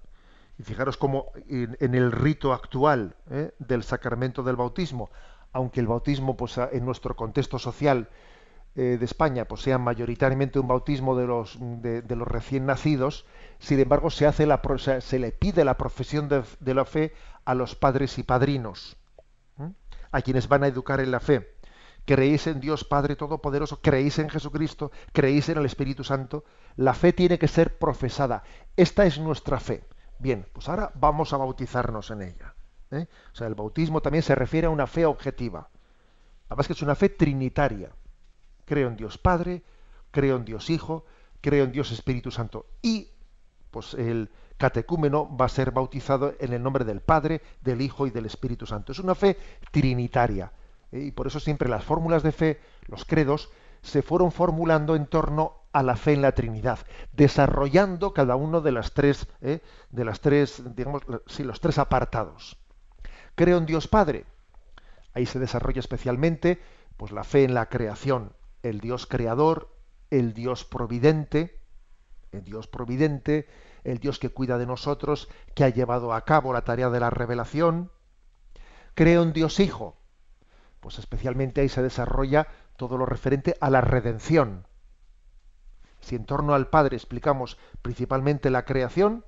Y 0.59 0.63
fijaros 0.63 0.97
cómo 0.97 1.33
en, 1.49 1.95
el 1.95 2.13
rito 2.13 2.53
actual 2.53 3.17
¿eh? 3.31 3.53
del 3.59 3.83
sacramento 3.83 4.43
del 4.43 4.57
bautismo, 4.57 5.11
aunque 5.53 5.81
el 5.81 5.87
bautismo 5.87 6.37
pues, 6.37 6.59
en 6.59 6.85
nuestro 6.85 7.17
contexto 7.17 7.59
social 7.59 8.09
de 8.75 9.05
España 9.05 9.45
pues, 9.45 9.61
sea 9.61 9.77
mayoritariamente 9.77 10.59
un 10.59 10.67
bautismo 10.67 11.15
de 11.15 11.27
los, 11.27 11.59
de, 11.61 12.17
los 12.17 12.27
recién 12.27 12.65
nacidos, 12.65 13.27
sin 13.63 13.79
embargo 13.79 14.11
se, 14.11 14.27
hace 14.27 14.45
la, 14.45 14.61
se 15.01 15.19
le 15.21 15.31
pide 15.31 15.65
la 15.65 15.77
profesión 15.77 16.29
de 16.29 16.75
la 16.75 16.85
fe 16.85 17.15
a 17.45 17.55
los 17.55 17.77
padres 17.77 18.19
y 18.19 18.25
padrinos, 18.25 18.97
a 20.11 20.21
quienes 20.21 20.49
van 20.49 20.65
a 20.65 20.67
educar 20.67 20.99
en 21.01 21.13
la 21.13 21.21
fe. 21.21 21.55
Creéis 22.05 22.49
en 22.49 22.59
Dios 22.59 22.83
Padre 22.83 23.15
Todopoderoso, 23.15 23.81
creéis 23.81 24.19
en 24.19 24.29
Jesucristo, 24.29 24.91
creéis 25.13 25.49
en 25.49 25.59
el 25.59 25.67
Espíritu 25.67 26.03
Santo. 26.03 26.45
La 26.75 26.93
fe 26.93 27.13
tiene 27.13 27.39
que 27.39 27.47
ser 27.47 27.79
profesada. 27.79 28.43
Esta 28.77 29.07
es 29.07 29.21
nuestra 29.21 29.61
fe. 29.61 29.85
Bien, 30.19 30.45
pues 30.53 30.69
ahora 30.69 30.91
vamos 30.97 31.33
a 31.33 31.37
bautizarnos 31.37 32.11
en 32.11 32.23
ella. 32.23 32.57
¿eh? 32.91 33.07
O 33.33 33.37
sea, 33.37 33.47
el 33.47 33.55
bautismo 33.55 34.03
también 34.03 34.25
se 34.25 34.35
refiere 34.35 34.67
a 34.67 34.71
una 34.71 34.89
fe 34.89 35.07
objetiva. 35.07 35.69
Además 36.49 36.67
que 36.67 36.73
es 36.73 36.83
una 36.83 36.97
fe 36.97 37.11
trinitaria. 37.11 37.93
Creo 38.65 38.89
en 38.89 38.97
Dios 38.97 39.19
Padre, 39.19 39.63
creo 40.11 40.37
en 40.37 40.45
Dios 40.45 40.69
Hijo, 40.71 41.07
creo 41.41 41.65
en 41.65 41.71
Dios 41.71 41.93
Espíritu 41.93 42.33
Santo. 42.33 42.67
Y 42.83 43.12
pues 43.73 43.95
el, 43.95 44.31
catecúmeno 44.63 45.29
va 45.37 45.47
a 45.47 45.49
ser 45.49 45.73
bautizado 45.73 46.35
en 46.39 46.53
el 46.53 46.63
nombre 46.63 46.85
del 46.85 47.01
Padre, 47.01 47.43
del 47.63 47.81
Hijo 47.81 48.07
y 48.07 48.11
del 48.11 48.27
Espíritu 48.27 48.65
Santo. 48.65 48.93
Es 48.93 49.01
una 49.01 49.17
fe 49.17 49.37
trinitaria. 49.73 50.53
¿eh? 50.93 51.01
Y 51.01 51.11
por 51.11 51.27
eso 51.27 51.41
siempre 51.41 51.69
las 51.69 51.83
fórmulas 51.83 52.23
de 52.23 52.31
fe, 52.31 52.61
los 52.87 53.05
credos, 53.05 53.51
se 53.83 54.03
fueron 54.03 54.31
formulando 54.31 54.95
en 54.95 55.07
torno 55.07 55.63
a 55.73 55.83
la 55.83 55.97
fe 55.97 56.13
en 56.13 56.23
la 56.23 56.31
Trinidad, 56.31 56.79
desarrollando 57.13 58.15
cada 58.15 58.37
uno 58.37 58.61
de 58.61 58.71
las 58.71 58.93
tres, 58.93 59.27
¿eh? 59.41 59.63
de 59.91 60.05
las 60.05 60.21
tres, 60.21 60.63
digamos, 60.77 61.03
sí, 61.27 61.43
los 61.43 61.59
tres 61.61 61.79
apartados. 61.79 62.57
Creo 63.35 63.59
en 63.59 63.67
Dios 63.67 63.89
Padre. 63.89 64.27
Ahí 65.13 65.27
se 65.27 65.41
desarrolla 65.41 65.81
especialmente 65.81 66.63
pues, 66.97 67.11
la 67.11 67.25
fe 67.25 67.43
en 67.43 67.55
la 67.55 67.67
creación, 67.67 68.33
el 68.63 68.79
Dios 68.79 69.09
creador, 69.09 69.75
el 70.11 70.35
Dios 70.35 70.65
providente, 70.65 71.59
el 72.33 72.45
Dios 72.45 72.67
providente, 72.67 73.47
el 73.85 73.99
Dios 73.99 74.19
que 74.19 74.31
cuida 74.31 74.59
de 74.59 74.67
nosotros, 74.67 75.29
que 75.55 75.65
ha 75.65 75.69
llevado 75.69 76.13
a 76.13 76.25
cabo 76.25 76.53
la 76.53 76.63
tarea 76.63 76.89
de 76.91 77.01
la 77.01 77.11
revelación. 77.11 77.93
Creo 78.95 79.23
en 79.23 79.33
Dios 79.33 79.61
Hijo. 79.61 79.97
Pues 80.81 80.99
especialmente 80.99 81.61
ahí 81.61 81.69
se 81.69 81.83
desarrolla 81.83 82.49
todo 82.77 82.97
lo 82.97 83.07
referente 83.07 83.57
a 83.61 83.71
la 83.71 83.81
redención. 83.81 84.67
Si 86.01 86.17
en 86.17 86.25
torno 86.25 86.55
al 86.55 86.69
Padre 86.69 86.97
explicamos 86.97 87.59
principalmente 87.83 88.51
la 88.51 88.65
creación, 88.65 89.25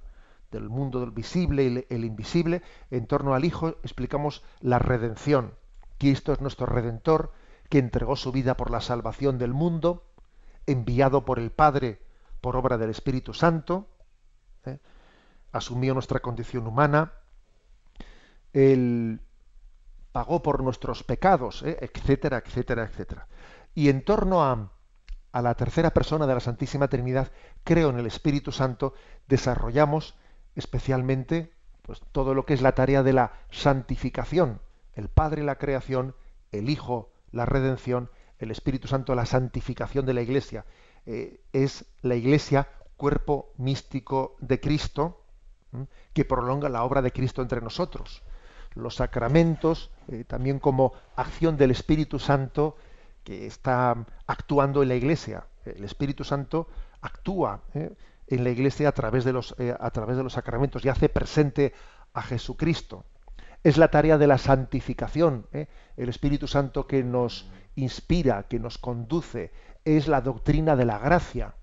del 0.50 0.68
mundo 0.68 1.00
del 1.00 1.10
visible 1.10 1.64
y 1.64 1.94
el 1.94 2.04
invisible, 2.04 2.62
en 2.90 3.06
torno 3.06 3.34
al 3.34 3.44
Hijo 3.44 3.70
explicamos 3.82 4.42
la 4.60 4.78
redención. 4.78 5.54
Cristo 5.98 6.32
es 6.32 6.40
nuestro 6.40 6.66
redentor, 6.66 7.32
que 7.68 7.78
entregó 7.78 8.16
su 8.16 8.30
vida 8.32 8.56
por 8.56 8.70
la 8.70 8.80
salvación 8.80 9.38
del 9.38 9.52
mundo, 9.52 10.04
enviado 10.66 11.24
por 11.24 11.38
el 11.38 11.50
Padre 11.50 12.03
por 12.44 12.58
obra 12.58 12.76
del 12.76 12.90
Espíritu 12.90 13.32
Santo, 13.32 13.88
¿eh? 14.66 14.78
asumió 15.52 15.94
nuestra 15.94 16.20
condición 16.20 16.66
humana, 16.66 17.14
Él 18.52 19.22
pagó 20.12 20.42
por 20.42 20.62
nuestros 20.62 21.04
pecados, 21.04 21.62
¿eh? 21.62 21.78
etcétera, 21.80 22.42
etcétera, 22.44 22.84
etcétera. 22.84 23.28
Y 23.74 23.88
en 23.88 24.04
torno 24.04 24.44
a, 24.44 24.72
a 25.32 25.40
la 25.40 25.54
tercera 25.54 25.94
persona 25.94 26.26
de 26.26 26.34
la 26.34 26.40
Santísima 26.40 26.88
Trinidad, 26.88 27.32
creo 27.64 27.88
en 27.88 27.98
el 27.98 28.04
Espíritu 28.04 28.52
Santo, 28.52 28.92
desarrollamos 29.26 30.14
especialmente 30.54 31.50
pues, 31.80 32.02
todo 32.12 32.34
lo 32.34 32.44
que 32.44 32.52
es 32.52 32.60
la 32.60 32.74
tarea 32.74 33.02
de 33.02 33.14
la 33.14 33.32
santificación. 33.52 34.60
El 34.92 35.08
Padre 35.08 35.44
la 35.44 35.56
creación, 35.56 36.14
el 36.52 36.68
Hijo 36.68 37.10
la 37.32 37.46
redención, 37.46 38.10
el 38.38 38.50
Espíritu 38.50 38.86
Santo 38.86 39.14
la 39.14 39.24
santificación 39.24 40.04
de 40.04 40.12
la 40.12 40.20
Iglesia. 40.20 40.66
Eh, 41.06 41.40
es 41.52 41.84
la 42.02 42.14
Iglesia 42.14 42.68
cuerpo 42.96 43.52
místico 43.58 44.36
de 44.40 44.60
Cristo 44.60 45.20
que 46.12 46.24
prolonga 46.24 46.68
la 46.68 46.84
obra 46.84 47.02
de 47.02 47.12
Cristo 47.12 47.42
entre 47.42 47.60
nosotros. 47.60 48.22
Los 48.74 48.96
sacramentos, 48.96 49.90
eh, 50.08 50.24
también 50.24 50.60
como 50.60 50.92
acción 51.16 51.56
del 51.56 51.72
Espíritu 51.72 52.18
Santo 52.18 52.76
que 53.24 53.46
está 53.46 54.06
actuando 54.26 54.82
en 54.82 54.88
la 54.88 54.94
Iglesia. 54.94 55.46
El 55.64 55.84
Espíritu 55.84 56.24
Santo 56.24 56.68
actúa 57.00 57.62
¿eh? 57.74 57.92
en 58.28 58.44
la 58.44 58.50
Iglesia 58.50 58.88
a 58.88 58.92
través, 58.92 59.24
de 59.24 59.32
los, 59.32 59.54
a 59.58 59.90
través 59.90 60.16
de 60.16 60.22
los 60.22 60.34
sacramentos 60.34 60.84
y 60.84 60.88
hace 60.88 61.08
presente 61.08 61.74
a 62.12 62.22
Jesucristo 62.22 63.04
es 63.64 63.78
la 63.78 63.88
tarea 63.88 64.18
de 64.18 64.26
la 64.26 64.36
santificación. 64.36 65.46
El 65.96 66.08
Espíritu 66.10 66.46
Santo 66.46 66.86
que 66.86 67.02
nos 67.02 67.50
inspira, 67.76 68.44
que 68.44 68.58
nos 68.58 68.78
conduce, 68.78 69.52
es 69.84 70.08
la 70.08 70.20
doctrina 70.20 70.76
de 70.76 70.84
la 70.84 70.98
gracia. 70.98 71.54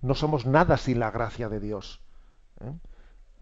No 0.00 0.14
somos 0.14 0.46
nada 0.46 0.76
sin 0.76 1.00
la 1.00 1.10
gracia 1.10 1.48
de 1.48 1.60
Dios. 1.60 2.00
¿eh? 2.60 2.72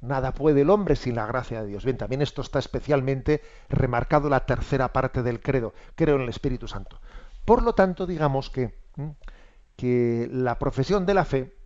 Nada 0.01 0.33
puede 0.33 0.61
el 0.61 0.71
hombre 0.71 0.97
sin 0.97 1.17
la 1.17 1.27
gracia 1.27 1.63
de 1.63 1.69
Dios. 1.69 1.85
Bien, 1.85 1.97
también 1.97 2.23
esto 2.23 2.43
está 2.43 2.59
especialmente 2.59 3.43
remarcado 3.69 4.29
la 4.29 4.47
tercera 4.47 4.93
parte 4.93 5.23
del 5.23 5.41
credo. 5.41 5.75
Creo 5.95 6.17
en 6.17 6.23
el 6.23 6.29
Espíritu 6.29 6.69
Santo. 6.69 7.01
Por 7.45 7.63
lo 7.63 7.75
tanto, 7.75 8.07
digamos 8.07 8.51
que, 8.51 8.75
que 9.77 10.29
la 10.31 10.59
profesión 10.59 11.07
de 11.07 11.15
la 11.15 11.25
fe, 11.25 11.57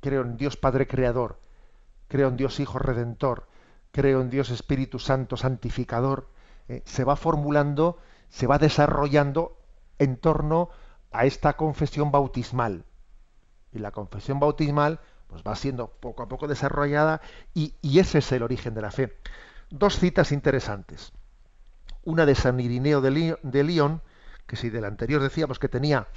creo 0.00 0.22
en 0.22 0.36
Dios 0.36 0.56
Padre 0.56 0.86
Creador, 0.86 1.38
creo 2.08 2.28
en 2.28 2.36
Dios 2.36 2.60
Hijo 2.60 2.78
Redentor, 2.78 3.46
creo 3.92 4.20
en 4.20 4.30
Dios 4.30 4.50
Espíritu 4.50 4.98
Santo 4.98 5.36
Santificador, 5.36 6.28
eh, 6.68 6.82
se 6.84 7.04
va 7.04 7.16
formulando, 7.16 7.98
se 8.30 8.46
va 8.46 8.58
desarrollando 8.58 9.58
en 9.98 10.16
torno 10.16 10.70
a 11.12 11.26
esta 11.26 11.54
confesión 11.56 12.10
bautismal. 12.10 12.84
Y 13.72 13.78
la 13.78 13.90
confesión 13.90 14.40
bautismal 14.40 15.00
pues, 15.26 15.42
va 15.46 15.54
siendo 15.54 15.88
poco 15.88 16.22
a 16.22 16.28
poco 16.28 16.48
desarrollada 16.48 17.20
y, 17.54 17.74
ese 17.98 18.18
es 18.18 18.32
el 18.32 18.42
origen 18.42 18.74
de 18.74 18.82
la 18.82 18.90
fe. 18.90 19.16
Dos 19.68 19.98
citas 19.98 20.32
interesantes. 20.32 21.12
Una 22.04 22.26
de 22.26 22.34
San 22.34 22.58
Irineo 22.58 23.00
de, 23.00 23.36
de 23.42 23.64
León, 23.64 24.00
que 24.46 24.56
si 24.56 24.70
del 24.70 24.84
anterior 24.84 25.22
decíamos 25.22 25.58
que 25.58 25.68
tenía 25.68 26.08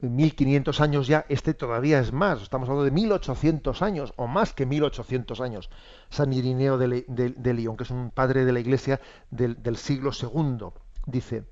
1500 0.00 0.80
años 0.80 1.06
ya, 1.06 1.26
este 1.28 1.54
todavía 1.54 1.98
es 1.98 2.12
más, 2.12 2.40
estamos 2.40 2.68
hablando 2.68 2.84
de 2.84 2.92
1800 2.92 3.82
años 3.82 4.12
o 4.16 4.26
más 4.26 4.52
que 4.54 4.64
1800 4.64 5.40
años. 5.40 5.70
San 6.08 6.32
Irineo 6.32 6.78
de, 6.78 7.04
de, 7.06 7.54
León, 7.54 7.76
que 7.76 7.84
es 7.84 7.90
un 7.90 8.10
padre 8.10 8.44
de 8.44 8.52
la 8.52 8.60
iglesia 8.60 9.00
del, 9.30 9.60
del 9.62 9.76
siglo 9.76 10.12
II, 10.12 10.70
dice, 11.10 11.44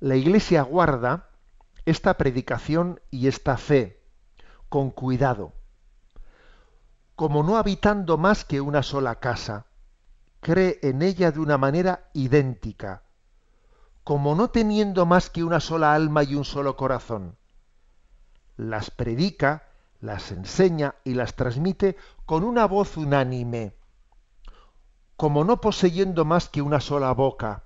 la 0.00 0.16
iglesia 0.16 0.62
guarda 0.62 1.28
esta 1.84 2.16
predicación 2.16 3.00
y 3.10 3.26
esta 3.26 3.56
fe 3.56 4.00
con 4.68 4.90
cuidado, 4.90 5.52
como 7.16 7.42
no 7.42 7.56
habitando 7.56 8.16
más 8.18 8.44
que 8.44 8.60
una 8.60 8.82
sola 8.82 9.16
casa, 9.16 9.66
cree 10.40 10.78
en 10.82 11.02
ella 11.02 11.30
de 11.32 11.40
una 11.40 11.58
manera 11.58 12.08
idéntica, 12.14 13.02
como 14.04 14.34
no 14.34 14.50
teniendo 14.50 15.06
más 15.06 15.30
que 15.30 15.44
una 15.44 15.60
sola 15.60 15.94
alma 15.94 16.22
y 16.24 16.34
un 16.34 16.44
solo 16.44 16.76
corazón 16.76 17.36
las 18.56 18.90
predica, 18.90 19.68
las 20.00 20.30
enseña 20.32 20.96
y 21.04 21.14
las 21.14 21.34
transmite 21.34 21.96
con 22.26 22.44
una 22.44 22.66
voz 22.66 22.96
unánime, 22.96 23.74
como 25.16 25.44
no 25.44 25.60
poseyendo 25.60 26.24
más 26.24 26.48
que 26.48 26.62
una 26.62 26.80
sola 26.80 27.12
boca. 27.12 27.64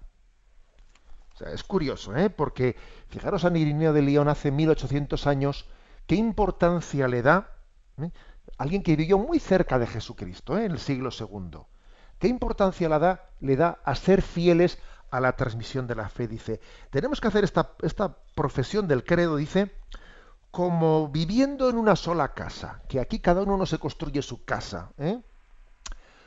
Es 1.41 1.65
curioso, 1.65 2.17
¿eh? 2.17 2.31
porque 2.31 2.77
fijaros 3.09 3.45
a 3.45 3.57
Irineo 3.57 3.93
de 3.93 4.03
León 4.03 4.29
hace 4.29 4.51
1800 4.51 5.27
años, 5.27 5.67
qué 6.07 6.15
importancia 6.15 7.09
le 7.09 7.23
da 7.23 7.51
¿eh? 7.99 8.11
alguien 8.59 8.83
que 8.83 8.97
vivió 8.97 9.19
muy 9.19 9.39
cerca 9.39 9.79
de 9.79 9.87
Jesucristo, 9.87 10.59
¿eh? 10.59 10.65
en 10.65 10.73
el 10.73 10.79
siglo 10.79 11.11
II. 11.11 11.61
¿Qué 12.19 12.29
importancia 12.29 12.89
le 12.89 12.99
da, 12.99 13.31
le 13.41 13.57
da 13.57 13.79
a 13.85 13.95
ser 13.95 14.23
fieles 14.23 14.79
a 15.11 15.21
la 15.21 15.37
transmisión 15.37 15.87
de 15.87 15.95
la 15.95 16.09
fe? 16.09 16.27
Dice, 16.27 16.61
tenemos 16.91 17.21
que 17.21 17.29
hacer 17.29 17.45
esta, 17.45 17.73
esta 17.83 18.17
profesión 18.35 18.89
del 18.89 19.05
credo, 19.05 19.37
dice, 19.37 19.73
como 20.51 21.09
viviendo 21.09 21.69
en 21.69 21.77
una 21.77 21.97
sola 21.97 22.33
casa, 22.33 22.81
que 22.89 23.01
aquí 23.01 23.19
cada 23.21 23.43
uno 23.43 23.59
no 23.59 23.67
se 23.67 23.79
construye 23.79 24.23
su 24.23 24.45
casa, 24.45 24.93
¿eh? 24.97 25.21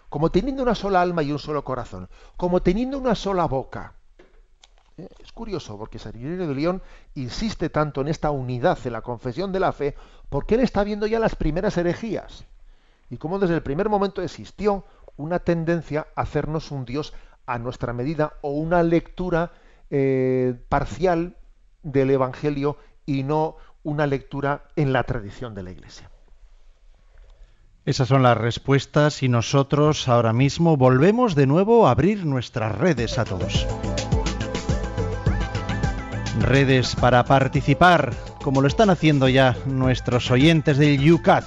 como 0.09 0.31
teniendo 0.31 0.63
una 0.63 0.75
sola 0.75 1.01
alma 1.01 1.23
y 1.23 1.31
un 1.31 1.39
solo 1.39 1.63
corazón, 1.63 2.09
como 2.37 2.61
teniendo 2.61 2.97
una 2.97 3.15
sola 3.15 3.45
boca. 3.45 3.95
Es 5.19 5.31
curioso 5.31 5.77
porque 5.77 5.99
San 5.99 6.13
de 6.13 6.53
León 6.53 6.81
insiste 7.15 7.69
tanto 7.69 8.01
en 8.01 8.07
esta 8.07 8.31
unidad 8.31 8.77
en 8.85 8.93
la 8.93 9.01
confesión 9.01 9.51
de 9.51 9.59
la 9.59 9.71
fe, 9.71 9.95
porque 10.29 10.55
él 10.55 10.61
está 10.61 10.83
viendo 10.83 11.07
ya 11.07 11.19
las 11.19 11.35
primeras 11.35 11.77
herejías 11.77 12.45
y 13.09 13.17
cómo 13.17 13.39
desde 13.39 13.55
el 13.55 13.63
primer 13.63 13.89
momento 13.89 14.21
existió 14.21 14.85
una 15.17 15.39
tendencia 15.39 16.07
a 16.15 16.21
hacernos 16.21 16.71
un 16.71 16.85
Dios 16.85 17.13
a 17.45 17.57
nuestra 17.57 17.93
medida 17.93 18.33
o 18.41 18.51
una 18.51 18.83
lectura 18.83 19.51
eh, 19.89 20.55
parcial 20.69 21.35
del 21.83 22.11
Evangelio 22.11 22.77
y 23.05 23.23
no 23.23 23.57
una 23.83 24.05
lectura 24.05 24.65
en 24.75 24.93
la 24.93 25.03
tradición 25.03 25.55
de 25.55 25.63
la 25.63 25.71
Iglesia. 25.71 26.09
Esas 27.85 28.07
son 28.07 28.21
las 28.21 28.37
respuestas 28.37 29.23
y 29.23 29.29
nosotros 29.29 30.07
ahora 30.07 30.31
mismo 30.31 30.77
volvemos 30.77 31.33
de 31.33 31.47
nuevo 31.47 31.87
a 31.87 31.91
abrir 31.91 32.25
nuestras 32.25 32.77
redes 32.77 33.17
a 33.17 33.25
todos. 33.25 33.65
Redes 36.41 36.95
para 36.95 37.23
participar, 37.25 38.13
como 38.43 38.61
lo 38.61 38.67
están 38.67 38.89
haciendo 38.89 39.29
ya 39.29 39.55
nuestros 39.65 40.31
oyentes 40.31 40.77
del 40.77 41.11
UCAT. 41.11 41.45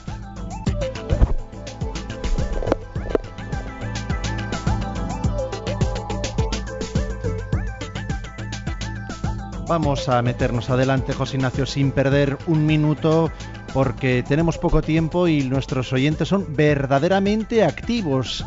Vamos 9.68 10.08
a 10.10 10.20
meternos 10.20 10.68
adelante, 10.68 11.14
José 11.14 11.36
Ignacio, 11.36 11.64
sin 11.64 11.92
perder 11.92 12.36
un 12.46 12.66
minuto, 12.66 13.30
porque 13.72 14.22
tenemos 14.22 14.58
poco 14.58 14.82
tiempo 14.82 15.28
y 15.28 15.44
nuestros 15.44 15.92
oyentes 15.94 16.28
son 16.28 16.54
verdaderamente 16.54 17.64
activos 17.64 18.44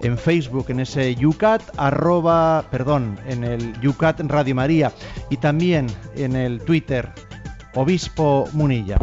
en 0.00 0.18
Facebook, 0.18 0.66
en 0.68 0.80
ese 0.80 1.14
Yucat, 1.14 1.62
arroba, 1.76 2.64
perdón, 2.70 3.18
en 3.26 3.44
el 3.44 3.80
Yucat 3.80 4.20
Radio 4.20 4.54
María 4.54 4.92
y 5.30 5.36
también 5.36 5.86
en 6.14 6.36
el 6.36 6.60
Twitter, 6.60 7.10
Obispo 7.74 8.48
Munilla. 8.52 8.98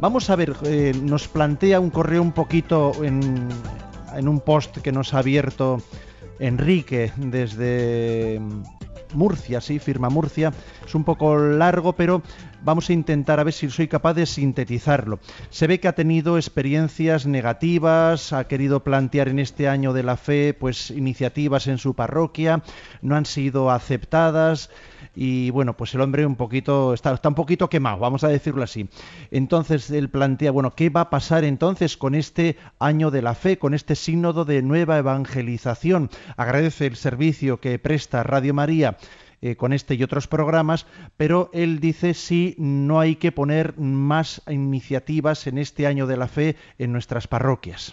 Vamos 0.00 0.30
a 0.30 0.36
ver, 0.36 0.54
eh, 0.64 0.92
nos 1.00 1.28
plantea 1.28 1.78
un 1.78 1.90
correo 1.90 2.22
un 2.22 2.32
poquito 2.32 2.92
en, 3.04 3.48
en 4.16 4.28
un 4.28 4.40
post 4.40 4.78
que 4.78 4.92
nos 4.92 5.14
ha 5.14 5.18
abierto 5.18 5.78
Enrique 6.38 7.12
desde 7.16 8.40
Murcia, 9.14 9.60
sí, 9.60 9.78
firma 9.78 10.08
Murcia. 10.08 10.52
Es 10.84 10.94
un 10.94 11.04
poco 11.04 11.36
largo, 11.36 11.92
pero 11.92 12.22
vamos 12.64 12.88
a 12.88 12.92
intentar 12.92 13.40
a 13.40 13.44
ver 13.44 13.52
si 13.52 13.68
soy 13.70 13.88
capaz 13.88 14.14
de 14.14 14.26
sintetizarlo. 14.26 15.20
Se 15.50 15.66
ve 15.66 15.80
que 15.80 15.88
ha 15.88 15.94
tenido 15.94 16.36
experiencias 16.36 17.26
negativas, 17.26 18.32
ha 18.32 18.44
querido 18.48 18.84
plantear 18.84 19.28
en 19.28 19.38
este 19.38 19.68
año 19.68 19.92
de 19.92 20.02
la 20.02 20.16
fe 20.16 20.54
pues 20.54 20.90
iniciativas 20.90 21.66
en 21.66 21.78
su 21.78 21.94
parroquia, 21.94 22.62
no 23.00 23.16
han 23.16 23.26
sido 23.26 23.70
aceptadas 23.70 24.70
y 25.14 25.50
bueno, 25.50 25.76
pues 25.76 25.94
el 25.94 26.00
hombre 26.00 26.24
un 26.24 26.36
poquito 26.36 26.94
está, 26.94 27.18
un 27.24 27.34
poquito 27.34 27.68
quemado, 27.68 27.98
vamos 27.98 28.24
a 28.24 28.28
decirlo 28.28 28.62
así. 28.62 28.88
Entonces 29.30 29.90
él 29.90 30.08
plantea, 30.08 30.50
bueno, 30.50 30.74
¿qué 30.74 30.88
va 30.90 31.02
a 31.02 31.10
pasar 31.10 31.44
entonces 31.44 31.96
con 31.96 32.14
este 32.14 32.56
año 32.78 33.10
de 33.10 33.22
la 33.22 33.34
fe, 33.34 33.58
con 33.58 33.74
este 33.74 33.94
sínodo 33.94 34.44
de 34.44 34.62
nueva 34.62 34.98
evangelización? 34.98 36.10
Agradece 36.36 36.86
el 36.86 36.96
servicio 36.96 37.60
que 37.60 37.78
presta 37.78 38.22
Radio 38.22 38.54
María 38.54 38.96
eh, 39.44 39.56
con 39.56 39.72
este 39.72 39.96
y 39.96 40.04
otros 40.04 40.28
programas, 40.28 40.86
pero 41.16 41.50
él 41.52 41.80
dice 41.80 42.14
si 42.14 42.54
no 42.58 43.00
hay 43.00 43.16
que 43.16 43.32
poner 43.32 43.76
más 43.76 44.40
iniciativas 44.48 45.48
en 45.48 45.58
este 45.58 45.88
año 45.88 46.06
de 46.06 46.16
la 46.16 46.28
fe 46.28 46.54
en 46.78 46.92
nuestras 46.92 47.26
parroquias. 47.26 47.92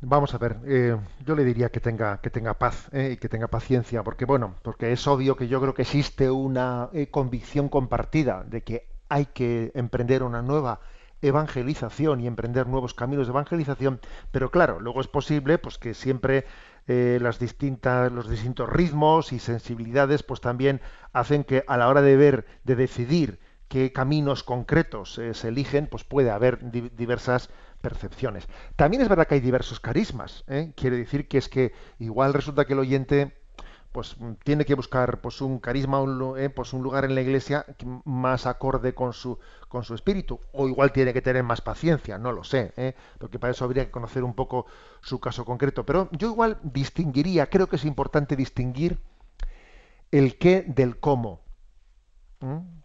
vamos 0.00 0.34
a 0.34 0.38
ver, 0.38 0.56
eh, 0.66 0.96
yo 1.24 1.36
le 1.36 1.44
diría 1.44 1.68
que 1.68 1.78
tenga, 1.78 2.20
que 2.20 2.30
tenga 2.30 2.54
paz 2.54 2.88
eh, 2.92 3.12
y 3.12 3.16
que 3.18 3.28
tenga 3.28 3.46
paciencia, 3.46 4.02
porque 4.02 4.24
bueno, 4.24 4.56
porque 4.62 4.90
es 4.90 5.06
obvio 5.06 5.36
que 5.36 5.46
yo 5.46 5.60
creo 5.60 5.74
que 5.74 5.82
existe 5.82 6.28
una 6.28 6.90
convicción 7.12 7.68
compartida 7.68 8.42
de 8.42 8.62
que 8.62 8.88
hay 9.08 9.26
que 9.26 9.70
emprender 9.76 10.24
una 10.24 10.42
nueva 10.42 10.80
evangelización 11.22 12.20
y 12.20 12.26
emprender 12.26 12.66
nuevos 12.66 12.94
caminos 12.94 13.26
de 13.26 13.30
evangelización, 13.30 14.00
pero 14.32 14.50
claro, 14.50 14.80
luego 14.80 15.00
es 15.00 15.08
posible 15.08 15.58
pues 15.58 15.78
que 15.78 15.94
siempre 15.94 16.44
las 16.86 17.38
distintas, 17.38 18.12
los 18.12 18.28
distintos 18.28 18.68
ritmos 18.68 19.32
y 19.32 19.38
sensibilidades 19.38 20.22
pues 20.22 20.40
también 20.40 20.80
hacen 21.12 21.44
que 21.44 21.64
a 21.66 21.76
la 21.76 21.88
hora 21.88 22.02
de 22.02 22.16
ver, 22.16 22.46
de 22.64 22.76
decidir 22.76 23.40
qué 23.68 23.92
caminos 23.92 24.44
concretos 24.44 25.20
se 25.32 25.48
eligen, 25.48 25.88
pues 25.88 26.04
puede 26.04 26.30
haber 26.30 26.70
diversas 26.70 27.50
percepciones. 27.80 28.48
También 28.76 29.02
es 29.02 29.08
verdad 29.08 29.26
que 29.26 29.34
hay 29.34 29.40
diversos 29.40 29.80
carismas. 29.80 30.44
¿eh? 30.48 30.72
Quiere 30.76 30.96
decir 30.96 31.28
que 31.28 31.38
es 31.38 31.48
que 31.48 31.72
igual 31.98 32.34
resulta 32.34 32.64
que 32.64 32.72
el 32.72 32.80
oyente 32.80 33.36
pues 33.96 34.14
tiene 34.44 34.66
que 34.66 34.74
buscar 34.74 35.22
pues 35.22 35.40
un 35.40 35.58
carisma 35.58 36.02
un, 36.02 36.38
eh, 36.38 36.50
pues 36.50 36.74
un 36.74 36.82
lugar 36.82 37.06
en 37.06 37.14
la 37.14 37.22
iglesia 37.22 37.64
más 38.04 38.44
acorde 38.44 38.94
con 38.94 39.14
su 39.14 39.38
con 39.70 39.84
su 39.84 39.94
espíritu 39.94 40.38
o 40.52 40.68
igual 40.68 40.92
tiene 40.92 41.14
que 41.14 41.22
tener 41.22 41.42
más 41.42 41.62
paciencia 41.62 42.18
no 42.18 42.30
lo 42.30 42.44
sé 42.44 42.74
¿eh? 42.76 42.94
porque 43.18 43.38
para 43.38 43.52
eso 43.52 43.64
habría 43.64 43.86
que 43.86 43.90
conocer 43.90 44.22
un 44.22 44.34
poco 44.34 44.66
su 45.00 45.18
caso 45.18 45.46
concreto 45.46 45.86
pero 45.86 46.10
yo 46.12 46.28
igual 46.28 46.58
distinguiría 46.62 47.48
creo 47.48 47.70
que 47.70 47.76
es 47.76 47.86
importante 47.86 48.36
distinguir 48.36 49.00
el 50.10 50.36
qué 50.36 50.62
del 50.68 51.00
cómo 51.00 51.40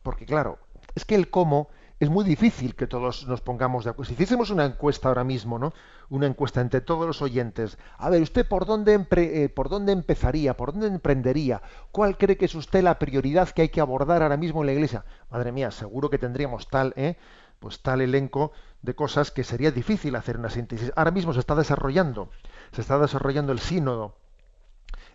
porque 0.03 0.25
claro 0.25 0.59
es 0.95 1.03
que 1.03 1.15
el 1.15 1.29
cómo 1.29 1.67
es 2.01 2.09
muy 2.09 2.25
difícil 2.25 2.73
que 2.73 2.87
todos 2.87 3.27
nos 3.27 3.41
pongamos 3.41 3.83
de 3.83 3.91
acuerdo. 3.91 4.07
Si 4.07 4.13
hiciésemos 4.13 4.49
una 4.49 4.65
encuesta 4.65 5.07
ahora 5.07 5.23
mismo, 5.23 5.59
¿no? 5.59 5.71
Una 6.09 6.25
encuesta 6.25 6.59
entre 6.59 6.81
todos 6.81 7.05
los 7.05 7.21
oyentes. 7.21 7.77
A 7.99 8.09
ver, 8.09 8.23
¿usted 8.23 8.47
por 8.47 8.65
dónde, 8.65 9.05
eh, 9.17 9.49
por 9.49 9.69
dónde 9.69 9.91
empezaría? 9.91 10.57
¿Por 10.57 10.71
dónde 10.71 10.87
emprendería? 10.87 11.61
¿Cuál 11.91 12.17
cree 12.17 12.37
que 12.37 12.45
es 12.45 12.55
usted 12.55 12.81
la 12.81 12.97
prioridad 12.97 13.49
que 13.49 13.61
hay 13.61 13.69
que 13.69 13.81
abordar 13.81 14.23
ahora 14.23 14.35
mismo 14.35 14.61
en 14.61 14.65
la 14.65 14.73
iglesia? 14.73 15.05
Madre 15.29 15.51
mía, 15.51 15.69
seguro 15.69 16.09
que 16.09 16.17
tendríamos 16.17 16.67
tal, 16.69 16.95
¿eh? 16.95 17.17
Pues 17.59 17.83
tal 17.83 18.01
elenco 18.01 18.51
de 18.81 18.95
cosas 18.95 19.29
que 19.29 19.43
sería 19.43 19.69
difícil 19.69 20.15
hacer 20.15 20.39
una 20.39 20.49
síntesis. 20.49 20.91
Ahora 20.95 21.11
mismo 21.11 21.33
se 21.33 21.39
está 21.39 21.53
desarrollando, 21.53 22.31
se 22.71 22.81
está 22.81 22.97
desarrollando 22.97 23.51
el 23.51 23.59
sínodo 23.59 24.15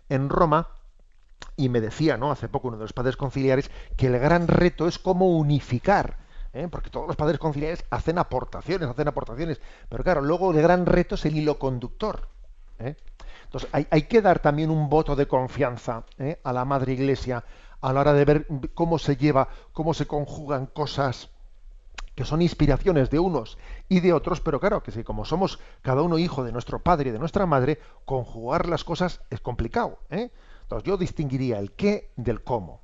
en 0.07 0.29
Roma 0.29 0.69
y 1.57 1.67
me 1.67 1.81
decía, 1.81 2.15
¿no? 2.15 2.31
Hace 2.31 2.47
poco 2.47 2.69
uno 2.69 2.77
de 2.77 2.85
los 2.85 2.93
padres 2.93 3.17
conciliares 3.17 3.71
que 3.97 4.07
el 4.07 4.17
gran 4.19 4.47
reto 4.47 4.87
es 4.87 4.97
cómo 4.99 5.37
unificar 5.37 6.25
¿eh? 6.57 6.67
porque 6.67 6.89
todos 6.89 7.07
los 7.07 7.15
padres 7.15 7.39
conciliares 7.39 7.85
hacen 7.89 8.17
aportaciones, 8.17 8.89
hacen 8.89 9.07
aportaciones, 9.07 9.61
pero 9.89 10.03
claro, 10.03 10.21
luego 10.21 10.51
el 10.51 10.61
gran 10.61 10.85
reto 10.85 11.15
es 11.15 11.25
el 11.25 11.37
hilo 11.37 11.59
conductor. 11.59 12.27
¿eh? 12.79 12.95
Entonces 13.43 13.69
hay, 13.71 14.03
que 14.03 14.21
dar 14.21 14.39
también 14.39 14.69
un 14.69 14.89
voto 14.89 15.15
de 15.15 15.27
confianza 15.27 16.03
¿eh? 16.17 16.39
a 16.43 16.51
la 16.51 16.65
Madre 16.65 16.93
Iglesia 16.93 17.43
a 17.79 17.93
la 17.93 18.01
hora 18.01 18.13
de 18.13 18.25
ver 18.25 18.47
cómo 18.73 18.97
se 18.97 19.15
lleva, 19.15 19.49
cómo 19.71 19.93
se 19.93 20.07
conjugan 20.07 20.65
cosas 20.65 21.29
que 22.15 22.25
son 22.25 22.41
inspiraciones 22.41 23.11
de 23.11 23.19
unos 23.19 23.59
y 23.87 23.99
de 23.99 24.11
otros, 24.11 24.41
pero 24.41 24.59
claro, 24.59 24.81
que 24.81 24.91
si 24.91 25.03
como 25.03 25.23
somos 25.23 25.59
cada 25.83 26.01
uno 26.01 26.17
hijo 26.17 26.43
de 26.43 26.51
nuestro 26.51 26.79
padre 26.79 27.09
y 27.09 27.13
de 27.13 27.19
nuestra 27.19 27.45
madre, 27.45 27.79
conjugar 28.05 28.67
las 28.67 28.83
cosas 28.83 29.21
es 29.29 29.39
complicado. 29.39 29.99
Entonces 30.09 30.87
yo 30.87 30.97
distinguiría 30.97 31.59
el 31.59 31.73
qué 31.73 32.09
del 32.15 32.43
cómo. 32.43 32.81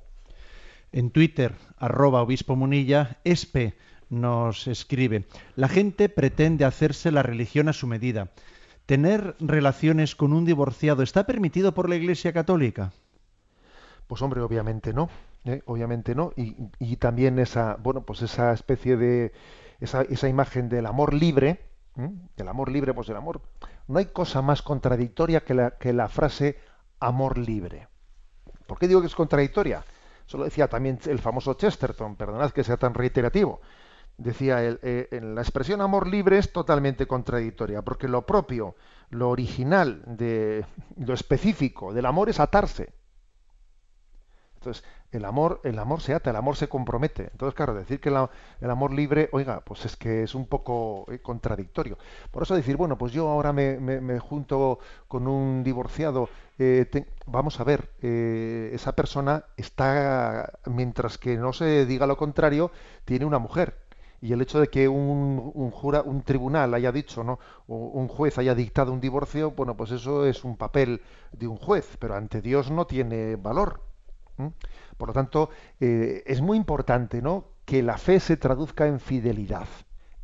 En 0.94 1.10
Twitter, 1.10 1.56
arroba 1.76 2.22
obispo 2.22 2.54
munilla, 2.54 3.18
espe 3.24 3.74
nos 4.10 4.68
escribe, 4.68 5.26
la 5.56 5.66
gente 5.66 6.08
pretende 6.08 6.64
hacerse 6.64 7.10
la 7.10 7.24
religión 7.24 7.68
a 7.68 7.72
su 7.72 7.88
medida. 7.88 8.30
¿Tener 8.86 9.34
relaciones 9.40 10.14
con 10.14 10.32
un 10.32 10.44
divorciado 10.44 11.02
está 11.02 11.26
permitido 11.26 11.74
por 11.74 11.88
la 11.88 11.96
Iglesia 11.96 12.32
Católica? 12.32 12.92
Pues 14.06 14.22
hombre, 14.22 14.40
obviamente 14.40 14.92
no, 14.92 15.10
¿eh? 15.44 15.62
obviamente 15.66 16.14
no. 16.14 16.32
Y, 16.36 16.94
también 16.98 17.40
esa, 17.40 17.74
bueno, 17.82 18.02
pues 18.02 18.22
esa 18.22 18.52
especie 18.52 18.96
de, 18.96 19.32
esa, 19.80 20.28
imagen 20.28 20.68
del 20.68 20.86
amor 20.86 21.12
libre, 21.12 21.58
¿eh? 21.96 22.10
del 22.36 22.46
amor 22.46 22.70
libre, 22.70 22.94
pues 22.94 23.08
el 23.08 23.16
amor, 23.16 23.42
no 23.88 23.98
hay 23.98 24.06
cosa 24.06 24.42
más 24.42 24.62
contradictoria 24.62 25.40
que 25.40 25.54
la, 25.54 25.72
que 25.72 25.92
la 25.92 26.08
frase 26.08 26.56
amor 27.00 27.36
libre. 27.36 27.88
¿Por 28.68 28.78
qué 28.78 28.86
digo 28.86 29.00
que 29.00 29.08
es 29.08 29.16
contradictoria? 29.16 29.84
Eso 30.26 30.38
lo 30.38 30.44
decía 30.44 30.68
también 30.68 30.98
el 31.06 31.18
famoso 31.18 31.54
Chesterton, 31.54 32.16
perdonad 32.16 32.50
que 32.50 32.64
sea 32.64 32.76
tan 32.76 32.94
reiterativo. 32.94 33.60
Decía 34.16 34.58
eh, 34.62 35.08
en 35.10 35.34
la 35.34 35.42
expresión 35.42 35.80
amor 35.80 36.06
libre 36.06 36.38
es 36.38 36.52
totalmente 36.52 37.06
contradictoria, 37.06 37.82
porque 37.82 38.08
lo 38.08 38.24
propio, 38.24 38.76
lo 39.10 39.28
original, 39.30 40.02
de, 40.06 40.64
lo 40.96 41.14
específico 41.14 41.92
del 41.92 42.06
amor 42.06 42.28
es 42.28 42.40
atarse. 42.40 42.92
Entonces, 44.64 44.82
el 45.12 45.26
amor, 45.26 45.60
el 45.62 45.78
amor 45.78 46.00
se 46.00 46.14
ata, 46.14 46.30
el 46.30 46.36
amor 46.36 46.56
se 46.56 46.68
compromete. 46.68 47.28
Entonces, 47.32 47.54
claro, 47.54 47.74
decir 47.74 48.00
que 48.00 48.08
el 48.08 48.70
amor 48.70 48.92
libre, 48.94 49.28
oiga, 49.32 49.60
pues 49.60 49.84
es 49.84 49.96
que 49.96 50.22
es 50.22 50.34
un 50.34 50.46
poco 50.46 51.04
eh, 51.10 51.18
contradictorio. 51.18 51.98
Por 52.30 52.42
eso 52.42 52.54
decir, 52.54 52.76
bueno, 52.78 52.96
pues 52.96 53.12
yo 53.12 53.28
ahora 53.28 53.52
me, 53.52 53.78
me, 53.78 54.18
junto 54.18 54.78
con 55.06 55.28
un 55.28 55.62
divorciado, 55.62 56.30
eh, 56.58 56.86
vamos 57.26 57.60
a 57.60 57.64
ver, 57.64 57.90
eh, 58.00 58.70
esa 58.72 58.92
persona 58.96 59.44
está, 59.58 60.58
mientras 60.66 61.18
que 61.18 61.36
no 61.36 61.52
se 61.52 61.84
diga 61.84 62.06
lo 62.06 62.16
contrario, 62.16 62.70
tiene 63.04 63.26
una 63.26 63.38
mujer. 63.38 63.76
Y 64.20 64.32
el 64.32 64.40
hecho 64.40 64.58
de 64.58 64.68
que 64.68 64.88
un, 64.88 65.52
un, 65.54 65.70
jura, 65.70 66.00
un 66.02 66.22
tribunal 66.22 66.72
haya 66.72 66.90
dicho, 66.92 67.22
¿no? 67.22 67.38
O 67.68 67.76
un 67.76 68.08
juez 68.08 68.38
haya 68.38 68.54
dictado 68.54 68.92
un 68.92 69.00
divorcio, 69.00 69.50
bueno, 69.50 69.76
pues 69.76 69.90
eso 69.90 70.24
es 70.24 70.44
un 70.44 70.56
papel 70.56 71.02
de 71.32 71.46
un 71.46 71.58
juez, 71.58 71.96
pero 71.98 72.14
ante 72.14 72.40
Dios 72.40 72.70
no 72.70 72.86
tiene 72.86 73.36
valor. 73.36 73.80
Por 74.96 75.08
lo 75.08 75.14
tanto, 75.14 75.50
eh, 75.80 76.22
es 76.26 76.40
muy 76.40 76.56
importante 76.56 77.22
¿no? 77.22 77.46
que 77.64 77.82
la 77.82 77.98
fe 77.98 78.20
se 78.20 78.36
traduzca 78.36 78.86
en 78.86 79.00
fidelidad. 79.00 79.68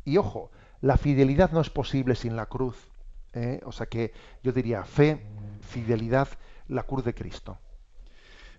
Y 0.03 0.17
ojo, 0.17 0.51
la 0.81 0.97
fidelidad 0.97 1.51
no 1.51 1.61
es 1.61 1.69
posible 1.69 2.15
sin 2.15 2.35
la 2.35 2.47
cruz. 2.47 2.91
¿eh? 3.33 3.61
O 3.65 3.71
sea 3.71 3.85
que 3.85 4.13
yo 4.43 4.51
diría 4.51 4.83
fe, 4.83 5.25
fidelidad, 5.61 6.27
la 6.67 6.83
cruz 6.83 7.03
de 7.03 7.13
Cristo. 7.13 7.57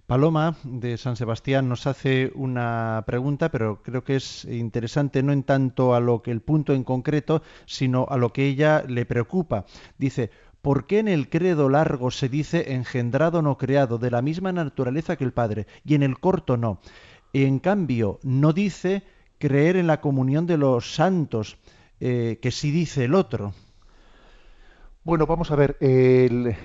Paloma 0.07 0.57
de 0.65 0.99
San 0.99 1.17
Sebastián 1.17 1.69
nos 1.69 1.87
hace 1.87 2.33
una 2.35 3.03
pregunta, 3.07 3.51
pero 3.51 3.83
creo 3.83 4.03
que 4.05 4.17
es 4.17 4.45
interesante 4.45 5.23
no 5.23 5.33
en 5.33 5.45
tanto 5.45 5.95
a 5.95 6.01
lo 6.01 6.23
que 6.23 6.33
el 6.33 6.43
punto 6.43 6.75
en 6.75 6.85
concreto, 6.85 7.43
sino 7.67 8.07
a 8.09 8.17
lo 8.17 8.33
que 8.33 8.47
ella 8.47 8.83
le 8.87 9.07
preocupa. 9.07 9.65
Dice, 9.99 10.31
¿Por 10.63 10.87
qué 10.87 11.01
en 11.01 11.09
el 11.09 11.29
credo 11.29 11.69
largo 11.69 12.11
se 12.11 12.29
dice 12.29 12.73
engendrado 12.73 13.43
no 13.43 13.59
creado, 13.59 13.99
de 13.99 14.11
la 14.11 14.23
misma 14.23 14.53
naturaleza 14.53 15.17
que 15.17 15.25
el 15.25 15.33
Padre, 15.33 15.67
y 15.85 15.95
en 15.95 16.05
el 16.05 16.19
corto 16.19 16.57
no? 16.57 16.81
En 17.33 17.59
cambio, 17.59 18.21
no 18.23 18.53
dice 18.53 19.03
creer 19.39 19.77
en 19.77 19.89
la 19.89 20.01
comunión 20.01 20.47
de 20.47 20.59
los 20.59 20.95
santos, 20.95 21.59
eh, 21.99 22.39
que 22.41 22.53
sí 22.53 22.71
dice 22.71 23.05
el 23.05 23.15
otro. 23.15 23.55
Bueno, 25.05 25.27
vamos 25.27 25.51
a 25.51 25.57
ver, 25.57 25.77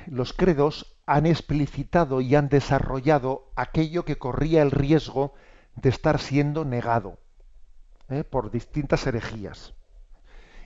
los 0.06 0.34
credos 0.34 0.96
han 1.08 1.26
explicitado 1.26 2.22
y 2.22 2.36
han 2.36 2.50
desarrollado 2.50 3.50
aquello 3.56 4.06
que 4.06 4.18
corría 4.18 4.62
el 4.62 4.70
riesgo 4.70 5.34
de 5.76 5.90
estar 5.90 6.20
siendo 6.20 6.64
negado 6.66 7.18
¿eh? 8.10 8.24
por 8.24 8.52
distintas 8.52 9.08
herejías. 9.08 9.74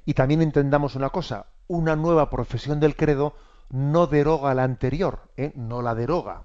Y 0.06 0.14
también 0.14 0.42
entendamos 0.42 0.96
una 0.96 1.10
cosa, 1.10 1.48
una 1.68 1.96
nueva 1.96 2.30
profesión 2.30 2.80
del 2.80 2.96
credo 2.96 3.36
no 3.72 4.08
deroga 4.08 4.54
la 4.54 4.64
anterior, 4.64 5.20
¿eh? 5.38 5.54
no 5.56 5.82
la 5.82 5.96
deroga, 5.96 6.44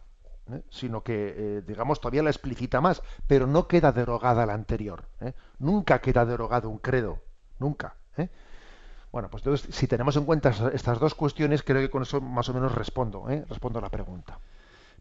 ¿eh? 0.53 0.63
sino 0.71 1.03
que, 1.03 1.35
eh, 1.37 1.63
digamos, 1.67 2.01
todavía 2.01 2.23
la 2.23 2.31
explicita 2.31 2.81
más, 2.81 3.03
pero 3.27 3.47
no 3.47 3.67
queda 3.67 3.93
derogada 3.93 4.47
la 4.47 4.55
anterior. 4.55 5.05
Nunca 5.59 6.01
queda 6.01 6.25
derogado 6.25 6.71
un 6.71 6.79
credo, 6.79 7.19
nunca. 7.59 7.97
Bueno, 9.13 9.31
pues 9.31 9.43
entonces, 9.45 9.75
si 9.75 9.87
tenemos 9.87 10.17
en 10.17 10.25
cuenta 10.27 10.53
estas 10.75 11.01
dos 11.01 11.15
cuestiones, 11.15 11.63
creo 11.63 11.81
que 11.81 11.89
con 11.89 12.03
eso 12.03 12.21
más 12.21 12.51
o 12.51 12.55
menos 12.55 12.75
respondo, 12.75 13.25
respondo 13.49 13.79
a 13.79 13.83
la 13.83 13.89
pregunta. 13.89 14.39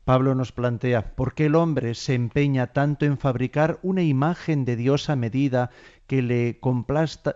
Pablo 0.06 0.36
nos 0.36 0.51
plantea, 0.51 1.16
¿por 1.16 1.34
qué 1.34 1.47
el 1.47 1.56
hombre 1.56 1.95
se 1.95 2.14
empeña 2.14 2.68
tanto 2.68 3.06
en 3.06 3.18
fabricar 3.18 3.80
una 3.82 4.03
imagen 4.03 4.64
de 4.64 4.76
Dios 4.76 5.10
a 5.10 5.16
medida 5.16 5.72
que 6.08 6.22
le, 6.22 6.60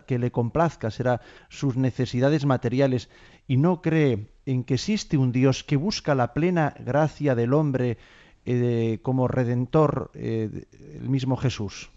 que 0.08 0.20
le 0.20 0.32
complazca, 0.32 0.92
será 0.92 1.22
sus 1.50 1.76
necesidades 1.76 2.46
materiales, 2.46 3.10
y 3.48 3.58
no 3.58 3.82
cree 3.82 4.28
en 4.46 4.64
que 4.64 4.76
existe 4.76 5.18
un 5.18 5.32
Dios 5.32 5.64
que 5.64 5.76
busca 5.76 6.16
la 6.16 6.34
plena 6.34 6.76
gracia 6.80 7.36
del 7.36 7.54
hombre 7.54 7.98
eh, 8.46 9.00
como 9.02 9.28
redentor, 9.28 10.12
eh, 10.14 10.66
el 10.96 11.10
mismo 11.10 11.36
Jesús? 11.36 11.92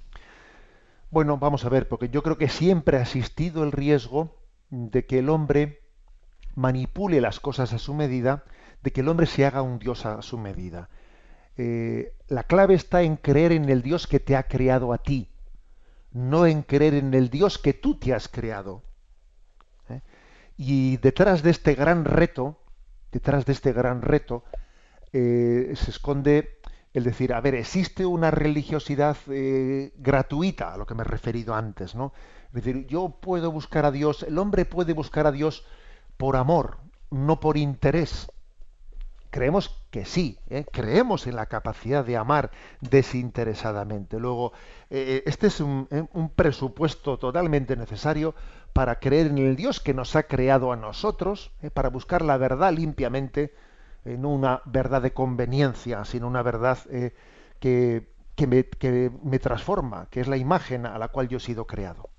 Bueno, 1.11 1.39
vamos 1.39 1.65
a 1.65 1.69
ver, 1.69 1.89
porque 1.89 2.09
yo 2.09 2.23
creo 2.23 2.37
que 2.37 2.49
siempre 2.49 2.99
ha 2.99 3.03
existido 3.03 3.65
el 3.65 3.73
riesgo 3.73 4.37
de 4.71 5.07
que 5.07 5.19
el 5.19 5.29
hombre 5.29 5.81
manipule 6.55 7.21
las 7.21 7.41
cosas 7.41 7.73
a 7.73 7.79
su 7.79 7.95
medida, 7.95 8.45
de 8.83 8.93
que 8.93 9.03
el 9.03 9.09
hombre 9.09 9.27
se 9.27 9.47
haga 9.47 9.63
un 9.63 9.79
Dios 9.79 10.05
a 10.07 10.21
su 10.23 10.39
medida. 10.39 10.89
Eh, 11.57 12.15
la 12.29 12.45
clave 12.45 12.75
está 12.75 13.03
en 13.03 13.17
creer 13.17 13.53
en 13.53 13.69
el 13.69 13.83
Dios 13.83 14.07
que 14.07 14.21
te 14.21 14.37
ha 14.37 14.45
creado 14.45 14.93
a 14.93 14.99
ti, 14.99 15.29
no 16.13 16.47
en 16.47 16.63
creer 16.63 16.95
en 16.95 17.15
el 17.15 17.31
Dios 17.31 17.59
que 17.59 17.75
tú 17.75 17.99
te 17.99 18.15
has 18.15 18.29
creado. 18.29 18.83
¿eh? 19.89 20.01
Y 20.57 20.97
detrás 20.99 21.43
de 21.43 21.51
este 21.51 21.75
gran 21.75 22.05
reto, 22.05 22.59
detrás 23.11 23.47
de 23.47 23.53
este 23.53 23.73
gran 23.73 24.03
reto, 24.03 24.45
eh, 25.13 25.73
se 25.77 25.91
esconde 25.91 26.61
el 26.93 27.05
decir, 27.05 27.33
a 27.33 27.41
ver, 27.41 27.55
existe 27.55 28.05
una 28.05 28.31
religiosidad 28.31 29.17
eh, 29.29 29.93
gratuita, 29.97 30.75
a 30.75 30.77
lo 30.77 30.87
que 30.87 30.95
me 30.95 31.03
he 31.03 31.07
referido 31.07 31.55
antes, 31.55 31.95
¿no? 31.95 32.13
Es 32.49 32.53
decir, 32.53 32.87
yo 32.87 33.19
puedo 33.21 33.51
buscar 33.51 33.87
a 33.87 33.91
Dios, 33.91 34.23
el 34.25 34.37
hombre 34.39 34.67
puede 34.67 34.93
buscar 34.93 35.27
a 35.27 35.33
Dios 35.33 35.65
por 36.19 36.37
amor, 36.37 36.79
no 37.11 37.41
por 37.41 37.57
interés. 37.57 38.31
Creemos 39.33 39.83
que 39.91 40.05
sí, 40.05 40.39
¿eh? 40.51 40.67
creemos 40.71 41.27
en 41.27 41.37
la 41.37 41.47
capacidad 41.47 42.05
de 42.05 42.19
amar 42.19 42.51
desinteresadamente. 42.83 44.21
Luego, 44.21 44.53
eh, 44.91 45.23
este 45.25 45.47
es 45.47 45.59
un, 45.61 45.89
presupuesto 46.37 47.19
totalmente 47.19 47.75
necesario 47.75 48.35
para 48.75 48.97
creer 48.97 49.29
en 49.29 49.39
el 49.39 49.57
Dios 49.57 49.81
que 49.81 49.95
nos 49.95 50.17
ha 50.17 50.25
creado 50.25 50.71
a 50.71 50.77
nosotros, 50.77 51.51
para 51.73 51.89
buscar 51.89 52.21
la 52.21 52.37
verdad 52.37 52.75
limpiamente, 52.75 53.55
no 54.05 54.29
una 54.29 54.61
verdad 54.67 55.01
de 55.01 55.15
conveniencia, 55.15 56.05
sino 56.05 56.29
una 56.29 56.43
verdad 56.43 56.77
eh, 56.91 57.15
que, 57.59 58.07
me, 58.47 58.65
que 58.65 59.11
me 59.25 59.39
transforma, 59.39 60.09
que 60.11 60.21
es 60.21 60.29
la 60.29 60.37
imagen 60.37 60.85
a 60.85 60.99
la 60.99 61.09
cual 61.09 61.29
yo 61.29 61.39
he 61.39 61.41
sido 61.41 61.67
creado. 61.67 62.11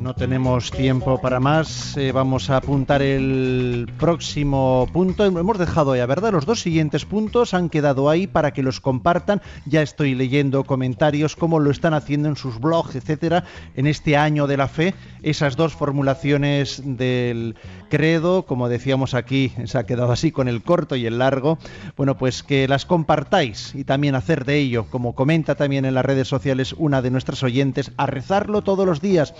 No 0.00 0.14
tenemos 0.14 0.70
tiempo 0.70 1.20
para 1.20 1.40
más. 1.40 1.94
Eh, 1.98 2.10
vamos 2.10 2.48
a 2.48 2.56
apuntar 2.56 3.02
el 3.02 3.86
próximo 3.98 4.88
punto. 4.94 5.26
Hemos 5.26 5.58
dejado 5.58 5.94
ya, 5.94 6.06
¿verdad? 6.06 6.32
Los 6.32 6.46
dos 6.46 6.62
siguientes 6.62 7.04
puntos 7.04 7.52
han 7.52 7.68
quedado 7.68 8.08
ahí 8.08 8.26
para 8.26 8.52
que 8.54 8.62
los 8.62 8.80
compartan. 8.80 9.42
Ya 9.66 9.82
estoy 9.82 10.14
leyendo 10.14 10.64
comentarios, 10.64 11.36
cómo 11.36 11.60
lo 11.60 11.70
están 11.70 11.92
haciendo 11.92 12.30
en 12.30 12.36
sus 12.36 12.58
blogs, 12.58 12.96
etcétera, 12.96 13.44
en 13.76 13.86
este 13.86 14.16
año 14.16 14.46
de 14.46 14.56
la 14.56 14.68
fe. 14.68 14.94
Esas 15.22 15.54
dos 15.56 15.74
formulaciones 15.74 16.80
del 16.82 17.56
credo, 17.90 18.46
como 18.46 18.70
decíamos 18.70 19.12
aquí, 19.12 19.52
se 19.66 19.76
ha 19.76 19.84
quedado 19.84 20.12
así 20.12 20.32
con 20.32 20.48
el 20.48 20.62
corto 20.62 20.96
y 20.96 21.04
el 21.04 21.18
largo. 21.18 21.58
Bueno, 21.98 22.16
pues 22.16 22.42
que 22.42 22.66
las 22.68 22.86
compartáis 22.86 23.74
y 23.74 23.84
también 23.84 24.14
hacer 24.14 24.46
de 24.46 24.56
ello, 24.56 24.86
como 24.88 25.14
comenta 25.14 25.56
también 25.56 25.84
en 25.84 25.92
las 25.92 26.06
redes 26.06 26.28
sociales 26.28 26.74
una 26.78 27.02
de 27.02 27.10
nuestras 27.10 27.42
oyentes, 27.42 27.92
a 27.98 28.06
rezarlo 28.06 28.62
todos 28.62 28.86
los 28.86 29.02
días, 29.02 29.34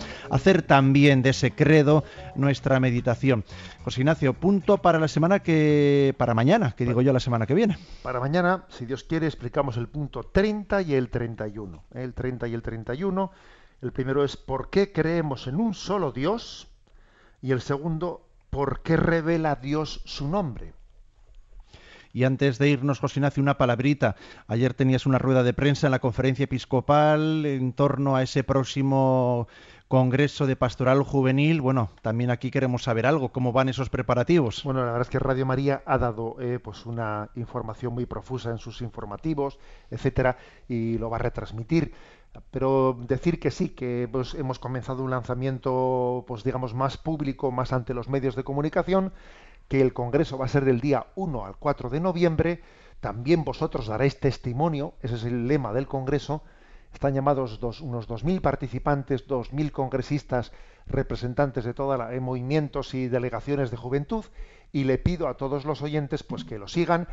hacer 0.50 0.62
también 0.62 1.22
de 1.22 1.30
ese 1.30 1.52
credo 1.52 2.04
nuestra 2.34 2.80
meditación. 2.80 3.44
José 3.84 4.00
Ignacio, 4.00 4.34
punto 4.34 4.78
para 4.78 4.98
la 4.98 5.06
semana 5.06 5.40
que. 5.40 6.14
para 6.18 6.34
mañana, 6.34 6.74
que 6.76 6.84
digo 6.84 7.02
yo 7.02 7.12
la 7.12 7.20
semana 7.20 7.46
que 7.46 7.54
viene. 7.54 7.78
Para 8.02 8.18
mañana, 8.20 8.64
si 8.68 8.84
Dios 8.84 9.04
quiere, 9.04 9.26
explicamos 9.26 9.76
el 9.76 9.88
punto 9.88 10.22
30 10.24 10.82
y 10.82 10.94
el 10.94 11.08
31. 11.08 11.84
El 11.94 12.14
30 12.14 12.48
y 12.48 12.54
el 12.54 12.62
31. 12.62 13.30
El 13.80 13.92
primero 13.92 14.24
es 14.24 14.36
¿por 14.36 14.70
qué 14.70 14.92
creemos 14.92 15.46
en 15.46 15.56
un 15.56 15.74
solo 15.74 16.10
Dios? 16.10 16.68
Y 17.40 17.52
el 17.52 17.60
segundo, 17.60 18.26
¿por 18.50 18.82
qué 18.82 18.96
revela 18.96 19.54
Dios 19.54 20.02
su 20.04 20.28
nombre? 20.28 20.74
Y 22.12 22.24
antes 22.24 22.58
de 22.58 22.68
irnos, 22.68 22.98
José 22.98 23.20
Ignacio, 23.20 23.42
una 23.42 23.56
palabrita. 23.56 24.16
Ayer 24.48 24.74
tenías 24.74 25.06
una 25.06 25.18
rueda 25.18 25.44
de 25.44 25.54
prensa 25.54 25.86
en 25.86 25.92
la 25.92 26.00
conferencia 26.00 26.44
episcopal 26.44 27.46
en 27.46 27.72
torno 27.72 28.16
a 28.16 28.22
ese 28.22 28.42
próximo 28.42 29.46
Congreso 29.90 30.46
de 30.46 30.54
Pastoral 30.54 31.02
Juvenil. 31.02 31.60
Bueno, 31.60 31.90
también 32.00 32.30
aquí 32.30 32.52
queremos 32.52 32.84
saber 32.84 33.06
algo, 33.06 33.30
cómo 33.30 33.50
van 33.50 33.68
esos 33.68 33.90
preparativos. 33.90 34.62
Bueno, 34.62 34.82
la 34.82 34.92
verdad 34.92 35.00
es 35.00 35.10
que 35.10 35.18
Radio 35.18 35.44
María 35.44 35.82
ha 35.84 35.98
dado 35.98 36.36
eh, 36.38 36.60
pues 36.62 36.86
una 36.86 37.30
información 37.34 37.92
muy 37.92 38.06
profusa 38.06 38.50
en 38.50 38.58
sus 38.58 38.82
informativos, 38.82 39.58
etcétera, 39.90 40.36
y 40.68 40.96
lo 40.98 41.10
va 41.10 41.16
a 41.16 41.18
retransmitir. 41.18 41.92
Pero 42.52 43.00
decir 43.00 43.40
que 43.40 43.50
sí, 43.50 43.70
que 43.70 44.08
pues, 44.12 44.34
hemos 44.34 44.60
comenzado 44.60 45.02
un 45.02 45.10
lanzamiento, 45.10 46.24
pues 46.28 46.44
digamos, 46.44 46.72
más 46.72 46.96
público, 46.96 47.50
más 47.50 47.72
ante 47.72 47.92
los 47.92 48.08
medios 48.08 48.36
de 48.36 48.44
comunicación, 48.44 49.12
que 49.66 49.80
el 49.80 49.92
Congreso 49.92 50.38
va 50.38 50.44
a 50.44 50.48
ser 50.48 50.64
del 50.64 50.80
día 50.80 51.08
1 51.16 51.44
al 51.44 51.56
4 51.56 51.90
de 51.90 51.98
noviembre. 51.98 52.62
También 53.00 53.42
vosotros 53.42 53.88
daréis 53.88 54.20
testimonio, 54.20 54.94
ese 55.02 55.16
es 55.16 55.24
el 55.24 55.48
lema 55.48 55.72
del 55.72 55.88
Congreso. 55.88 56.44
Están 56.92 57.14
llamados 57.14 57.60
dos, 57.60 57.80
unos 57.80 58.08
2.000 58.08 58.40
participantes, 58.40 59.26
2.000 59.26 59.70
congresistas, 59.70 60.52
representantes 60.86 61.64
de 61.64 61.74
todos 61.74 61.98
los 61.98 62.20
movimientos 62.20 62.94
y 62.94 63.08
delegaciones 63.08 63.70
de 63.70 63.76
juventud, 63.76 64.24
y 64.72 64.84
le 64.84 64.98
pido 64.98 65.28
a 65.28 65.34
todos 65.34 65.64
los 65.64 65.82
oyentes 65.82 66.22
pues 66.22 66.44
que 66.44 66.58
lo 66.58 66.68
sigan 66.68 67.08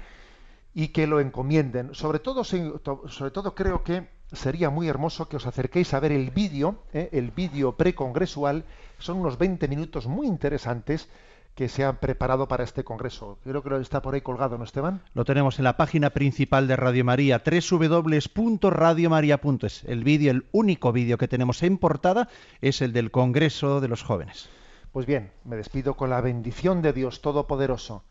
y 0.74 0.90
que 0.90 1.08
lo 1.08 1.20
encomienden. 1.20 1.94
Sobre 1.96 2.20
todo, 2.20 2.44
sobre 2.44 3.32
todo 3.32 3.56
creo 3.56 3.84
que 3.84 4.08
sería 4.32 4.70
muy 4.70 4.88
hermoso 4.88 5.30
que 5.30 5.38
os 5.38 5.48
acerquéis 5.48 5.94
a 5.94 6.00
ver 6.00 6.12
el 6.12 6.32
vídeo, 6.32 6.84
¿eh? 6.94 7.10
el 7.14 7.32
vídeo 7.32 7.76
precongresual. 7.76 8.66
Son 9.00 9.18
unos 9.18 9.38
20 9.38 9.68
minutos 9.68 10.08
muy 10.08 10.28
interesantes 10.28 11.10
que 11.58 11.68
se 11.70 11.84
han 11.84 11.98
preparado 11.98 12.48
para 12.48 12.64
este 12.64 12.84
congreso. 12.84 13.40
Creo 13.44 13.64
que 13.64 13.72
lo 13.72 13.80
está 13.80 14.04
por 14.04 14.14
ahí 14.14 14.22
colgado, 14.22 14.60
¿no, 14.60 14.64
Esteban? 14.64 15.02
Lo 15.16 15.26
tenemos 15.26 15.58
en 15.58 15.64
la 15.64 15.76
página 15.76 16.12
principal 16.12 16.68
de 16.68 16.76
Radio 16.76 17.04
María, 17.04 17.42
www.radiomaria.es. 17.44 19.84
El 19.86 20.04
vídeo, 20.04 20.30
el 20.30 20.46
único 20.52 20.92
vídeo 20.92 21.18
que 21.18 21.28
tenemos 21.28 21.64
en 21.64 21.80
portada, 21.80 22.30
es 22.62 22.84
el 22.84 22.94
del 22.94 23.10
Congreso 23.10 23.82
de 23.82 23.88
los 23.88 24.04
Jóvenes. 24.04 24.50
Pues 24.92 25.08
bien, 25.08 25.32
me 25.46 25.56
despido 25.56 25.96
con 25.96 26.12
la 26.12 26.22
bendición 26.22 26.84
de 26.84 26.94
Dios 26.94 27.24
Todopoderoso, 27.24 28.04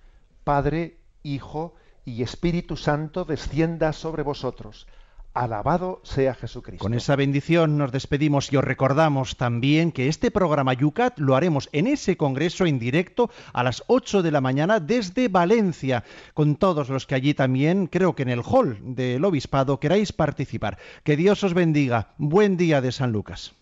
Padre, 0.42 0.96
Hijo 1.22 1.76
y 2.04 2.24
Espíritu 2.24 2.76
Santo, 2.76 3.24
descienda 3.24 3.92
sobre 3.92 4.24
vosotros. 4.24 4.88
Alabado 5.36 6.00
sea 6.02 6.34
Jesucristo. 6.34 6.82
Con 6.82 6.94
esa 6.94 7.14
bendición 7.14 7.76
nos 7.76 7.92
despedimos 7.92 8.50
y 8.50 8.56
os 8.56 8.64
recordamos 8.64 9.36
también 9.36 9.92
que 9.92 10.08
este 10.08 10.30
programa 10.30 10.72
Yucat 10.72 11.18
lo 11.18 11.36
haremos 11.36 11.68
en 11.72 11.86
ese 11.86 12.16
congreso 12.16 12.64
en 12.64 12.78
directo 12.78 13.30
a 13.52 13.62
las 13.62 13.84
8 13.86 14.22
de 14.22 14.30
la 14.30 14.40
mañana 14.40 14.80
desde 14.80 15.28
Valencia, 15.28 16.04
con 16.32 16.56
todos 16.56 16.88
los 16.88 17.06
que 17.06 17.16
allí 17.16 17.34
también, 17.34 17.86
creo 17.86 18.14
que 18.14 18.22
en 18.22 18.30
el 18.30 18.40
hall 18.40 18.78
del 18.80 19.24
obispado, 19.26 19.78
queráis 19.78 20.10
participar. 20.10 20.78
Que 21.04 21.18
Dios 21.18 21.44
os 21.44 21.52
bendiga. 21.52 22.14
Buen 22.16 22.56
día 22.56 22.80
de 22.80 22.92
San 22.92 23.12
Lucas. 23.12 23.52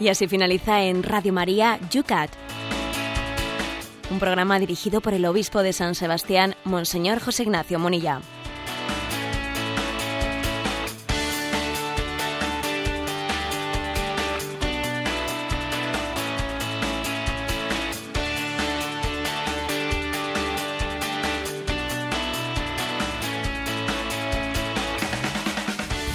Y 0.00 0.08
así 0.08 0.28
finaliza 0.28 0.82
en 0.82 1.02
Radio 1.02 1.32
María 1.32 1.78
Yucat, 1.90 2.30
un 4.10 4.18
programa 4.18 4.58
dirigido 4.58 5.00
por 5.00 5.12
el 5.12 5.26
obispo 5.26 5.62
de 5.62 5.72
San 5.72 5.94
Sebastián, 5.94 6.54
Monseñor 6.64 7.20
José 7.20 7.42
Ignacio 7.42 7.78
Monilla. 7.78 8.20